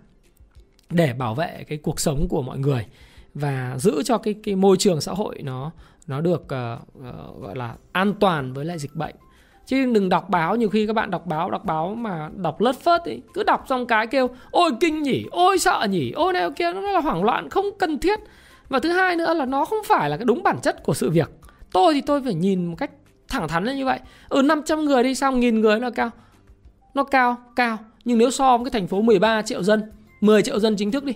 để 0.90 1.14
bảo 1.14 1.36
vệ 1.36 1.64
cái 1.68 1.78
cuộc 1.78 2.00
sống 2.00 2.28
của 2.28 2.42
mọi 2.42 2.60
người 2.60 2.86
và 3.36 3.76
giữ 3.78 4.04
cho 4.04 4.17
cái 4.17 4.36
cái 4.43 4.56
môi 4.56 4.78
trường 4.78 5.02
xã 5.02 5.12
hội 5.12 5.39
nó 5.43 5.71
nó 6.08 6.21
được 6.21 6.41
uh, 6.41 7.00
uh, 7.00 7.41
gọi 7.41 7.56
là 7.56 7.76
an 7.91 8.13
toàn 8.19 8.54
với 8.54 8.65
lại 8.65 8.80
dịch 8.80 8.95
bệnh. 8.95 9.15
Chứ 9.65 9.86
đừng 9.93 10.10
đọc 10.10 10.30
báo 10.30 10.56
nhiều 10.56 10.69
khi 10.69 10.88
các 10.88 10.93
bạn 10.93 11.12
đọc 11.12 11.26
báo 11.26 11.52
đọc 11.52 11.65
báo 11.65 11.95
mà 11.95 12.30
đọc 12.36 12.62
lất 12.62 12.76
phớt 12.80 13.02
ấy 13.06 13.21
cứ 13.34 13.43
đọc 13.43 13.65
xong 13.69 13.88
cái 13.88 14.08
kêu 14.08 14.30
ôi 14.52 14.71
kinh 14.80 15.04
nhỉ 15.04 15.26
ôi 15.32 15.60
sợ 15.60 15.88
nhỉ 15.89 16.12
ôi 16.12 16.34
này 16.34 16.50
kia. 16.56 16.74
Nó 16.74 16.82
là 16.82 17.00
hoảng 17.00 17.24
loạn 17.24 17.50
không 17.50 17.65
cần 17.80 18.00
thiết. 18.00 18.19
Và 18.69 18.80
thứ 18.80 18.89
hai 18.89 19.15
nữa 19.15 19.34
là 19.34 19.45
nó 19.45 19.65
không 19.65 19.80
phải 19.88 20.10
là 20.10 20.17
cái 20.17 20.26
đúng 20.26 20.43
bản 20.43 20.58
chất 20.63 20.84
của 20.84 20.93
sự 20.93 21.10
việc. 21.10 21.30
Tôi 21.71 21.93
thì 21.93 22.02
tôi 22.02 22.21
phải 22.21 22.34
nhìn 22.34 22.65
một 22.65 22.76
cách 22.78 22.91
thẳng 23.28 23.48
thắn 23.48 23.63
lên 23.63 23.76
như 23.76 23.86
vậy. 23.86 24.00
Ừ 24.30 24.41
500 24.41 24.86
người 24.86 25.04
đi 25.04 25.15
xong 25.15 25.39
nghìn 25.39 25.62
người 25.62 25.80
nó 25.80 25.89
cao. 25.89 26.10
Nó 26.93 27.04
cao 27.04 27.38
cao. 27.56 27.78
Nhưng 28.06 28.17
nếu 28.17 28.32
so 28.32 28.58
với 28.58 28.71
cái 28.71 28.80
thành 28.80 28.88
phố 28.88 29.02
13 29.02 29.41
triệu 29.41 29.63
dân 29.63 29.84
10 30.21 30.41
triệu 30.41 30.60
dân 30.60 30.76
chính 30.76 30.91
thức 30.91 31.04
đi 31.04 31.13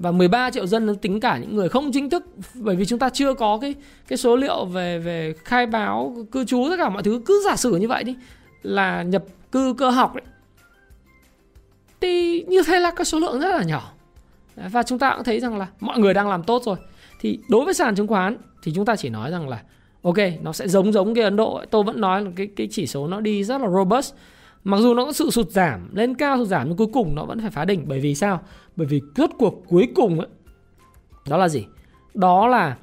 và 0.00 0.10
13 0.10 0.50
triệu 0.50 0.66
dân 0.66 0.86
nó 0.86 0.92
tính 1.02 1.20
cả 1.20 1.38
những 1.38 1.56
người 1.56 1.68
không 1.68 1.92
chính 1.92 2.10
thức, 2.10 2.26
bởi 2.54 2.76
vì 2.76 2.86
chúng 2.86 2.98
ta 2.98 3.08
chưa 3.08 3.34
có 3.34 3.58
cái 3.60 3.74
cái 4.08 4.16
số 4.16 4.36
liệu 4.36 4.64
về 4.64 4.98
về 4.98 5.34
khai 5.44 5.66
báo 5.66 6.16
cư 6.32 6.44
trú, 6.44 6.66
tất 6.70 6.76
cả 6.78 6.88
mọi 6.88 7.02
thứ. 7.02 7.20
Cứ 7.26 7.42
giả 7.44 7.56
sử 7.56 7.76
như 7.76 7.88
vậy 7.88 8.04
đi, 8.04 8.16
là 8.62 9.02
nhập 9.02 9.24
cư 9.52 9.74
cơ 9.78 9.90
học 9.90 10.14
đấy 10.14 10.24
thì 12.00 12.44
như 12.48 12.62
thế 12.66 12.78
là 12.78 12.90
cái 12.90 13.04
số 13.04 13.18
lượng 13.18 13.40
rất 13.40 13.48
là 13.48 13.62
nhỏ. 13.62 13.92
Và 14.56 14.82
chúng 14.82 14.98
ta 14.98 15.14
cũng 15.14 15.24
thấy 15.24 15.40
rằng 15.40 15.58
là 15.58 15.66
mọi 15.80 15.98
người 15.98 16.14
đang 16.14 16.28
làm 16.28 16.42
tốt 16.42 16.62
rồi. 16.64 16.76
Thì 17.20 17.38
đối 17.48 17.64
với 17.64 17.74
sàn 17.74 17.96
chứng 17.96 18.06
khoán, 18.06 18.36
thì 18.62 18.72
chúng 18.74 18.84
ta 18.84 18.96
chỉ 18.96 19.08
nói 19.08 19.30
rằng 19.30 19.48
là, 19.48 19.62
ok, 20.02 20.16
nó 20.42 20.52
sẽ 20.52 20.68
giống 20.68 20.92
giống 20.92 21.14
cái 21.14 21.24
Ấn 21.24 21.36
Độ 21.36 21.64
tôi 21.70 21.82
vẫn 21.82 22.00
nói 22.00 22.24
là 22.24 22.30
cái 22.36 22.48
cái 22.56 22.68
chỉ 22.70 22.86
số 22.86 23.06
nó 23.06 23.20
đi 23.20 23.44
rất 23.44 23.60
là 23.60 23.68
robust 23.68 24.14
mặc 24.64 24.80
dù 24.80 24.94
nó 24.94 25.04
có 25.04 25.12
sự 25.12 25.30
sụt 25.30 25.50
giảm 25.50 25.88
lên 25.94 26.14
cao 26.14 26.38
sụt 26.38 26.48
giảm 26.48 26.68
nhưng 26.68 26.76
cuối 26.76 26.86
cùng 26.92 27.14
nó 27.14 27.24
vẫn 27.24 27.40
phải 27.40 27.50
phá 27.50 27.64
đỉnh. 27.64 27.84
Bởi 27.88 28.00
vì 28.00 28.14
sao? 28.14 28.40
Bởi 28.76 28.86
vì 28.86 29.00
rốt 29.16 29.30
cuộc 29.38 29.62
cuối 29.68 29.88
cùng 29.94 30.20
ấy, 30.20 30.28
đó 31.28 31.36
là 31.36 31.48
gì? 31.48 31.66
Đó 32.14 32.46
là 32.46 32.76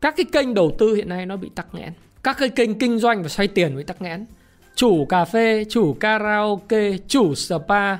các 0.00 0.14
cái 0.16 0.26
kênh 0.32 0.54
đầu 0.54 0.72
tư 0.78 0.94
hiện 0.94 1.08
nay 1.08 1.26
nó 1.26 1.36
bị 1.36 1.50
tắc 1.54 1.74
nghẽn. 1.74 1.92
Các 2.22 2.36
cái 2.38 2.48
kênh 2.48 2.78
kinh 2.78 2.98
doanh 2.98 3.22
và 3.22 3.28
xoay 3.28 3.48
tiền 3.48 3.76
bị 3.76 3.82
tắc 3.82 4.02
nghẽn. 4.02 4.26
Chủ 4.74 5.04
cà 5.04 5.24
phê 5.24 5.64
chủ 5.68 5.96
karaoke 6.00 6.96
chủ 7.08 7.34
spa 7.34 7.98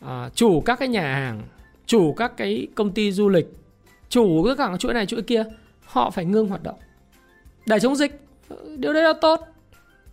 à, 0.00 0.30
chủ 0.34 0.60
các 0.60 0.78
cái 0.78 0.88
nhà 0.88 1.14
hàng 1.14 1.42
chủ 1.86 2.12
các 2.12 2.36
cái 2.36 2.66
công 2.74 2.92
ty 2.92 3.12
du 3.12 3.28
lịch 3.28 3.52
chủ 4.08 4.44
tất 4.48 4.54
cả 4.58 4.76
chuỗi 4.78 4.94
này 4.94 5.06
chuỗi 5.06 5.22
kia 5.22 5.44
họ 5.84 6.10
phải 6.10 6.24
ngưng 6.24 6.48
hoạt 6.48 6.62
động. 6.62 6.78
Để 7.66 7.80
chống 7.80 7.96
dịch 7.96 8.20
điều 8.76 8.92
đấy 8.92 9.02
là 9.02 9.12
tốt. 9.20 9.40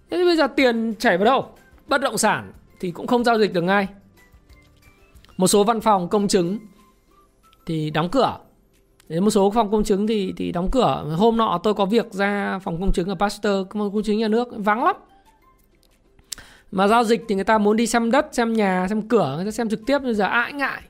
Thế 0.10 0.17
thì 0.17 0.23
bây 0.23 0.38
giờ 0.38 0.47
tiền 0.47 0.93
chảy 0.99 1.17
vào 1.17 1.25
đâu? 1.25 1.49
Bất 1.89 2.02
động 2.02 2.17
sản 2.17 2.52
thì 2.80 2.91
cũng 2.91 3.08
không 3.08 3.23
giao 3.23 3.39
dịch 3.39 3.54
được 3.54 3.62
ngay. 3.62 3.88
Một 5.38 5.47
số 5.47 5.63
văn 5.63 5.82
phòng 5.82 6.10
công 6.10 6.28
chứng 6.28 6.60
thì 7.65 7.89
đóng 7.89 8.10
cửa. 8.10 8.38
Đến 9.10 9.23
một 9.23 9.30
số 9.30 9.52
phòng 9.52 9.71
công 9.71 9.84
chứng 9.84 10.08
thì 10.08 10.34
thì 10.38 10.52
đóng 10.52 10.71
cửa. 10.71 11.15
Hôm 11.17 11.38
nọ 11.38 11.60
tôi 11.63 11.73
có 11.73 11.86
việc 11.86 12.13
ra 12.13 12.60
phòng 12.60 12.80
công 12.80 12.91
chứng 12.93 13.10
ở 13.10 13.15
Pasteur 13.15 13.67
công 13.69 14.04
chứng 14.04 14.17
nhà 14.17 14.28
nước, 14.28 14.47
vắng 14.52 14.84
lắm. 14.84 14.95
Mà 16.71 16.88
giao 16.88 17.04
dịch 17.04 17.25
thì 17.28 17.36
người 17.36 17.43
ta 17.43 17.58
muốn 17.58 17.78
đi 17.78 17.88
xem 17.88 18.12
đất, 18.12 18.28
xem 18.32 18.54
nhà, 18.54 18.88
xem 18.89 19.02
cửa, 19.02 19.34
người 19.36 19.45
ta 19.45 19.52
xem 19.52 19.69
trực 19.69 19.86
tiếp, 19.86 19.99
bây 19.99 20.13
giờ 20.13 20.25
ai 20.25 20.54
ngại. 20.54 20.82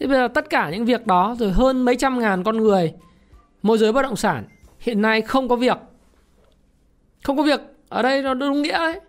Thế 0.00 0.06
bây 0.06 0.16
giờ 0.16 0.28
tất 0.28 0.50
cả 0.50 0.70
những 0.70 0.84
việc 0.84 1.06
đó, 1.06 1.36
rồi 1.38 1.52
hơn 1.52 1.84
mấy 1.84 1.96
trăm 1.96 2.18
ngàn 2.18 2.44
con 2.44 2.56
người, 2.56 2.92
môi 3.62 3.78
giới 3.78 3.92
bất 3.92 4.02
động 4.02 4.16
sản, 4.16 4.44
hiện 4.78 5.02
nay 5.02 5.22
không 5.22 5.48
có 5.48 5.56
việc. 5.56 5.76
Không 7.24 7.36
có 7.36 7.42
việc. 7.42 7.60
Ở 7.88 8.02
đây 8.02 8.22
nó 8.22 8.34
đúng 8.34 8.62
nghĩa 8.62 8.78
đấy 8.78 9.00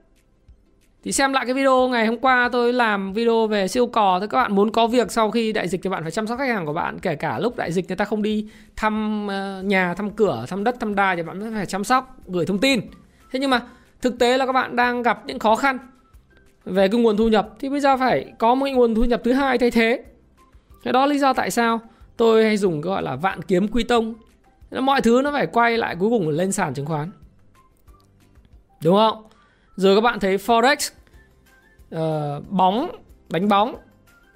thì 1.03 1.11
xem 1.11 1.33
lại 1.33 1.45
cái 1.45 1.53
video 1.53 1.87
ngày 1.87 2.05
hôm 2.07 2.17
qua 2.17 2.49
tôi 2.51 2.73
làm 2.73 3.13
video 3.13 3.47
về 3.47 3.67
siêu 3.67 3.87
cò 3.87 4.19
thì 4.19 4.27
các 4.29 4.37
bạn 4.37 4.55
muốn 4.55 4.71
có 4.71 4.87
việc 4.87 5.11
sau 5.11 5.31
khi 5.31 5.51
đại 5.51 5.67
dịch 5.67 5.81
thì 5.83 5.89
bạn 5.89 6.03
phải 6.03 6.11
chăm 6.11 6.27
sóc 6.27 6.39
khách 6.39 6.49
hàng 6.49 6.65
của 6.65 6.73
bạn. 6.73 6.99
Kể 6.99 7.15
cả 7.15 7.39
lúc 7.39 7.55
đại 7.55 7.71
dịch 7.71 7.87
người 7.87 7.97
ta 7.97 8.05
không 8.05 8.21
đi 8.21 8.47
thăm 8.75 9.27
ờ, 9.27 9.61
nhà, 9.65 9.93
thăm 9.93 10.09
cửa, 10.11 10.45
thăm 10.47 10.63
đất, 10.63 10.75
thăm 10.79 10.95
đai 10.95 11.15
thì 11.15 11.23
bạn 11.23 11.39
vẫn 11.39 11.53
phải 11.53 11.65
chăm 11.65 11.83
sóc, 11.83 12.17
gửi 12.27 12.45
thông 12.45 12.59
tin. 12.59 12.81
Thế 13.31 13.39
nhưng 13.39 13.49
mà 13.49 13.61
thực 14.01 14.19
tế 14.19 14.37
là 14.37 14.45
các 14.45 14.51
bạn 14.51 14.75
đang 14.75 15.01
gặp 15.01 15.23
những 15.25 15.39
khó 15.39 15.55
khăn 15.55 15.77
về 16.65 16.87
cái 16.87 17.01
nguồn 17.01 17.17
thu 17.17 17.27
nhập. 17.27 17.49
Thì 17.59 17.69
bây 17.69 17.79
giờ 17.79 17.97
phải 17.97 18.33
có 18.37 18.55
một 18.55 18.67
nguồn 18.73 18.95
thu 18.95 19.03
nhập 19.03 19.21
thứ 19.23 19.33
hai 19.33 19.57
thay 19.57 19.71
thế. 19.71 20.03
Cái 20.83 20.93
đó 20.93 21.05
lý 21.05 21.19
do 21.19 21.33
tại 21.33 21.51
sao 21.51 21.79
tôi 22.17 22.43
hay 22.43 22.57
dùng 22.57 22.81
cái 22.81 22.89
gọi 22.89 23.03
là 23.03 23.15
vạn 23.15 23.41
kiếm 23.41 23.67
quy 23.67 23.83
tông. 23.83 24.13
Mọi 24.71 25.01
thứ 25.01 25.21
nó 25.23 25.31
phải 25.31 25.47
quay 25.47 25.77
lại 25.77 25.95
cuối 25.99 26.09
cùng 26.09 26.29
lên 26.29 26.51
sàn 26.51 26.73
chứng 26.73 26.85
khoán. 26.85 27.11
Đúng 28.83 28.95
không? 28.95 29.23
Rồi 29.81 29.95
các 29.95 30.01
bạn 30.01 30.19
thấy 30.19 30.37
forex 30.37 30.91
uh, 31.95 32.49
bóng 32.49 32.91
đánh 33.29 33.47
bóng 33.47 33.75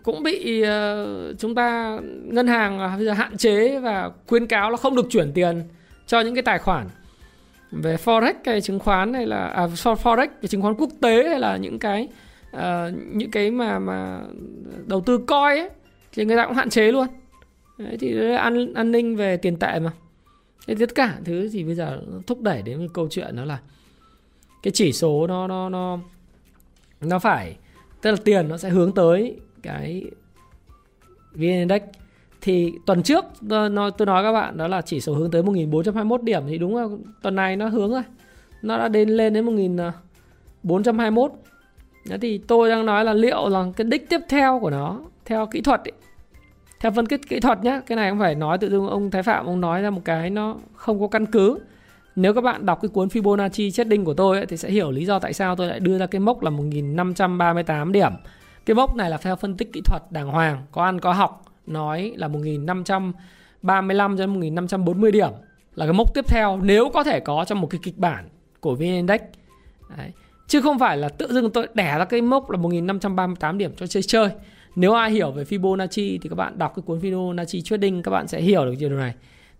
cũng 0.03 0.23
bị 0.23 0.63
uh, 0.63 1.39
chúng 1.39 1.55
ta 1.55 1.99
ngân 2.23 2.47
hàng 2.47 2.79
à, 2.79 2.95
bây 2.95 3.05
giờ 3.05 3.13
hạn 3.13 3.37
chế 3.37 3.79
và 3.79 4.11
khuyên 4.27 4.47
cáo 4.47 4.71
là 4.71 4.77
không 4.77 4.95
được 4.95 5.05
chuyển 5.09 5.31
tiền 5.33 5.63
cho 6.07 6.21
những 6.21 6.35
cái 6.35 6.43
tài 6.43 6.59
khoản. 6.59 6.87
Về 7.71 7.95
forex 7.95 8.33
hay 8.45 8.61
chứng 8.61 8.79
khoán 8.79 9.13
hay 9.13 9.27
là 9.27 9.47
à, 9.47 9.67
forex 9.67 10.27
cái 10.41 10.47
chứng 10.47 10.61
khoán 10.61 10.75
quốc 10.75 10.89
tế 11.01 11.29
hay 11.29 11.39
là 11.39 11.57
những 11.57 11.79
cái 11.79 12.07
uh, 12.55 12.61
những 13.13 13.31
cái 13.31 13.51
mà 13.51 13.79
mà 13.79 14.21
đầu 14.85 15.01
tư 15.01 15.17
coi 15.17 15.59
ấy 15.59 15.69
thì 16.13 16.25
người 16.25 16.37
ta 16.37 16.45
cũng 16.45 16.55
hạn 16.55 16.69
chế 16.69 16.91
luôn. 16.91 17.07
Đấy, 17.77 17.97
thì 17.99 18.31
an 18.35 18.73
an 18.73 18.91
ninh 18.91 19.15
về 19.15 19.37
tiền 19.37 19.59
tệ 19.59 19.79
mà. 19.79 19.91
Thế 20.67 20.75
tất 20.79 20.95
cả 20.95 21.13
thứ 21.25 21.49
thì 21.53 21.63
bây 21.63 21.75
giờ 21.75 22.01
thúc 22.27 22.41
đẩy 22.41 22.61
đến 22.61 22.77
cái 22.77 22.89
câu 22.93 23.07
chuyện 23.11 23.35
đó 23.35 23.45
là 23.45 23.57
cái 24.65 24.71
chỉ 24.71 24.93
số 24.93 25.27
nó 25.27 25.47
nó 25.47 25.69
nó 25.69 25.99
nó 27.01 27.19
phải 27.19 27.55
tức 28.01 28.11
là 28.11 28.17
tiền 28.23 28.47
nó 28.49 28.57
sẽ 28.57 28.69
hướng 28.69 28.91
tới 28.91 29.35
cái 29.61 30.03
VN 31.33 31.41
Index. 31.41 31.81
Thì 32.41 32.73
tuần 32.85 33.03
trước 33.03 33.25
nó 33.41 33.89
tôi 33.89 34.05
nói 34.05 34.23
các 34.23 34.31
bạn 34.31 34.57
đó 34.57 34.67
là 34.67 34.81
chỉ 34.81 35.01
số 35.01 35.13
hướng 35.13 35.31
tới 35.31 35.43
1421 35.43 36.23
điểm. 36.23 36.43
Thì 36.47 36.57
đúng 36.57 36.75
là 36.75 36.87
tuần 37.21 37.35
này 37.35 37.55
nó 37.55 37.67
hướng 37.67 37.91
rồi. 37.91 38.01
Nó 38.61 38.77
đã 38.77 38.87
đến 38.87 39.09
lên 39.09 39.33
đến 39.33 39.45
1421 39.45 41.31
Thế 42.09 42.17
thì 42.17 42.37
tôi 42.37 42.69
đang 42.69 42.85
nói 42.85 43.05
là 43.05 43.13
liệu 43.13 43.49
là 43.49 43.65
cái 43.77 43.85
đích 43.85 44.09
tiếp 44.09 44.21
theo 44.29 44.59
của 44.59 44.69
nó 44.69 44.99
theo 45.25 45.45
kỹ 45.45 45.61
thuật 45.61 45.81
ấy, 45.83 45.93
theo 46.79 46.91
phân 46.91 47.05
tích 47.05 47.21
kỹ 47.29 47.39
thuật 47.39 47.63
nhá 47.63 47.81
cái 47.87 47.95
này 47.95 48.09
không 48.09 48.19
phải 48.19 48.35
nói 48.35 48.57
tự 48.57 48.69
dưng 48.69 48.87
ông 48.87 49.11
Thái 49.11 49.23
Phạm 49.23 49.45
ông 49.45 49.61
nói 49.61 49.81
ra 49.81 49.89
một 49.89 50.01
cái 50.05 50.29
nó 50.29 50.55
không 50.75 50.99
có 50.99 51.07
căn 51.07 51.25
cứ 51.25 51.59
nếu 52.15 52.33
các 52.33 52.41
bạn 52.41 52.65
đọc 52.65 52.79
cái 52.81 52.89
cuốn 52.89 53.07
Fibonacci 53.07 53.71
Trading 53.71 54.05
của 54.05 54.13
tôi 54.13 54.37
ấy, 54.37 54.45
thì 54.45 54.57
sẽ 54.57 54.69
hiểu 54.69 54.91
lý 54.91 55.05
do 55.05 55.19
tại 55.19 55.33
sao 55.33 55.55
tôi 55.55 55.67
lại 55.67 55.79
đưa 55.79 55.97
ra 55.97 56.05
cái 56.05 56.19
mốc 56.19 56.43
là 56.43 56.49
1538 56.49 57.91
điểm. 57.91 58.11
Cái 58.65 58.75
mốc 58.75 58.95
này 58.95 59.09
là 59.09 59.17
theo 59.17 59.35
phân 59.35 59.57
tích 59.57 59.73
kỹ 59.73 59.81
thuật 59.81 60.01
đàng 60.09 60.27
hoàng, 60.27 60.65
có 60.71 60.83
ăn 60.83 60.99
có 60.99 61.13
học, 61.13 61.43
nói 61.67 62.13
là 62.15 62.27
1535 62.27 64.17
đến 64.17 64.29
1540 64.33 65.11
điểm 65.11 65.31
là 65.75 65.85
cái 65.85 65.93
mốc 65.93 66.13
tiếp 66.13 66.25
theo 66.27 66.59
nếu 66.63 66.89
có 66.93 67.03
thể 67.03 67.19
có 67.19 67.45
trong 67.47 67.61
một 67.61 67.67
cái 67.67 67.79
kịch 67.83 67.97
bản 67.97 68.29
của 68.59 68.75
VN 68.75 68.81
Index. 68.81 69.21
Đấy. 69.97 70.11
Chứ 70.47 70.61
không 70.61 70.79
phải 70.79 70.97
là 70.97 71.09
tự 71.09 71.33
dưng 71.33 71.49
tôi 71.49 71.67
đẻ 71.73 71.97
ra 71.97 72.05
cái 72.05 72.21
mốc 72.21 72.51
là 72.51 72.57
1538 72.57 73.57
điểm 73.57 73.71
cho 73.77 73.87
chơi 73.87 74.03
chơi. 74.03 74.29
Nếu 74.75 74.93
ai 74.93 75.11
hiểu 75.11 75.31
về 75.31 75.43
Fibonacci 75.43 76.17
thì 76.21 76.29
các 76.29 76.35
bạn 76.35 76.57
đọc 76.57 76.73
cái 76.75 76.83
cuốn 76.85 76.99
Fibonacci 76.99 77.61
Trading 77.61 78.03
các 78.03 78.11
bạn 78.11 78.27
sẽ 78.27 78.41
hiểu 78.41 78.65
được 78.65 78.75
điều 78.79 78.89
này 78.89 79.13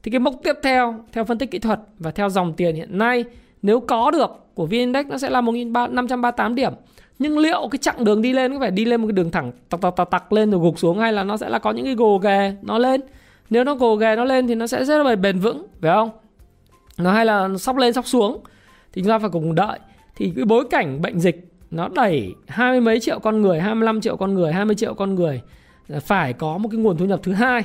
thì 0.05 0.11
cái 0.11 0.19
mốc 0.19 0.35
tiếp 0.43 0.53
theo 0.63 0.95
theo 1.11 1.23
phân 1.23 1.37
tích 1.37 1.51
kỹ 1.51 1.59
thuật 1.59 1.79
và 1.99 2.11
theo 2.11 2.29
dòng 2.29 2.53
tiền 2.53 2.75
hiện 2.75 2.97
nay, 2.97 3.25
nếu 3.61 3.79
có 3.79 4.11
được 4.11 4.31
của 4.53 4.67
VN-Index 4.67 5.07
nó 5.07 5.17
sẽ 5.17 5.29
là 5.29 5.41
1.538 5.41 6.53
điểm. 6.53 6.73
Nhưng 7.19 7.37
liệu 7.37 7.67
cái 7.71 7.79
chặng 7.79 8.03
đường 8.03 8.21
đi 8.21 8.33
lên 8.33 8.53
có 8.53 8.59
phải 8.59 8.71
đi 8.71 8.85
lên 8.85 9.01
một 9.01 9.07
cái 9.07 9.13
đường 9.13 9.31
thẳng 9.31 9.51
tặc 9.69 9.81
tặc 9.81 9.95
tặc 9.95 10.09
tặc 10.09 10.33
lên 10.33 10.51
rồi 10.51 10.61
gục 10.61 10.79
xuống 10.79 10.99
hay 10.99 11.13
là 11.13 11.23
nó 11.23 11.37
sẽ 11.37 11.49
là 11.49 11.59
có 11.59 11.71
những 11.71 11.85
cái 11.85 11.95
gồ 11.95 12.17
ghề 12.17 12.55
nó 12.61 12.77
lên? 12.77 13.01
Nếu 13.49 13.63
nó 13.63 13.75
gồ 13.75 13.95
ghề 13.95 14.15
nó 14.15 14.23
lên 14.23 14.47
thì 14.47 14.55
nó 14.55 14.67
sẽ 14.67 14.85
rất 14.85 15.03
là 15.03 15.15
bền 15.15 15.39
vững, 15.39 15.67
phải 15.81 15.91
không? 15.95 16.09
Nó 16.97 17.11
hay 17.11 17.25
là 17.25 17.49
sóc 17.59 17.77
lên 17.77 17.93
sóc 17.93 18.07
xuống 18.07 18.39
thì 18.93 19.01
chúng 19.01 19.09
ta 19.09 19.19
phải 19.19 19.29
cùng 19.29 19.55
đợi. 19.55 19.79
Thì 20.15 20.33
cái 20.35 20.45
bối 20.45 20.65
cảnh 20.69 21.01
bệnh 21.01 21.19
dịch 21.19 21.47
nó 21.71 21.87
đẩy 21.87 22.33
hai 22.47 22.71
mươi 22.71 22.81
mấy 22.81 22.99
triệu 22.99 23.19
con 23.19 23.41
người 23.41 23.59
25 23.59 24.01
triệu 24.01 24.17
con 24.17 24.33
người 24.33 24.53
20 24.53 24.75
triệu 24.75 24.93
con 24.93 25.15
người 25.15 25.41
phải 26.01 26.33
có 26.33 26.57
một 26.57 26.69
cái 26.71 26.79
nguồn 26.79 26.97
thu 26.97 27.05
nhập 27.05 27.19
thứ 27.23 27.33
hai 27.33 27.63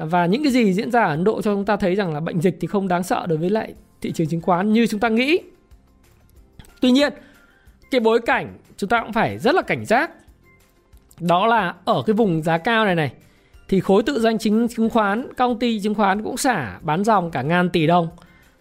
và 0.00 0.26
những 0.26 0.42
cái 0.42 0.52
gì 0.52 0.72
diễn 0.72 0.90
ra 0.90 1.04
ở 1.04 1.10
Ấn 1.10 1.24
Độ 1.24 1.42
cho 1.42 1.54
chúng 1.54 1.64
ta 1.64 1.76
thấy 1.76 1.94
rằng 1.94 2.14
là 2.14 2.20
bệnh 2.20 2.40
dịch 2.40 2.56
thì 2.60 2.66
không 2.66 2.88
đáng 2.88 3.02
sợ 3.02 3.26
đối 3.28 3.38
với 3.38 3.50
lại 3.50 3.74
thị 4.00 4.12
trường 4.12 4.26
chứng 4.26 4.40
khoán 4.40 4.72
như 4.72 4.86
chúng 4.86 5.00
ta 5.00 5.08
nghĩ. 5.08 5.38
Tuy 6.80 6.90
nhiên, 6.90 7.12
cái 7.90 8.00
bối 8.00 8.20
cảnh 8.20 8.58
chúng 8.76 8.88
ta 8.88 9.02
cũng 9.02 9.12
phải 9.12 9.38
rất 9.38 9.54
là 9.54 9.62
cảnh 9.62 9.84
giác. 9.84 10.10
Đó 11.20 11.46
là 11.46 11.74
ở 11.84 12.02
cái 12.06 12.14
vùng 12.14 12.42
giá 12.42 12.58
cao 12.58 12.84
này 12.84 12.94
này, 12.94 13.12
thì 13.68 13.80
khối 13.80 14.02
tự 14.02 14.20
doanh 14.20 14.38
chính 14.38 14.68
chứng 14.68 14.90
khoán 14.90 15.34
công 15.36 15.58
ty 15.58 15.80
chứng 15.80 15.94
khoán 15.94 16.22
cũng 16.22 16.36
xả 16.36 16.78
bán 16.82 17.04
dòng 17.04 17.30
cả 17.30 17.42
ngàn 17.42 17.70
tỷ 17.70 17.86
đồng. 17.86 18.08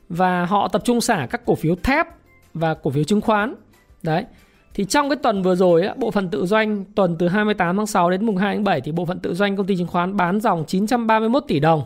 Và 0.09 0.45
họ 0.45 0.67
tập 0.67 0.81
trung 0.85 1.01
xả 1.01 1.27
các 1.29 1.45
cổ 1.45 1.55
phiếu 1.55 1.75
thép 1.75 2.07
và 2.53 2.73
cổ 2.73 2.91
phiếu 2.91 3.03
chứng 3.03 3.21
khoán. 3.21 3.55
Đấy 4.03 4.25
thì 4.75 4.85
trong 4.85 5.09
cái 5.09 5.15
tuần 5.15 5.41
vừa 5.41 5.55
rồi 5.55 5.83
bộ 5.97 6.11
phận 6.11 6.29
tự 6.29 6.45
doanh 6.45 6.85
tuần 6.95 7.15
từ 7.19 7.27
28 7.27 7.77
tháng 7.77 7.87
6 7.87 8.09
đến 8.09 8.25
mùng 8.25 8.37
2 8.37 8.55
tháng 8.55 8.63
7 8.63 8.81
thì 8.81 8.91
bộ 8.91 9.05
phận 9.05 9.19
tự 9.19 9.33
doanh 9.33 9.57
công 9.57 9.67
ty 9.67 9.75
chứng 9.77 9.87
khoán 9.87 10.17
bán 10.17 10.39
dòng 10.41 10.65
931 10.67 11.43
tỷ 11.47 11.59
đồng. 11.59 11.83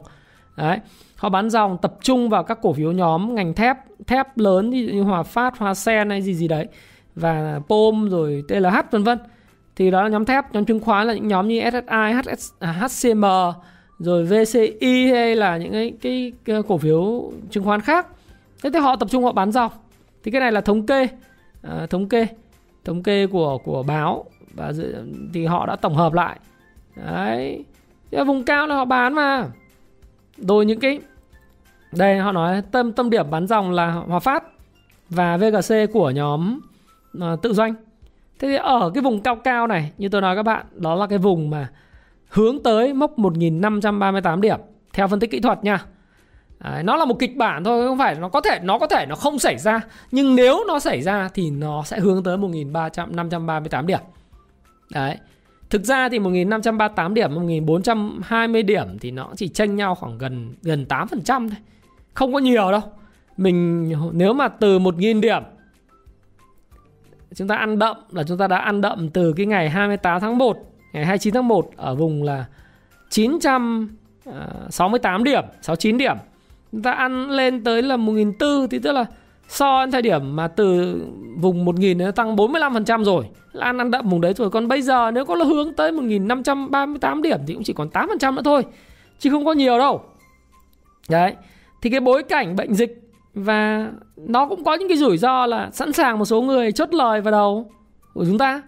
Đấy. 0.58 0.78
Họ 1.15 1.30
bán 1.30 1.49
dòng 1.49 1.78
tập 1.82 1.93
trung 2.02 2.30
vào 2.30 2.43
các 2.43 2.60
cổ 2.62 2.73
phiếu 2.73 2.91
nhóm 2.91 3.36
ngành 3.36 3.54
thép, 3.54 3.78
thép 4.08 4.38
lớn 4.38 4.69
như 4.69 5.02
Hòa 5.02 5.23
Phát, 5.23 5.58
Hoa 5.58 5.73
Sen 5.73 6.10
hay 6.10 6.21
gì 6.21 6.34
gì 6.34 6.47
đấy 6.47 6.67
và 7.15 7.60
POM 7.67 8.10
rồi 8.10 8.43
TLH 8.47 8.91
vân 8.91 9.04
vân. 9.04 9.19
Thì 9.75 9.91
đó 9.91 10.04
là 10.04 10.10
nhóm 10.10 10.25
thép, 10.25 10.54
nhóm 10.54 10.65
chứng 10.65 10.80
khoán 10.80 11.08
là 11.08 11.13
những 11.13 11.28
nhóm 11.28 11.47
như 11.47 11.62
SSI, 11.71 12.13
HS, 12.13 12.52
à, 12.60 12.71
HCM 12.71 13.25
rồi 13.99 14.25
VCI 14.25 15.12
hay 15.12 15.36
là 15.36 15.58
những 15.58 15.71
cái, 15.71 15.93
cái, 16.02 16.32
cái 16.45 16.62
cổ 16.67 16.78
phiếu 16.78 17.32
chứng 17.49 17.63
khoán 17.63 17.82
khác. 17.82 18.08
Thế 18.63 18.69
thì 18.73 18.80
họ 18.80 18.95
tập 18.95 19.10
trung 19.12 19.23
họ 19.23 19.32
bán 19.32 19.52
dòng. 19.52 19.71
Thì 20.23 20.32
cái 20.32 20.41
này 20.41 20.52
là 20.52 20.62
thống 20.62 20.86
kê, 20.86 21.08
à, 21.62 21.88
thống 21.89 22.10
kê 22.10 22.28
thống 22.89 23.04
kê 23.04 23.28
của 23.28 23.58
của 23.58 23.84
báo 23.84 24.25
và 24.54 24.73
thì 25.34 25.45
họ 25.45 25.65
đã 25.65 25.75
tổng 25.75 25.95
hợp 25.95 26.13
lại. 26.13 26.39
Đấy. 26.95 27.65
Thế 28.12 28.23
vùng 28.23 28.43
cao 28.43 28.67
là 28.67 28.75
họ 28.75 28.86
bán 28.86 29.13
mà. 29.13 29.47
Rồi 30.38 30.65
những 30.65 30.80
cái 30.80 30.99
đây 31.91 32.17
họ 32.17 32.32
nói 32.32 32.62
tâm 32.71 32.91
tâm 32.91 33.10
điểm 33.10 33.30
bán 33.30 33.47
dòng 33.47 33.71
là 33.71 33.91
Hòa 33.91 34.19
Phát 34.19 34.43
và 35.10 35.38
VGC 35.38 35.75
của 35.93 36.10
nhóm 36.10 36.60
uh, 37.17 37.41
tự 37.41 37.54
doanh. 37.54 37.73
Thế 38.39 38.47
thì 38.47 38.56
ở 38.56 38.91
cái 38.93 39.04
vùng 39.04 39.21
cao 39.21 39.36
cao 39.36 39.67
này 39.67 39.91
như 39.97 40.10
tôi 40.10 40.21
nói 40.21 40.36
các 40.36 40.43
bạn 40.43 40.65
đó 40.75 40.95
là 40.95 41.08
cái 41.08 41.17
vùng 41.17 41.49
mà 41.49 41.69
hướng 42.30 42.63
tới 42.63 42.93
mốc 42.93 43.19
1538 43.19 44.41
điểm 44.41 44.60
theo 44.93 45.08
phân 45.08 45.19
tích 45.19 45.32
kỹ 45.32 45.39
thuật 45.39 45.63
nha. 45.63 45.86
Đấy, 46.63 46.84
nó 46.84 46.95
là 46.95 47.06
một 47.06 47.19
kịch 47.19 47.38
bản 47.38 47.63
thôi 47.63 47.88
không 47.88 47.98
phải 47.98 48.15
nó 48.15 48.30
có 48.30 48.41
thể 48.41 48.60
nó 48.63 48.80
có 48.80 48.88
thể 48.88 49.06
nó 49.10 49.15
không 49.15 49.39
xảy 49.39 49.58
ra 49.58 49.82
nhưng 50.12 50.36
nếu 50.36 50.63
nó 50.67 50.80
xảy 50.80 51.02
ra 51.02 51.30
thì 51.34 51.50
nó 51.50 51.84
sẽ 51.84 52.00
hướng 52.00 52.24
tới 52.24 52.38
1300 52.38 53.15
538 53.15 53.88
điểm. 53.88 54.00
Đấy. 54.89 55.17
Thực 55.69 55.84
ra 55.84 56.10
thì 56.10 56.19
1538 56.19 57.13
điểm 57.13 57.36
1420 57.36 58.63
điểm 58.63 59.00
thì 59.02 59.12
nó 59.12 59.30
chỉ 59.36 59.48
chênh 59.48 59.76
nhau 59.76 59.95
khoảng 59.95 60.17
gần 60.17 60.56
gần 60.62 60.86
8% 60.89 61.06
thôi. 61.26 61.50
Không 62.13 62.34
có 62.34 62.39
nhiều 62.39 62.72
đâu. 62.72 62.82
Mình 63.38 63.89
nếu 64.13 64.34
mà 64.34 64.48
từ 64.48 64.80
1000 64.80 65.22
điểm 65.22 65.43
chúng 67.36 67.48
ta 67.48 67.56
ăn 67.56 67.80
đậm 67.80 67.98
là 68.12 68.24
chúng 68.24 68.38
ta 68.38 68.48
đã 68.48 68.58
ăn 68.58 68.82
đậm 68.82 69.10
từ 69.10 69.34
cái 69.34 69.45
ngày 69.45 69.69
28 69.69 70.22
tháng 70.22 70.38
1, 70.38 70.58
ngày 70.93 71.06
29 71.06 71.34
tháng 71.34 71.48
1 71.48 71.72
ở 71.76 71.95
vùng 71.95 72.24
là 72.24 72.45
968 73.10 74.91
ờ, 75.02 75.17
điểm, 75.24 75.43
69 75.62 75.98
điểm 75.98 76.17
chúng 76.71 76.82
ta 76.82 76.91
ăn 76.91 77.29
lên 77.29 77.63
tới 77.63 77.82
là 77.82 77.97
1.400 77.97 78.67
thì 78.67 78.79
tức 78.79 78.91
là 78.91 79.05
so 79.47 79.77
với 79.77 79.91
thời 79.91 80.01
điểm 80.01 80.36
mà 80.36 80.47
từ 80.47 80.95
vùng 81.38 81.65
1.000 81.65 81.97
nó 81.97 82.12
tăng 82.12 82.36
45% 82.36 83.03
rồi, 83.03 83.25
là 83.51 83.65
ăn 83.65 83.77
ăn 83.77 83.91
đậm 83.91 84.10
vùng 84.10 84.21
đấy 84.21 84.34
rồi. 84.34 84.49
Còn 84.49 84.67
bây 84.67 84.82
giờ 84.82 85.12
nếu 85.12 85.25
có 85.25 85.36
là 85.36 85.45
hướng 85.45 85.73
tới 85.73 85.91
1.538 85.91 87.21
điểm 87.21 87.39
thì 87.47 87.53
cũng 87.53 87.63
chỉ 87.63 87.73
còn 87.73 87.89
8% 87.89 88.34
nữa 88.34 88.41
thôi, 88.45 88.65
chứ 89.19 89.29
không 89.29 89.45
có 89.45 89.53
nhiều 89.53 89.77
đâu. 89.77 90.01
Đấy, 91.10 91.36
thì 91.82 91.89
cái 91.89 91.99
bối 91.99 92.23
cảnh 92.23 92.55
bệnh 92.55 92.73
dịch 92.73 93.01
và 93.34 93.91
nó 94.17 94.47
cũng 94.47 94.63
có 94.63 94.73
những 94.73 94.88
cái 94.88 94.97
rủi 94.97 95.17
ro 95.17 95.45
là 95.45 95.69
sẵn 95.71 95.93
sàng 95.93 96.19
một 96.19 96.25
số 96.25 96.41
người 96.41 96.71
chốt 96.71 96.93
lời 96.93 97.21
vào 97.21 97.32
đầu 97.32 97.71
của 98.13 98.25
chúng 98.25 98.38
ta, 98.38 98.62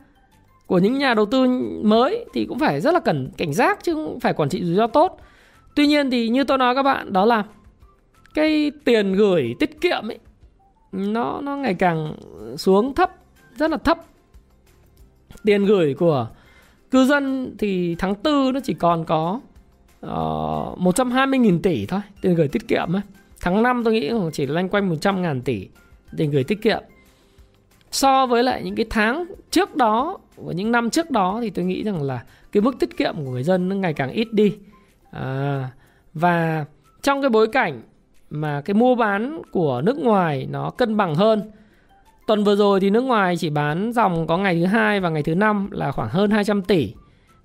của 0.67 0.77
những 0.77 0.97
nhà 0.97 1.13
đầu 1.13 1.25
tư 1.25 1.47
mới 1.83 2.25
thì 2.33 2.45
cũng 2.45 2.59
phải 2.59 2.81
rất 2.81 2.93
là 2.93 2.99
cẩn, 2.99 3.29
cảnh 3.37 3.53
giác 3.53 3.83
chứ 3.83 3.93
không 3.93 4.19
phải 4.19 4.33
quản 4.33 4.49
trị 4.49 4.63
rủi 4.63 4.75
ro 4.75 4.87
tốt. 4.87 5.19
Tuy 5.75 5.87
nhiên 5.87 6.11
thì 6.11 6.29
như 6.29 6.43
tôi 6.43 6.57
nói 6.57 6.75
các 6.75 6.83
bạn, 6.83 7.13
đó 7.13 7.25
là 7.25 7.43
cái 8.33 8.71
tiền 8.85 9.13
gửi 9.13 9.55
tiết 9.59 9.81
kiệm 9.81 10.07
ấy 10.07 10.19
nó 10.91 11.41
nó 11.41 11.55
ngày 11.55 11.73
càng 11.73 12.15
xuống 12.57 12.95
thấp 12.95 13.11
rất 13.55 13.71
là 13.71 13.77
thấp 13.77 13.97
tiền 15.43 15.65
gửi 15.65 15.93
của 15.93 16.27
cư 16.91 17.05
dân 17.05 17.55
thì 17.59 17.95
tháng 17.99 18.15
tư 18.15 18.51
nó 18.53 18.59
chỉ 18.63 18.73
còn 18.73 19.05
có 19.05 19.39
ờ, 20.01 20.71
uh, 20.71 20.79
120.000 20.79 21.59
tỷ 21.61 21.85
thôi 21.85 22.01
tiền 22.21 22.35
gửi 22.35 22.47
tiết 22.47 22.67
kiệm 22.67 22.95
ấy. 22.95 23.01
Tháng 23.41 23.63
5 23.63 23.81
tôi 23.83 23.93
nghĩ 23.93 24.11
chỉ 24.33 24.45
loanh 24.45 24.69
quanh 24.69 24.89
100.000 24.89 25.41
tỷ 25.41 25.67
tiền 26.17 26.31
gửi 26.31 26.43
tiết 26.43 26.61
kiệm. 26.61 26.83
So 27.91 28.25
với 28.25 28.43
lại 28.43 28.63
những 28.63 28.75
cái 28.75 28.85
tháng 28.89 29.25
trước 29.51 29.75
đó 29.75 30.17
và 30.35 30.53
những 30.53 30.71
năm 30.71 30.89
trước 30.89 31.11
đó 31.11 31.39
thì 31.41 31.49
tôi 31.49 31.65
nghĩ 31.65 31.83
rằng 31.83 32.03
là 32.03 32.23
cái 32.51 32.61
mức 32.61 32.75
tiết 32.79 32.97
kiệm 32.97 33.15
của 33.15 33.31
người 33.31 33.43
dân 33.43 33.69
nó 33.69 33.75
ngày 33.75 33.93
càng 33.93 34.11
ít 34.11 34.27
đi. 34.33 34.57
À, 35.11 35.69
và 36.13 36.65
trong 37.01 37.21
cái 37.21 37.29
bối 37.29 37.47
cảnh 37.47 37.81
mà 38.31 38.61
cái 38.61 38.73
mua 38.73 38.95
bán 38.95 39.41
của 39.51 39.81
nước 39.85 39.97
ngoài 39.97 40.47
nó 40.49 40.69
cân 40.69 40.97
bằng 40.97 41.15
hơn. 41.15 41.51
Tuần 42.27 42.43
vừa 42.43 42.55
rồi 42.55 42.79
thì 42.79 42.89
nước 42.89 43.01
ngoài 43.01 43.37
chỉ 43.37 43.49
bán 43.49 43.91
dòng 43.93 44.27
có 44.27 44.37
ngày 44.37 44.55
thứ 44.55 44.65
hai 44.65 44.99
và 44.99 45.09
ngày 45.09 45.23
thứ 45.23 45.35
năm 45.35 45.69
là 45.71 45.91
khoảng 45.91 46.09
hơn 46.09 46.31
200 46.31 46.61
tỷ. 46.61 46.93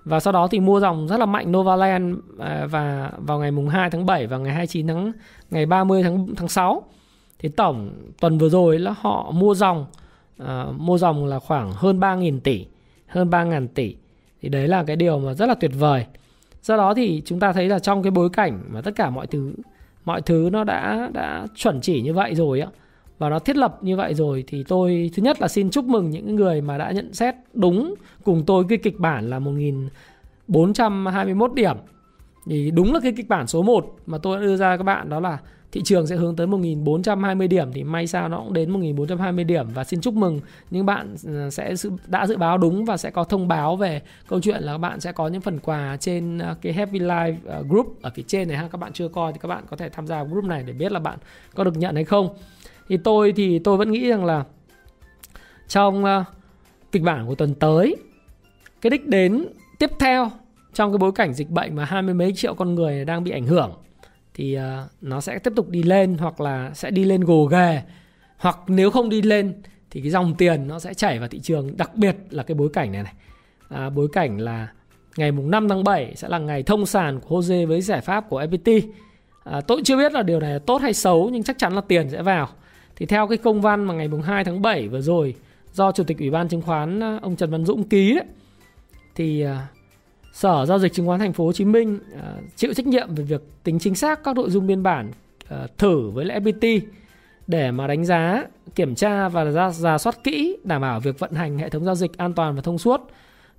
Và 0.05 0.21
sau 0.21 0.33
đó 0.33 0.49
thì 0.51 0.61
mua 0.61 0.81
dòng 0.81 1.09
rất 1.09 1.17
là 1.21 1.27
mạnh 1.27 1.53
Novaland 1.53 2.17
à, 2.39 2.67
và 2.71 3.11
vào 3.19 3.39
ngày 3.39 3.51
mùng 3.51 3.69
2 3.69 3.91
tháng 3.91 4.07
7 4.07 4.27
và 4.27 4.39
ngày 4.39 4.55
29 4.55 4.87
tháng 4.87 5.13
ngày 5.51 5.67
30 5.67 6.03
tháng 6.03 6.27
tháng 6.37 6.49
6. 6.49 6.83
Thì 7.39 7.49
tổng 7.49 7.91
tuần 8.21 8.39
vừa 8.39 8.49
rồi 8.49 8.79
là 8.79 8.95
họ 9.01 9.31
mua 9.31 9.55
dòng 9.55 9.87
uh, 10.43 10.49
mua 10.77 10.99
dòng 10.99 11.27
là 11.27 11.39
khoảng 11.39 11.73
hơn 11.73 12.01
3.000 12.01 12.41
tỷ, 12.41 12.67
hơn 13.07 13.31
3.000 13.31 13.67
tỷ. 13.75 13.97
Thì 14.43 14.49
đấy 14.49 14.69
là 14.69 14.85
cái 14.85 14.97
điều 14.97 15.19
mà 15.19 15.35
rất 15.35 15.47
là 15.47 15.55
tuyệt 15.55 15.73
vời. 15.79 16.07
Do 16.63 16.77
đó 16.77 16.95
thì 16.95 17.23
chúng 17.25 17.41
ta 17.41 17.53
thấy 17.53 17.69
là 17.69 17.79
trong 17.79 18.03
cái 18.03 18.11
bối 18.11 18.31
cảnh 18.31 18.61
mà 18.69 18.81
tất 18.81 18.91
cả 18.97 19.11
mọi 19.11 19.27
thứ 19.27 19.53
mọi 20.07 20.23
thứ 20.23 20.49
nó 20.53 20.65
đã 20.65 21.11
đã 21.13 21.47
chuẩn 21.55 21.81
chỉ 21.81 22.03
như 22.03 22.13
vậy 22.13 22.35
rồi 22.35 22.61
á 22.61 22.69
và 23.19 23.29
nó 23.29 23.39
thiết 23.39 23.57
lập 23.57 23.79
như 23.83 23.97
vậy 23.97 24.15
rồi 24.15 24.45
thì 24.47 24.65
tôi, 24.69 25.11
thứ 25.17 25.23
nhất 25.23 25.41
là 25.41 25.49
xin 25.49 25.71
chúc 25.71 25.85
mừng 25.85 26.11
những 26.11 26.37
người 26.37 26.61
mà 26.61 26.79
đã 26.79 26.91
nhận 26.91 27.13
xét 27.13 27.35
đúng 27.53 27.95
cùng 28.25 28.45
tôi 28.47 28.65
cái 28.69 28.79
kịch 28.79 28.99
bản 28.99 29.31
là 29.31 29.39
1421 29.39 31.55
điểm. 31.55 31.77
Thì 32.47 32.71
đúng 32.71 32.93
là 32.93 33.01
cái 33.03 33.13
kịch 33.17 33.29
bản 33.29 33.47
số 33.47 33.63
1 33.63 33.97
mà 34.07 34.19
tôi 34.19 34.37
đã 34.37 34.43
đưa 34.43 34.57
ra 34.57 34.77
các 34.77 34.83
bạn, 34.83 35.09
đó 35.09 35.21
là 35.21 35.39
thị 35.73 35.83
trường 35.85 36.07
sẽ 36.07 36.17
hướng 36.17 36.37
tới 36.37 36.47
1420 36.47 37.49
điểm 37.49 37.73
thì 37.73 37.85
may 37.85 38.07
sao 38.07 38.29
nó 38.29 38.39
cũng 38.39 38.53
đến 38.53 38.71
1420 38.71 39.45
điểm. 39.45 39.67
Và 39.75 39.85
xin 39.85 40.01
chúc 40.01 40.15
mừng 40.15 40.41
những 40.71 40.87
bạn 40.87 41.17
ừ, 41.25 41.51
sẽ 41.51 41.75
đã 42.07 42.27
dự 42.27 42.37
báo 42.37 42.59
đúng 42.59 42.85
và 42.85 42.97
sẽ 42.97 43.11
có 43.11 43.25
thông 43.25 43.49
báo 43.49 43.77
về 43.77 44.03
câu 44.29 44.41
chuyện 44.41 44.63
là 44.63 44.73
các 44.73 44.79
bạn 44.79 45.01
sẽ 45.01 45.13
có 45.13 45.29
những 45.29 45.41
phần 45.41 45.59
quà 45.59 45.97
trên 46.01 46.39
ờ, 46.39 46.55
cái 46.63 46.73
Happy 46.73 46.99
Life 46.99 47.37
ờ, 47.45 47.63
group 47.69 48.03
ở 48.03 48.11
phía 48.15 48.23
trên 48.27 48.49
này 48.49 48.57
ha. 48.57 48.69
Các 48.73 48.79
bạn 48.79 48.93
chưa 48.93 49.09
coi 49.09 49.33
thì 49.33 49.39
các 49.43 49.49
bạn 49.49 49.65
có 49.71 49.77
thể 49.77 49.89
tham 49.89 50.07
gia 50.07 50.25
group 50.25 50.45
này 50.45 50.63
để 50.67 50.73
biết 50.73 50.93
là 50.93 51.01
bạn 51.01 51.19
có 51.55 51.65
được 51.65 51.77
nhận 51.77 51.95
hay 51.95 52.05
không. 52.05 52.29
Thì 52.89 52.97
tôi 52.97 53.33
thì 53.37 53.59
tôi 53.59 53.77
vẫn 53.77 53.93
nghĩ 53.93 54.09
rằng 54.09 54.25
là 54.25 54.45
trong 55.69 56.05
ờ, 56.05 56.25
kịch 56.93 57.03
bản 57.03 57.27
của 57.27 57.35
tuần 57.35 57.55
tới, 57.55 57.97
cái 58.81 58.91
đích 58.91 59.07
đến 59.07 59.47
tiếp 59.79 59.91
theo 59.99 60.31
trong 60.77 60.93
cái 60.93 60.99
bối 60.99 61.13
cảnh 61.13 61.35
dịch 61.35 61.51
bệnh 61.51 61.77
mà 61.77 61.85
hai 61.85 62.03
mươi 62.03 62.15
mấy 62.15 62.33
triệu 62.37 62.55
con 62.55 62.75
người 62.75 63.05
đang 63.05 63.25
bị 63.25 63.31
ảnh 63.31 63.47
hưởng 63.47 63.73
thì 64.35 64.55
ờ, 64.55 64.89
nó 65.01 65.21
sẽ 65.21 65.39
tiếp 65.39 65.53
tục 65.57 65.69
đi 65.69 65.83
lên 65.83 66.17
hoặc 66.19 66.41
là 66.41 66.71
sẽ 66.75 66.91
đi 66.91 67.05
lên 67.05 67.21
gồ 67.21 67.45
ghề. 67.45 67.83
Hoặc 68.39 68.59
nếu 68.67 68.91
không 68.91 69.09
đi 69.09 69.23
lên 69.23 69.55
thì 69.91 70.01
cái 70.01 70.11
dòng 70.11 70.35
tiền 70.35 70.69
nó 70.69 70.79
sẽ 70.79 70.95
chảy 70.95 71.19
vào 71.19 71.29
thị 71.29 71.41
trường 71.41 71.77
đặc 71.77 71.95
biệt 71.95 72.17
là 72.31 72.43
cái 72.43 72.55
bối 72.55 72.69
cảnh 72.73 72.93
này 72.93 73.03
này. 73.03 73.13
À, 73.69 73.91
bối 73.91 74.09
cảnh 74.13 74.41
là 74.41 74.69
ngày 75.17 75.33
mùng 75.33 75.51
5 75.51 75.69
tháng 75.69 75.85
7 75.85 76.13
sẽ 76.17 76.29
là 76.29 76.39
ngày 76.39 76.63
thông 76.63 76.87
sàn 76.87 77.21
của 77.21 77.41
Jose 77.41 77.67
với 77.67 77.81
giải 77.81 78.01
pháp 78.01 78.29
của 78.29 78.43
FPT 78.43 78.81
à, 79.45 79.61
tôi 79.61 79.81
chưa 79.85 79.97
biết 79.97 80.13
là 80.13 80.23
điều 80.23 80.41
này 80.41 80.53
là 80.53 80.59
tốt 80.59 80.83
hay 80.83 80.95
xấu 80.95 81.31
nhưng 81.33 81.43
chắc 81.43 81.59
chắn 81.59 81.75
là 81.75 81.81
tiền 81.81 82.11
sẽ 82.11 82.23
vào. 82.23 82.49
Thì 82.97 83.07
theo 83.07 83.27
cái 83.27 83.39
công 83.39 83.61
văn 83.61 83.85
mà 83.85 83.95
ngày 83.95 84.09
mùng 84.09 84.23
2 84.23 84.45
tháng 84.45 84.63
7 84.63 84.89
vừa 84.89 85.01
rồi 85.01 85.35
do 85.73 85.93
chủ 85.93 86.05
tịch 86.05 86.19
ủy 86.19 86.31
ban 86.31 86.49
chứng 86.49 86.63
khoán 86.63 87.01
ờ, 87.01 87.19
ông 87.23 87.37
Trần 87.37 87.51
Văn 87.51 87.65
Dũng 87.65 87.89
ký 87.89 88.15
đấy, 88.15 88.25
thì 89.15 89.41
à, 89.41 89.67
Sở 90.37 90.67
giao 90.67 90.79
dịch 90.79 90.93
chứng 90.93 91.07
khoán 91.07 91.21
thành 91.21 91.33
phố 91.33 91.45
Hồ 91.45 91.53
Chí 91.53 91.65
Minh 91.65 91.99
uh, 92.15 92.21
chịu 92.57 92.75
trách 92.75 92.87
nhiệm 92.87 93.15
về 93.15 93.25
việc 93.25 93.43
tính 93.65 93.79
chính 93.79 93.95
xác 93.95 94.25
các 94.25 94.37
nội 94.37 94.51
dung 94.51 94.67
biên 94.67 94.83
bản 94.83 95.11
uh, 95.45 95.79
thử 95.79 96.11
với 96.11 96.25
lại 96.25 96.41
FPT 96.41 96.81
để 97.47 97.71
mà 97.71 97.87
đánh 97.87 98.05
giá, 98.05 98.45
kiểm 98.75 98.95
tra 98.95 99.29
và 99.29 99.45
ra 99.45 99.71
giả 99.71 99.99
soát 99.99 100.25
kỹ 100.25 100.57
đảm 100.65 100.81
bảo 100.81 101.01
việc 101.01 101.19
vận 101.19 101.33
hành 101.33 101.59
hệ 101.59 101.69
thống 101.69 101.85
giao 101.85 101.95
dịch 101.95 102.17
an 102.17 102.33
toàn 102.33 102.55
và 102.55 102.63
thông 102.63 102.79
suốt 102.79 103.01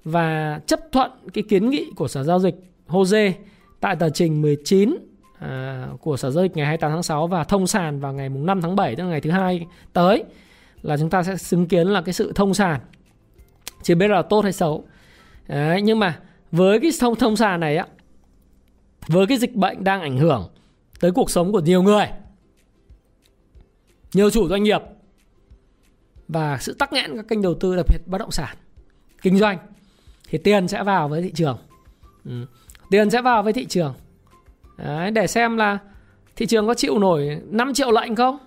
và 0.04 0.60
chấp 0.66 0.80
thuận 0.92 1.12
cái 1.34 1.44
kiến 1.50 1.70
nghị 1.70 1.86
của 1.96 2.08
Sở 2.08 2.24
Giao 2.24 2.40
dịch 2.40 2.56
HOSE 2.88 3.34
tại 3.80 3.96
tờ 3.96 4.10
trình 4.10 4.42
19 4.42 4.98
à, 5.40 5.88
của 6.02 6.18
Sở 6.18 6.32
Giao 6.32 6.44
dịch 6.44 6.58
ngày 6.58 6.66
28 6.66 6.92
tháng 6.92 7.04
6 7.04 7.28
và 7.28 7.44
thông 7.44 7.68
sàn 7.68 8.00
vào 8.00 8.14
ngày 8.14 8.30
5 8.30 8.62
tháng 8.62 8.76
7 8.76 8.96
tức 8.96 9.04
là 9.04 9.10
ngày 9.10 9.22
thứ 9.22 9.32
hai 9.32 9.66
tới 9.94 10.24
là 10.82 10.98
chúng 10.98 11.10
ta 11.10 11.24
sẽ 11.24 11.38
chứng 11.38 11.68
kiến 11.68 11.88
là 11.88 12.02
cái 12.02 12.14
sự 12.14 12.32
thông 12.36 12.54
sàn. 12.54 12.80
Chưa 13.84 13.96
biết 13.96 14.08
là 14.08 14.22
tốt 14.22 14.42
hay 14.42 14.54
xấu. 14.54 14.84
Đấy, 15.48 15.82
nhưng 15.82 16.00
mà 16.00 16.20
với 16.52 16.80
cái 16.80 16.92
thông 17.00 17.16
thông 17.16 17.36
sàn 17.36 17.60
này 17.60 17.78
á 17.78 17.88
với 19.08 19.28
cái 19.28 19.38
dịch 19.38 19.56
bệnh 19.56 19.84
đang 19.84 20.02
ảnh 20.02 20.18
hưởng 20.18 20.50
tới 21.00 21.12
cuộc 21.12 21.32
sống 21.32 21.52
của 21.52 21.60
nhiều 21.60 21.84
người 21.84 22.08
nhiều 24.14 24.30
chủ 24.30 24.48
doanh 24.50 24.64
nghiệp 24.64 24.82
và 26.28 26.58
sự 26.58 26.74
tắc 26.74 26.94
nghẽn 26.94 27.16
các 27.16 27.28
kênh 27.28 27.42
đầu 27.42 27.54
tư 27.54 27.76
đặc 27.76 27.86
biệt 27.90 28.00
bất 28.06 28.18
động 28.18 28.32
sản 28.32 28.58
kinh 29.22 29.38
doanh 29.38 29.58
thì 30.30 30.38
tiền 30.38 30.68
sẽ 30.68 30.84
vào 30.84 31.10
với 31.10 31.22
thị 31.22 31.32
trường 31.36 31.58
ừ. 32.26 32.46
tiền 32.90 33.10
sẽ 33.10 33.22
vào 33.22 33.44
với 33.44 33.54
thị 33.54 33.66
trường 33.66 33.94
Đấy, 34.78 35.12
để 35.12 35.28
xem 35.28 35.58
là 35.58 35.78
thị 36.36 36.46
trường 36.46 36.68
có 36.68 36.74
chịu 36.74 37.00
nổi 37.00 37.42
5 37.50 37.74
triệu 37.74 37.92
lệnh 37.92 38.16
không 38.16 38.38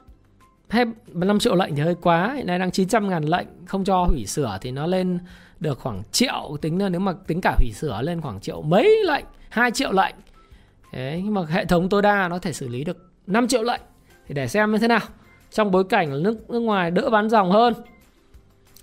hay 0.69 0.85
5 1.07 1.39
triệu 1.39 1.55
lệnh 1.55 1.77
thì 1.77 1.83
hơi 1.83 1.95
quá 1.95 2.33
hiện 2.37 2.47
nay 2.47 2.59
đang 2.59 2.71
900 2.71 3.09
ngàn 3.09 3.25
lệnh 3.25 3.47
không 3.67 3.85
cho 3.85 4.05
hủy 4.05 4.27
sửa 4.27 4.59
thì 4.61 4.71
nó 4.71 4.87
lên 4.87 5.19
được 5.61 5.79
khoảng 5.79 6.03
triệu 6.13 6.57
tính 6.61 6.83
là 6.83 6.89
nếu 6.89 7.01
mà 7.01 7.13
tính 7.27 7.41
cả 7.41 7.55
hủy 7.59 7.73
sửa 7.73 8.03
lên 8.03 8.21
khoảng 8.21 8.41
triệu 8.41 8.63
mấy 8.63 8.97
lệnh? 9.07 9.25
2 9.49 9.71
triệu 9.71 9.93
lệnh. 9.93 10.15
Đấy, 10.93 11.23
nhưng 11.25 11.35
mà 11.35 11.43
hệ 11.49 11.65
thống 11.65 11.89
tối 11.89 12.03
đa 12.03 12.29
nó 12.29 12.39
thể 12.39 12.53
xử 12.53 12.69
lý 12.69 12.85
được 12.85 13.11
5 13.27 13.49
triệu 13.49 13.63
lệnh. 13.63 13.81
Thì 14.29 14.35
để 14.35 14.49
xem 14.49 14.73
như 14.73 14.79
thế 14.79 14.89
nào. 14.89 15.01
Trong 15.51 15.71
bối 15.71 15.85
cảnh 15.85 16.23
nước 16.23 16.51
nước 16.51 16.61
ngoài 16.61 16.91
đỡ 16.91 17.11
bán 17.11 17.29
dòng 17.31 17.51
hơn 17.51 17.75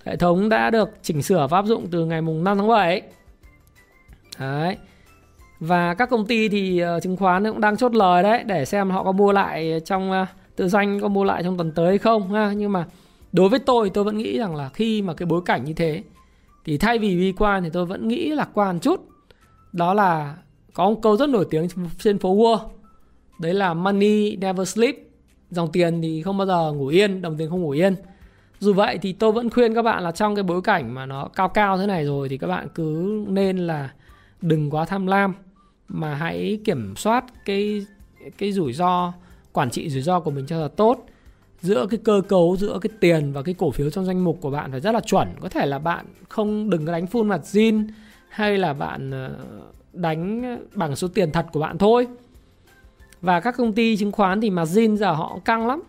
hệ 0.04 0.16
thống 0.16 0.48
đã 0.48 0.70
được 0.70 0.90
chỉnh 1.02 1.22
sửa 1.22 1.46
và 1.50 1.58
áp 1.58 1.66
dụng 1.66 1.86
từ 1.90 2.04
ngày 2.04 2.22
mùng 2.22 2.44
5 2.44 2.58
tháng 2.58 2.68
7 2.68 3.02
đấy. 4.38 4.76
Và 5.60 5.94
các 5.94 6.10
công 6.10 6.26
ty 6.26 6.48
thì 6.48 6.82
uh, 6.96 7.02
chứng 7.02 7.16
khoán 7.16 7.44
cũng 7.44 7.60
đang 7.60 7.76
chốt 7.76 7.94
lời 7.94 8.22
đấy 8.22 8.44
để 8.44 8.64
xem 8.64 8.90
họ 8.90 9.04
có 9.04 9.12
mua 9.12 9.32
lại 9.32 9.80
trong 9.84 10.12
ờ, 10.12 10.22
uh, 10.22 10.28
tự 10.56 10.68
doanh 10.68 11.00
có 11.00 11.08
mua 11.08 11.24
lại 11.24 11.42
trong 11.42 11.56
tuần 11.56 11.72
tới 11.72 11.88
hay 11.88 11.98
không 11.98 12.32
ha. 12.32 12.52
Nhưng 12.52 12.72
mà 12.72 12.86
đối 13.32 13.48
với 13.48 13.58
tôi 13.58 13.90
tôi 13.90 14.04
vẫn 14.04 14.18
nghĩ 14.18 14.38
rằng 14.38 14.56
là 14.56 14.68
khi 14.68 15.02
mà 15.02 15.14
cái 15.14 15.26
bối 15.26 15.40
cảnh 15.44 15.64
như 15.64 15.72
thế 15.72 16.02
thì 16.68 16.78
thay 16.78 16.98
vì 16.98 17.16
bi 17.16 17.32
quan 17.32 17.62
thì 17.62 17.70
tôi 17.72 17.86
vẫn 17.86 18.08
nghĩ 18.08 18.28
lạc 18.28 18.50
quan 18.54 18.80
chút. 18.80 19.08
Đó 19.72 19.94
là 19.94 20.36
có 20.72 20.90
một 20.90 20.98
câu 21.02 21.16
rất 21.16 21.28
nổi 21.28 21.46
tiếng 21.50 21.68
trên 21.98 22.18
phố 22.18 22.36
Wall. 22.36 22.58
Đấy 23.40 23.54
là, 23.54 23.74
money 23.74 24.36
never 24.36 24.68
sleep. 24.68 24.96
Dòng 25.50 25.72
tiền 25.72 26.02
thì 26.02 26.22
không 26.22 26.38
bao 26.38 26.46
giờ 26.46 26.72
ngủ 26.72 26.86
yên, 26.86 27.22
đồng 27.22 27.36
tiền 27.36 27.50
không 27.50 27.62
ngủ 27.62 27.70
yên. 27.70 27.94
Dù 28.60 28.72
vậy 28.72 28.98
thì 29.02 29.12
tôi 29.12 29.32
vẫn 29.32 29.50
khuyên 29.50 29.74
các 29.74 29.82
bạn 29.82 30.02
là 30.02 30.12
trong 30.12 30.34
cái 30.34 30.42
bối 30.42 30.62
cảnh 30.62 30.94
mà 30.94 31.06
nó 31.06 31.28
cao 31.34 31.48
cao 31.48 31.78
thế 31.78 31.86
này 31.86 32.04
rồi 32.04 32.28
thì 32.28 32.38
các 32.38 32.46
bạn 32.46 32.68
cứ 32.74 33.24
nên 33.28 33.58
là 33.58 33.92
đừng 34.42 34.70
quá 34.70 34.84
tham 34.84 35.06
lam, 35.06 35.34
mà 35.88 36.14
hãy 36.14 36.60
kiểm 36.64 36.96
soát 36.96 37.24
cái 37.44 37.86
cái 38.38 38.52
rủi 38.52 38.72
ro, 38.72 39.12
quản 39.52 39.70
trị 39.70 39.90
rủi 39.90 40.02
ro 40.02 40.20
của 40.20 40.30
mình 40.30 40.46
cho 40.46 40.58
là 40.58 40.68
tốt 40.68 41.06
giữa 41.60 41.86
cái 41.90 42.00
cơ 42.04 42.22
cấu, 42.28 42.56
giữa 42.56 42.78
cái 42.82 42.90
tiền 43.00 43.32
và 43.32 43.42
cái 43.42 43.54
cổ 43.58 43.70
phiếu 43.70 43.90
trong 43.90 44.04
danh 44.04 44.24
mục 44.24 44.38
của 44.40 44.50
bạn 44.50 44.70
phải 44.70 44.80
rất 44.80 44.92
là 44.92 45.00
chuẩn. 45.00 45.28
Có 45.40 45.48
thể 45.48 45.66
là 45.66 45.78
bạn 45.78 46.06
không 46.28 46.70
đừng 46.70 46.86
có 46.86 46.92
đánh 46.92 47.06
full 47.06 47.24
mặt 47.24 47.40
zin, 47.44 47.88
hay 48.28 48.58
là 48.58 48.72
bạn 48.72 49.10
ờ, 49.10 49.30
đánh 49.92 50.56
bằng 50.74 50.96
số 50.96 51.08
tiền 51.08 51.32
thật 51.32 51.46
của 51.52 51.60
bạn 51.60 51.78
thôi. 51.78 52.06
Và 53.20 53.40
các 53.40 53.54
công 53.56 53.72
ty 53.72 53.96
chứng 53.96 54.12
khoán 54.12 54.40
thì 54.40 54.50
margin 54.50 54.96
giờ 54.96 55.12
họ 55.12 55.38
căng 55.44 55.66
lắm. 55.66 55.82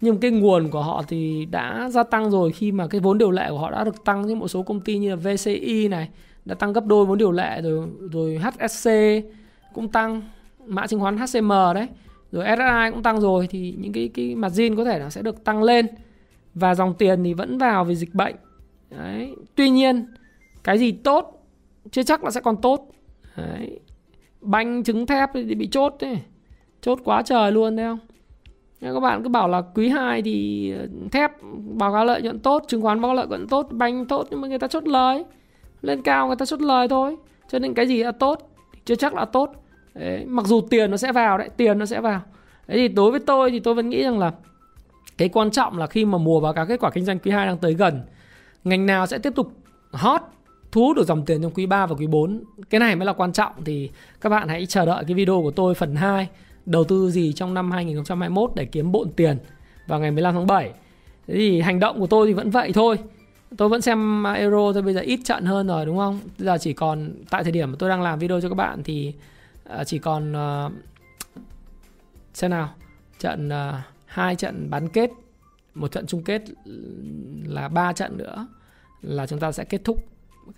Nhưng 0.00 0.18
cái 0.18 0.30
nguồn 0.30 0.70
của 0.70 0.82
họ 0.82 1.02
thì 1.08 1.44
đã 1.50 1.88
gia 1.92 2.02
tăng 2.02 2.30
rồi, 2.30 2.52
khi 2.52 2.72
mà 2.72 2.86
cái 2.86 3.00
vốn 3.00 3.18
điều 3.18 3.30
lệ 3.30 3.46
của 3.50 3.58
họ 3.58 3.70
đã 3.70 3.84
được 3.84 4.04
tăng 4.04 4.26
như 4.26 4.34
một 4.34 4.48
số 4.48 4.62
công 4.62 4.80
ty 4.80 4.98
như 4.98 5.10
là 5.10 5.16
VCI 5.16 5.88
này, 5.88 6.08
đã 6.44 6.54
tăng 6.54 6.72
gấp 6.72 6.86
đôi 6.86 7.04
vốn 7.04 7.18
điều 7.18 7.32
lệ, 7.32 7.60
rồi 7.62 7.88
rồi 8.12 8.38
HSC 8.38 8.90
cũng 9.74 9.88
tăng, 9.88 10.22
mã 10.66 10.86
chứng 10.86 11.00
khoán 11.00 11.18
HCM 11.18 11.52
đấy 11.74 11.88
rồi 12.32 12.44
SSI 12.56 12.90
cũng 12.90 13.02
tăng 13.02 13.20
rồi 13.20 13.46
thì 13.50 13.74
những 13.78 13.92
cái 13.92 14.10
cái 14.14 14.34
margin 14.34 14.76
có 14.76 14.84
thể 14.84 14.98
nó 14.98 15.10
sẽ 15.10 15.22
được 15.22 15.44
tăng 15.44 15.62
lên. 15.62 15.86
Và 16.54 16.74
dòng 16.74 16.94
tiền 16.94 17.24
thì 17.24 17.34
vẫn 17.34 17.58
vào 17.58 17.84
vì 17.84 17.94
dịch 17.94 18.14
bệnh. 18.14 18.34
Đấy. 18.90 19.34
Tuy 19.54 19.70
nhiên, 19.70 20.06
cái 20.64 20.78
gì 20.78 20.92
tốt 20.92 21.46
chưa 21.90 22.02
chắc 22.02 22.24
là 22.24 22.30
sẽ 22.30 22.40
còn 22.40 22.56
tốt. 22.56 22.90
Đấy. 23.36 23.80
Banh, 24.40 24.84
trứng 24.84 25.06
thép 25.06 25.30
thì 25.34 25.54
bị 25.54 25.68
chốt 25.70 25.94
đấy 26.00 26.18
chốt 26.80 26.98
quá 27.04 27.22
trời 27.22 27.52
luôn, 27.52 27.76
thấy 27.76 27.86
không? 27.86 27.98
Nên 28.80 28.94
các 28.94 29.00
bạn 29.00 29.22
cứ 29.22 29.28
bảo 29.28 29.48
là 29.48 29.62
quý 29.74 29.88
2 29.88 30.22
thì 30.22 30.70
ờ, 30.72 30.86
thép 31.12 31.32
báo 31.78 31.92
cáo 31.92 32.04
lợi 32.04 32.22
nhuận 32.22 32.38
tốt, 32.38 32.64
chứng 32.68 32.82
khoán 32.82 33.00
báo 33.00 33.08
cáo 33.08 33.14
lợi 33.14 33.26
nhuận 33.26 33.48
tốt, 33.48 33.68
banh 33.70 34.06
tốt 34.06 34.26
nhưng 34.30 34.40
mà 34.40 34.48
người 34.48 34.58
ta 34.58 34.66
chốt 34.66 34.88
lời. 34.88 35.24
Lên 35.82 36.02
cao 36.02 36.26
người 36.26 36.36
ta 36.36 36.46
chốt 36.46 36.62
lời 36.62 36.88
thôi. 36.88 37.16
Cho 37.48 37.58
nên 37.58 37.74
cái 37.74 37.86
gì 37.86 38.02
là 38.02 38.12
tốt 38.12 38.50
chưa 38.84 38.94
chắc 38.94 39.14
là 39.14 39.24
tốt 39.24 39.52
đấy, 39.94 40.24
mặc 40.26 40.46
dù 40.46 40.60
tiền 40.70 40.90
nó 40.90 40.96
sẽ 40.96 41.12
vào 41.12 41.38
đấy 41.38 41.48
tiền 41.56 41.78
nó 41.78 41.86
sẽ 41.86 42.00
vào. 42.00 42.20
Đấy 42.66 42.78
thì 42.78 42.88
đối 42.88 43.10
với 43.10 43.20
tôi 43.20 43.50
thì 43.50 43.60
tôi 43.60 43.74
vẫn 43.74 43.88
nghĩ 43.88 44.02
rằng 44.02 44.18
là 44.18 44.32
cái 45.18 45.28
quan 45.28 45.50
trọng 45.50 45.78
là 45.78 45.86
khi 45.86 46.04
mà 46.04 46.18
mùa 46.18 46.40
báo 46.40 46.52
cáo 46.52 46.66
kết 46.66 46.80
quả 46.80 46.90
kinh 46.90 47.04
doanh 47.04 47.18
quý 47.18 47.30
2 47.30 47.46
đang 47.46 47.58
tới 47.58 47.74
gần 47.74 48.02
ngành 48.64 48.86
nào 48.86 49.06
sẽ 49.06 49.18
tiếp 49.18 49.32
tục 49.36 49.52
hot 49.92 50.20
thu 50.72 50.84
hút 50.84 50.96
được 50.96 51.06
dòng 51.06 51.24
tiền 51.24 51.42
trong 51.42 51.52
quý 51.54 51.66
3 51.66 51.86
và 51.86 51.96
quý 51.98 52.06
4 52.06 52.44
cái 52.70 52.78
này 52.78 52.96
mới 52.96 53.06
là 53.06 53.12
quan 53.12 53.32
trọng. 53.32 53.52
Thì 53.64 53.90
các 54.20 54.28
bạn 54.28 54.48
hãy 54.48 54.66
chờ 54.66 54.86
đợi 54.86 55.04
cái 55.04 55.14
video 55.14 55.42
của 55.42 55.50
tôi 55.50 55.74
phần 55.74 55.96
2 55.96 56.28
đầu 56.66 56.84
tư 56.84 57.10
gì 57.10 57.32
trong 57.32 57.54
năm 57.54 57.70
2021 57.70 58.50
để 58.54 58.64
kiếm 58.64 58.92
bộn 58.92 59.10
tiền 59.16 59.38
vào 59.86 60.00
ngày 60.00 60.10
15 60.10 60.34
tháng 60.34 60.46
7 60.46 60.72
thế 61.26 61.34
thì 61.34 61.60
hành 61.60 61.80
động 61.80 62.00
của 62.00 62.06
tôi 62.06 62.26
thì 62.26 62.32
vẫn 62.32 62.50
vậy 62.50 62.72
thôi. 62.72 62.98
Tôi 63.56 63.68
vẫn 63.68 63.80
xem 63.80 64.26
à, 64.26 64.32
euro 64.32 64.72
thôi 64.72 64.82
bây 64.82 64.94
giờ 64.94 65.00
ít 65.00 65.20
trận 65.24 65.44
hơn 65.44 65.66
rồi 65.66 65.86
đúng 65.86 65.98
không? 65.98 66.20
Bây 66.38 66.46
giờ 66.46 66.58
chỉ 66.60 66.72
còn 66.72 67.12
tại 67.30 67.42
thời 67.42 67.52
điểm 67.52 67.70
mà 67.70 67.76
tôi 67.78 67.90
đang 67.90 68.02
làm 68.02 68.18
video 68.18 68.40
cho 68.40 68.48
các 68.48 68.54
bạn 68.54 68.82
thì 68.82 69.12
à, 69.70 69.84
chỉ 69.84 69.98
còn 69.98 70.32
uh, 70.32 70.72
xem 72.34 72.50
nào 72.50 72.70
trận 73.18 73.48
uh, 73.48 73.74
hai 74.06 74.36
trận 74.36 74.70
bán 74.70 74.88
kết 74.88 75.10
một 75.74 75.92
trận 75.92 76.06
chung 76.06 76.22
kết 76.22 76.42
là 77.44 77.68
ba 77.68 77.92
trận 77.92 78.16
nữa 78.18 78.46
là 79.02 79.26
chúng 79.26 79.38
ta 79.38 79.52
sẽ 79.52 79.64
kết 79.64 79.80
thúc 79.84 80.04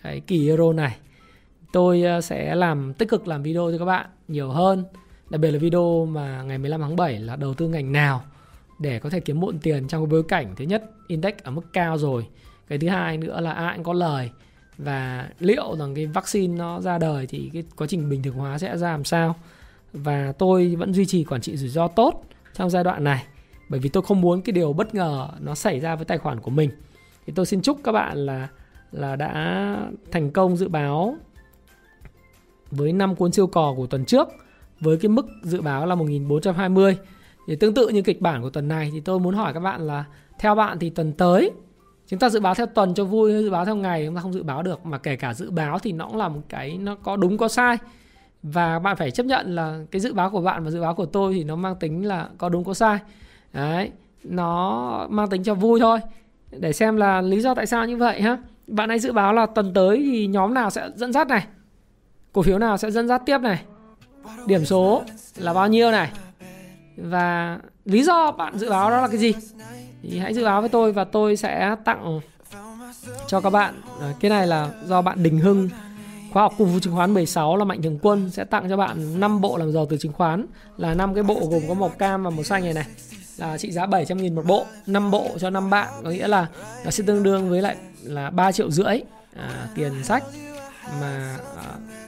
cái 0.03 0.21
kỳ 0.21 0.49
euro 0.49 0.73
này. 0.73 0.97
Tôi 1.73 2.05
uh, 2.19 2.25
sẽ 2.25 2.55
làm 2.55 2.95
tích 2.95 3.09
cực 3.09 3.29
làm 3.29 3.43
video 3.43 3.71
cho 3.73 3.79
các 3.79 3.85
bạn 3.85 4.07
nhiều 4.29 4.51
hơn 4.51 4.85
đặc 5.31 5.41
biệt 5.41 5.51
là 5.51 5.59
video 5.59 6.07
mà 6.07 6.43
ngày 6.43 6.59
15 6.59 6.81
tháng 6.81 6.97
7 6.97 7.19
là 7.19 7.37
đầu 7.37 7.55
tư 7.55 7.69
ngành 7.69 7.93
nào 7.93 8.25
để 8.79 8.99
có 8.99 9.11
thể 9.11 9.21
kiếm 9.21 9.41
muộn 9.41 9.59
tiền 9.59 9.89
trong 9.89 10.03
cái 10.03 10.11
bối 10.11 10.23
cảnh 10.29 10.55
thứ 10.57 10.65
nhất 10.65 10.85
index 11.07 11.35
ở 11.43 11.51
mức 11.51 11.63
cao 11.73 11.99
rồi. 11.99 12.27
Cái 12.69 12.79
thứ 12.79 12.89
hai 12.89 13.19
nữa 13.19 13.41
là 13.41 13.53
ai 13.53 13.77
cũng 13.77 13.85
có 13.85 13.93
lời 13.93 14.31
và 14.79 15.29
liệu 15.39 15.77
rằng 15.77 15.95
cái 15.95 16.07
vaccine 16.07 16.57
nó 16.57 16.81
ra 16.81 16.99
đời 16.99 17.27
thì 17.27 17.51
cái 17.53 17.65
quá 17.77 17.87
trình 17.87 18.09
bình 18.09 18.23
thường 18.23 18.35
hóa 18.35 18.59
sẽ 18.59 18.79
ra 18.79 18.91
làm 18.91 19.05
sao? 19.05 19.35
Và 19.93 20.33
tôi 20.39 20.77
vẫn 20.77 20.95
duy 20.95 21.07
trì 21.07 21.25
quản 21.25 21.41
trị 21.41 21.57
rủi 21.57 21.69
ro 21.69 21.89
tốt 21.89 22.25
trong 22.55 22.71
giai 22.71 22.85
đoạn 22.85 23.05
này, 23.05 23.25
bởi 23.69 23.81
vì 23.81 23.89
tôi 23.89 24.03
không 24.03 24.21
muốn 24.21 24.43
cái 24.43 24.53
điều 24.53 24.73
bất 24.73 24.95
ngờ 24.95 25.29
nó 25.41 25.55
xảy 25.55 25.81
ra 25.81 25.97
với 25.97 26.05
tài 26.05 26.19
khoản 26.19 26.41
của 26.41 26.51
mình. 26.51 26.71
Thì 27.27 27.33
tôi 27.37 27.47
xin 27.47 27.63
chúc 27.63 27.79
các 27.85 27.93
bạn 27.93 28.19
là 28.19 28.49
là 28.93 29.17
đã 29.17 29.77
thành 30.11 30.31
công 30.31 30.57
dự 30.57 30.69
báo 30.69 31.17
với 32.71 32.93
năm 32.93 33.17
cuốn 33.17 33.33
siêu 33.33 33.47
cò 33.47 33.75
của 33.77 33.87
tuần 33.87 34.05
trước 34.05 34.29
với 34.81 34.99
cái 34.99 35.09
mức 35.09 35.27
dự 35.43 35.61
báo 35.61 35.87
là 35.87 35.95
1420 35.95 36.97
thì 37.47 37.57
tương 37.57 37.75
tự 37.75 37.89
như 37.89 38.03
kịch 38.03 38.21
bản 38.21 38.43
của 38.43 38.51
tuần 38.51 38.69
này 38.69 38.91
thì 38.93 39.01
tôi 39.01 39.19
muốn 39.19 39.35
hỏi 39.35 39.55
các 39.55 39.61
bạn 39.61 39.87
là 39.87 40.05
theo 40.39 40.55
bạn 40.55 40.79
thì 40.79 40.91
tuần 40.91 41.13
tới 41.13 41.51
chúng 42.07 42.19
ta 42.19 42.29
dự 42.29 42.41
báo 42.41 42.55
theo 42.55 42.67
tuần 42.67 42.95
cho 42.95 43.05
vui, 43.05 43.33
dự 43.33 43.51
báo 43.51 43.65
theo 43.65 43.77
ngày 43.77 44.07
chúng 44.07 44.15
ta 44.15 44.21
không 44.21 44.33
dự 44.33 44.43
báo 44.43 44.63
được, 44.63 44.87
mà 44.87 44.99
kể 44.99 45.17
cả 45.17 45.35
dự 45.35 45.51
báo 45.51 45.79
thì 45.79 45.93
nó 45.93 46.07
cũng 46.07 46.17
là 46.17 46.29
một 46.29 46.41
cái, 46.49 46.79
nó 46.79 46.95
có 46.95 47.17
đúng 47.17 47.39
có 47.39 47.49
sai. 47.49 47.77
Và 48.43 48.79
bạn 48.79 48.97
phải 48.97 49.11
chấp 49.11 49.27
nhận 49.27 49.55
là 49.55 49.81
cái 49.91 50.01
dự 50.01 50.15
báo 50.15 50.31
của 50.31 50.41
bạn 50.41 50.65
và 50.65 50.71
dự 50.71 50.81
báo 50.81 50.95
của 50.95 51.07
tôi 51.07 51.35
thì 51.35 51.45
nó 51.45 51.57
mang 51.57 51.77
tính 51.77 52.07
là 52.07 52.29
có 52.39 52.49
đúng 52.49 52.65
có 52.65 52.75
sai. 52.75 52.99
Đấy, 53.53 53.91
nó 54.25 55.07
mang 55.11 55.29
tính 55.29 55.43
cho 55.43 55.55
vui 55.55 55.81
thôi. 55.81 55.99
Để 56.51 56.73
xem 56.73 56.97
là 56.97 57.21
lý 57.21 57.41
do 57.41 57.55
tại 57.55 57.67
sao 57.67 57.87
như 57.87 57.97
vậy 57.97 58.23
ha. 58.23 58.39
Bạn 58.67 58.89
hãy 58.89 58.99
dự 58.99 59.13
báo 59.13 59.33
là 59.33 59.47
tuần 59.47 59.75
tới 59.75 60.03
thì 60.13 60.27
nhóm 60.27 60.55
nào 60.55 60.71
sẽ 60.71 60.91
dẫn 60.95 61.13
dắt 61.13 61.29
này? 61.29 61.47
Cổ 62.33 62.43
phiếu 62.43 62.59
nào 62.59 62.77
sẽ 62.77 62.91
dẫn 62.91 63.09
dắt 63.09 63.23
tiếp 63.27 63.39
này? 63.39 63.63
Điểm 64.47 64.65
số 64.65 65.03
là 65.37 65.55
bao 65.55 65.69
nhiêu 65.69 65.91
này? 65.91 66.11
Và 66.97 67.59
lý 67.85 68.03
do 68.03 68.31
bạn 68.33 68.59
dự 68.59 68.71
báo 68.71 68.91
đó 68.91 69.01
là 69.01 69.09
cái 69.09 69.19
gì? 69.19 69.35
Thì 70.03 70.19
hãy 70.19 70.35
dự 70.35 70.45
báo 70.45 70.61
với 70.61 70.69
tôi 70.69 70.93
và 70.93 71.05
tôi 71.05 71.37
sẽ 71.37 71.77
tặng 71.85 72.21
cho 73.27 73.41
các 73.41 73.51
bạn. 73.51 73.81
Ờ, 74.01 74.13
cái 74.21 74.31
này 74.31 74.47
là 74.47 74.71
do 74.87 75.03
bạn 75.03 75.23
Đình 75.23 75.39
Hưng 75.39 75.69
khóa 76.33 76.43
học 76.43 76.55
cung 76.59 76.73
phu 76.73 76.81
chứng 76.81 76.95
khoán 76.95 77.15
16 77.15 77.57
là 77.57 77.65
mạnh 77.65 77.83
thường 77.83 77.99
quân 78.03 78.31
sẽ 78.31 78.45
tặng 78.45 78.69
cho 78.69 78.77
bạn 78.77 79.21
5 79.21 79.41
bộ 79.41 79.57
làm 79.57 79.73
giàu 79.73 79.87
từ 79.91 79.97
chứng 79.97 80.13
khoán. 80.13 80.47
Là 80.77 80.95
năm 80.95 81.15
cái 81.15 81.23
bộ 81.23 81.49
gồm 81.51 81.63
có 81.69 81.75
màu 81.75 81.89
cam 81.89 82.23
và 82.23 82.31
màu 82.31 82.43
xanh 82.43 82.65
này 82.65 82.75
này. 82.75 82.87
Là 83.37 83.59
trị 83.59 83.71
giá 83.71 83.87
700 83.87 84.19
000 84.19 84.35
một 84.35 84.47
bộ. 84.47 84.67
5 84.87 85.11
bộ 85.11 85.29
cho 85.41 85.51
5 85.51 85.71
bạn 85.71 85.89
có 86.05 86.11
nghĩa 86.11 86.29
là 86.29 86.47
nó 86.85 86.91
sẽ 86.91 87.05
tương 87.07 87.23
đương 87.23 87.51
với 87.51 87.63
lại 87.63 87.77
là 88.03 88.31
3 88.31 88.53
triệu 88.53 88.71
rưỡi 88.71 89.01
à, 89.37 89.69
tiền 89.75 90.05
sách. 90.05 90.25
Mà 91.01 91.37
à, 91.57 91.65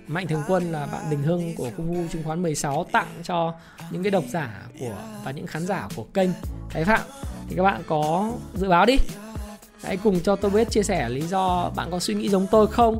Mạnh 0.06 0.26
Thường 0.26 0.42
Quân 0.48 0.72
là 0.72 0.86
bạn 0.92 1.02
Đình 1.10 1.22
Hưng 1.22 1.54
của 1.56 1.70
Cung 1.76 1.94
Vu 1.94 2.08
chứng 2.12 2.22
khoán 2.24 2.42
16 2.42 2.86
tặng 2.92 3.06
cho 3.22 3.54
những 3.90 4.02
cái 4.02 4.10
độc 4.10 4.24
giả 4.28 4.62
của 4.80 4.96
và 5.24 5.30
những 5.30 5.46
khán 5.46 5.66
giả 5.66 5.88
của 5.96 6.04
kênh. 6.14 6.30
Thái 6.70 6.84
Phạm 6.84 7.00
thì 7.48 7.56
các 7.56 7.62
bạn 7.62 7.82
có 7.86 8.32
dự 8.54 8.68
báo 8.68 8.86
đi. 8.86 8.96
Hãy 9.84 9.96
cùng 9.96 10.20
cho 10.20 10.36
tôi 10.36 10.50
biết 10.50 10.70
chia 10.70 10.82
sẻ 10.82 11.08
lý 11.08 11.20
do 11.20 11.70
bạn 11.76 11.88
có 11.90 11.98
suy 11.98 12.14
nghĩ 12.14 12.28
giống 12.28 12.46
tôi 12.50 12.66
không? 12.66 12.98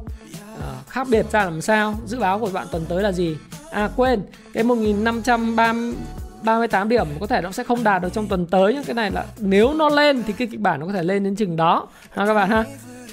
À, 0.60 0.68
khác 0.88 1.06
biệt 1.10 1.26
ra 1.32 1.44
làm 1.44 1.60
sao? 1.60 1.94
Dự 2.06 2.18
báo 2.18 2.38
của 2.38 2.50
bạn 2.52 2.66
tuần 2.72 2.84
tới 2.88 3.02
là 3.02 3.12
gì? 3.12 3.36
À 3.70 3.90
quên 3.96 4.22
cái 4.52 4.64
1538 4.64 6.88
điểm 6.88 7.06
có 7.20 7.26
thể 7.26 7.40
nó 7.40 7.52
sẽ 7.52 7.64
không 7.64 7.84
đạt 7.84 8.02
được 8.02 8.12
trong 8.12 8.28
tuần 8.28 8.46
tới 8.46 8.74
nhưng 8.74 8.84
cái 8.84 8.94
này 8.94 9.10
là 9.10 9.26
nếu 9.38 9.74
nó 9.74 9.88
lên 9.88 10.22
thì 10.22 10.32
cái 10.32 10.46
kịch 10.46 10.60
bản 10.60 10.80
nó 10.80 10.86
có 10.86 10.92
thể 10.92 11.02
lên 11.02 11.24
đến 11.24 11.36
chừng 11.36 11.56
đó. 11.56 11.88
Ha 12.10 12.26
các 12.26 12.34
bạn 12.34 12.50
ha 12.50 12.64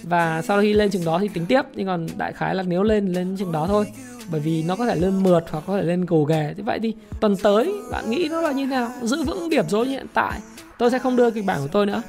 và 0.04 0.41
sau 0.41 0.62
khi 0.62 0.74
lên 0.74 0.91
chừng 0.91 1.06
đó 1.06 1.20
thì 1.22 1.28
tính 1.28 1.45
tiếp 1.45 1.62
nhưng 1.76 1.88
còn 1.88 2.08
đại 2.18 2.34
khái 2.34 2.56
là 2.56 2.64
nếu 2.64 2.84
lên 2.84 3.08
lên 3.08 3.36
chừng 3.38 3.52
đó 3.52 3.68
thôi. 3.68 3.86
Bởi 4.32 4.39
vì 4.39 4.64
nó 4.64 4.76
có 4.76 4.86
thể 4.86 4.95
lên 4.95 5.24
mượt 5.24 5.43
hoặc 5.49 5.64
có 5.68 5.78
thể 5.78 5.84
lên 5.84 6.06
gồ 6.06 6.24
ghề. 6.24 6.54
Thế 6.58 6.64
vậy 6.64 6.80
thì 6.84 6.93
tuần 7.20 7.36
tới 7.38 7.74
bạn 7.91 8.10
nghĩ 8.10 8.28
nó 8.32 8.41
là 8.41 8.52
như 8.52 8.66
thế 8.66 8.72
nào? 8.72 8.91
Giữ 9.02 9.24
vững 9.24 9.49
điểm 9.49 9.66
số 9.70 9.84
như 9.84 9.89
hiện 9.89 10.08
tại. 10.14 10.39
Tôi 10.78 10.91
sẽ 10.91 10.99
không 10.99 11.16
đưa 11.16 11.32
kịch 11.32 11.45
bản 11.45 11.62
của 11.62 11.68
tôi 11.68 11.86
nữa. 11.86 12.02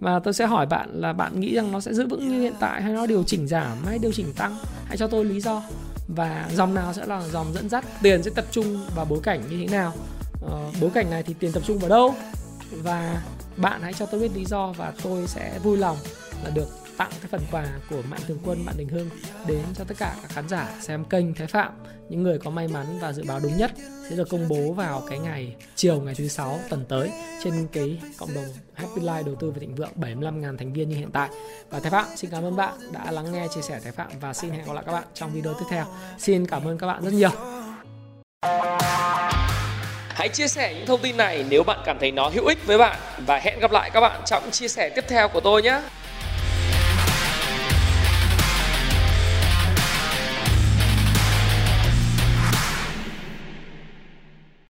Mà 0.00 0.18
tôi 0.18 0.34
sẽ 0.34 0.46
hỏi 0.46 0.66
bạn 0.66 0.88
là 0.92 1.12
bạn 1.12 1.40
nghĩ 1.40 1.54
rằng 1.54 1.72
nó 1.72 1.80
sẽ 1.80 1.94
giữ 1.94 2.06
vững 2.06 2.28
như 2.28 2.40
hiện 2.40 2.54
tại 2.60 2.82
hay 2.82 2.92
nó 2.92 3.06
điều 3.06 3.24
chỉnh 3.24 3.46
giảm 3.46 3.84
hay 3.86 3.98
điều 3.98 4.12
chỉnh 4.12 4.32
tăng? 4.36 4.56
Hãy 4.86 4.96
cho 4.96 5.06
tôi 5.06 5.24
lý 5.24 5.40
do. 5.40 5.62
Và 6.08 6.48
dòng 6.54 6.74
nào 6.74 6.92
sẽ 6.92 7.06
là 7.06 7.22
dòng 7.32 7.46
dẫn 7.54 7.68
dắt? 7.68 7.84
Tiền 8.02 8.22
sẽ 8.22 8.30
tập 8.34 8.44
trung 8.50 8.80
vào 8.96 9.04
bối 9.04 9.20
cảnh 9.22 9.40
như 9.50 9.56
thế 9.58 9.76
nào? 9.76 9.92
Ờ, 10.50 10.58
bối 10.80 10.90
cảnh 10.94 11.10
này 11.10 11.22
thì 11.22 11.34
tiền 11.38 11.52
tập 11.52 11.62
trung 11.66 11.78
vào 11.78 11.90
đâu? 11.90 12.14
Và 12.82 13.22
bạn 13.56 13.82
hãy 13.82 13.92
cho 13.92 14.06
tôi 14.06 14.20
biết 14.20 14.30
lý 14.34 14.44
do 14.44 14.72
và 14.76 14.92
tôi 15.02 15.26
sẽ 15.26 15.58
vui 15.62 15.76
lòng 15.76 15.96
là 16.44 16.50
được 16.50 16.83
tặng 16.96 17.10
cái 17.10 17.28
phần 17.30 17.40
quà 17.50 17.66
của 17.90 18.02
Mạnh 18.10 18.20
Thường 18.26 18.38
Quân, 18.44 18.66
Bạn 18.66 18.74
Đình 18.78 18.88
Hưng 18.88 19.10
đến 19.46 19.62
cho 19.74 19.84
tất 19.84 19.94
cả 19.98 20.14
các 20.22 20.30
khán 20.30 20.48
giả 20.48 20.68
xem 20.80 21.04
kênh 21.04 21.34
Thái 21.34 21.46
Phạm. 21.46 21.72
Những 22.08 22.22
người 22.22 22.38
có 22.38 22.50
may 22.50 22.68
mắn 22.68 22.98
và 23.00 23.12
dự 23.12 23.24
báo 23.28 23.40
đúng 23.42 23.56
nhất 23.56 23.72
sẽ 24.10 24.16
được 24.16 24.28
công 24.30 24.48
bố 24.48 24.72
vào 24.72 25.02
cái 25.10 25.18
ngày 25.18 25.56
chiều 25.74 26.00
ngày 26.00 26.14
thứ 26.14 26.28
sáu 26.28 26.60
tuần 26.68 26.84
tới 26.88 27.10
trên 27.44 27.68
cái 27.72 28.00
cộng 28.18 28.34
đồng 28.34 28.46
Happy 28.74 29.02
Life 29.02 29.24
đầu 29.24 29.34
tư 29.34 29.50
và 29.50 29.58
thịnh 29.60 29.74
vượng 29.74 29.92
75.000 29.96 30.56
thành 30.56 30.72
viên 30.72 30.88
như 30.88 30.96
hiện 30.96 31.10
tại. 31.12 31.28
Và 31.70 31.80
Thái 31.80 31.90
Phạm 31.90 32.06
xin 32.16 32.30
cảm 32.30 32.44
ơn 32.44 32.56
bạn 32.56 32.74
đã 32.92 33.10
lắng 33.10 33.32
nghe 33.32 33.46
chia 33.54 33.62
sẻ 33.62 33.80
Thái 33.82 33.92
Phạm 33.92 34.08
và 34.20 34.34
xin 34.34 34.50
hẹn 34.50 34.64
gặp 34.66 34.72
lại 34.72 34.84
các 34.86 34.92
bạn 34.92 35.04
trong 35.14 35.32
video 35.32 35.54
tiếp 35.54 35.66
theo. 35.70 35.84
Xin 36.18 36.46
cảm 36.46 36.68
ơn 36.68 36.78
các 36.78 36.86
bạn 36.86 37.04
rất 37.04 37.12
nhiều. 37.12 37.30
Hãy 40.08 40.28
chia 40.28 40.48
sẻ 40.48 40.74
những 40.74 40.86
thông 40.86 41.00
tin 41.00 41.16
này 41.16 41.44
nếu 41.48 41.62
bạn 41.64 41.78
cảm 41.84 41.96
thấy 42.00 42.12
nó 42.12 42.28
hữu 42.28 42.46
ích 42.46 42.66
với 42.66 42.78
bạn 42.78 42.98
và 43.26 43.38
hẹn 43.38 43.60
gặp 43.60 43.72
lại 43.72 43.90
các 43.90 44.00
bạn 44.00 44.20
trong 44.26 44.50
chia 44.50 44.68
sẻ 44.68 44.88
tiếp 44.88 45.04
theo 45.08 45.28
của 45.28 45.40
tôi 45.40 45.62
nhé. 45.62 45.80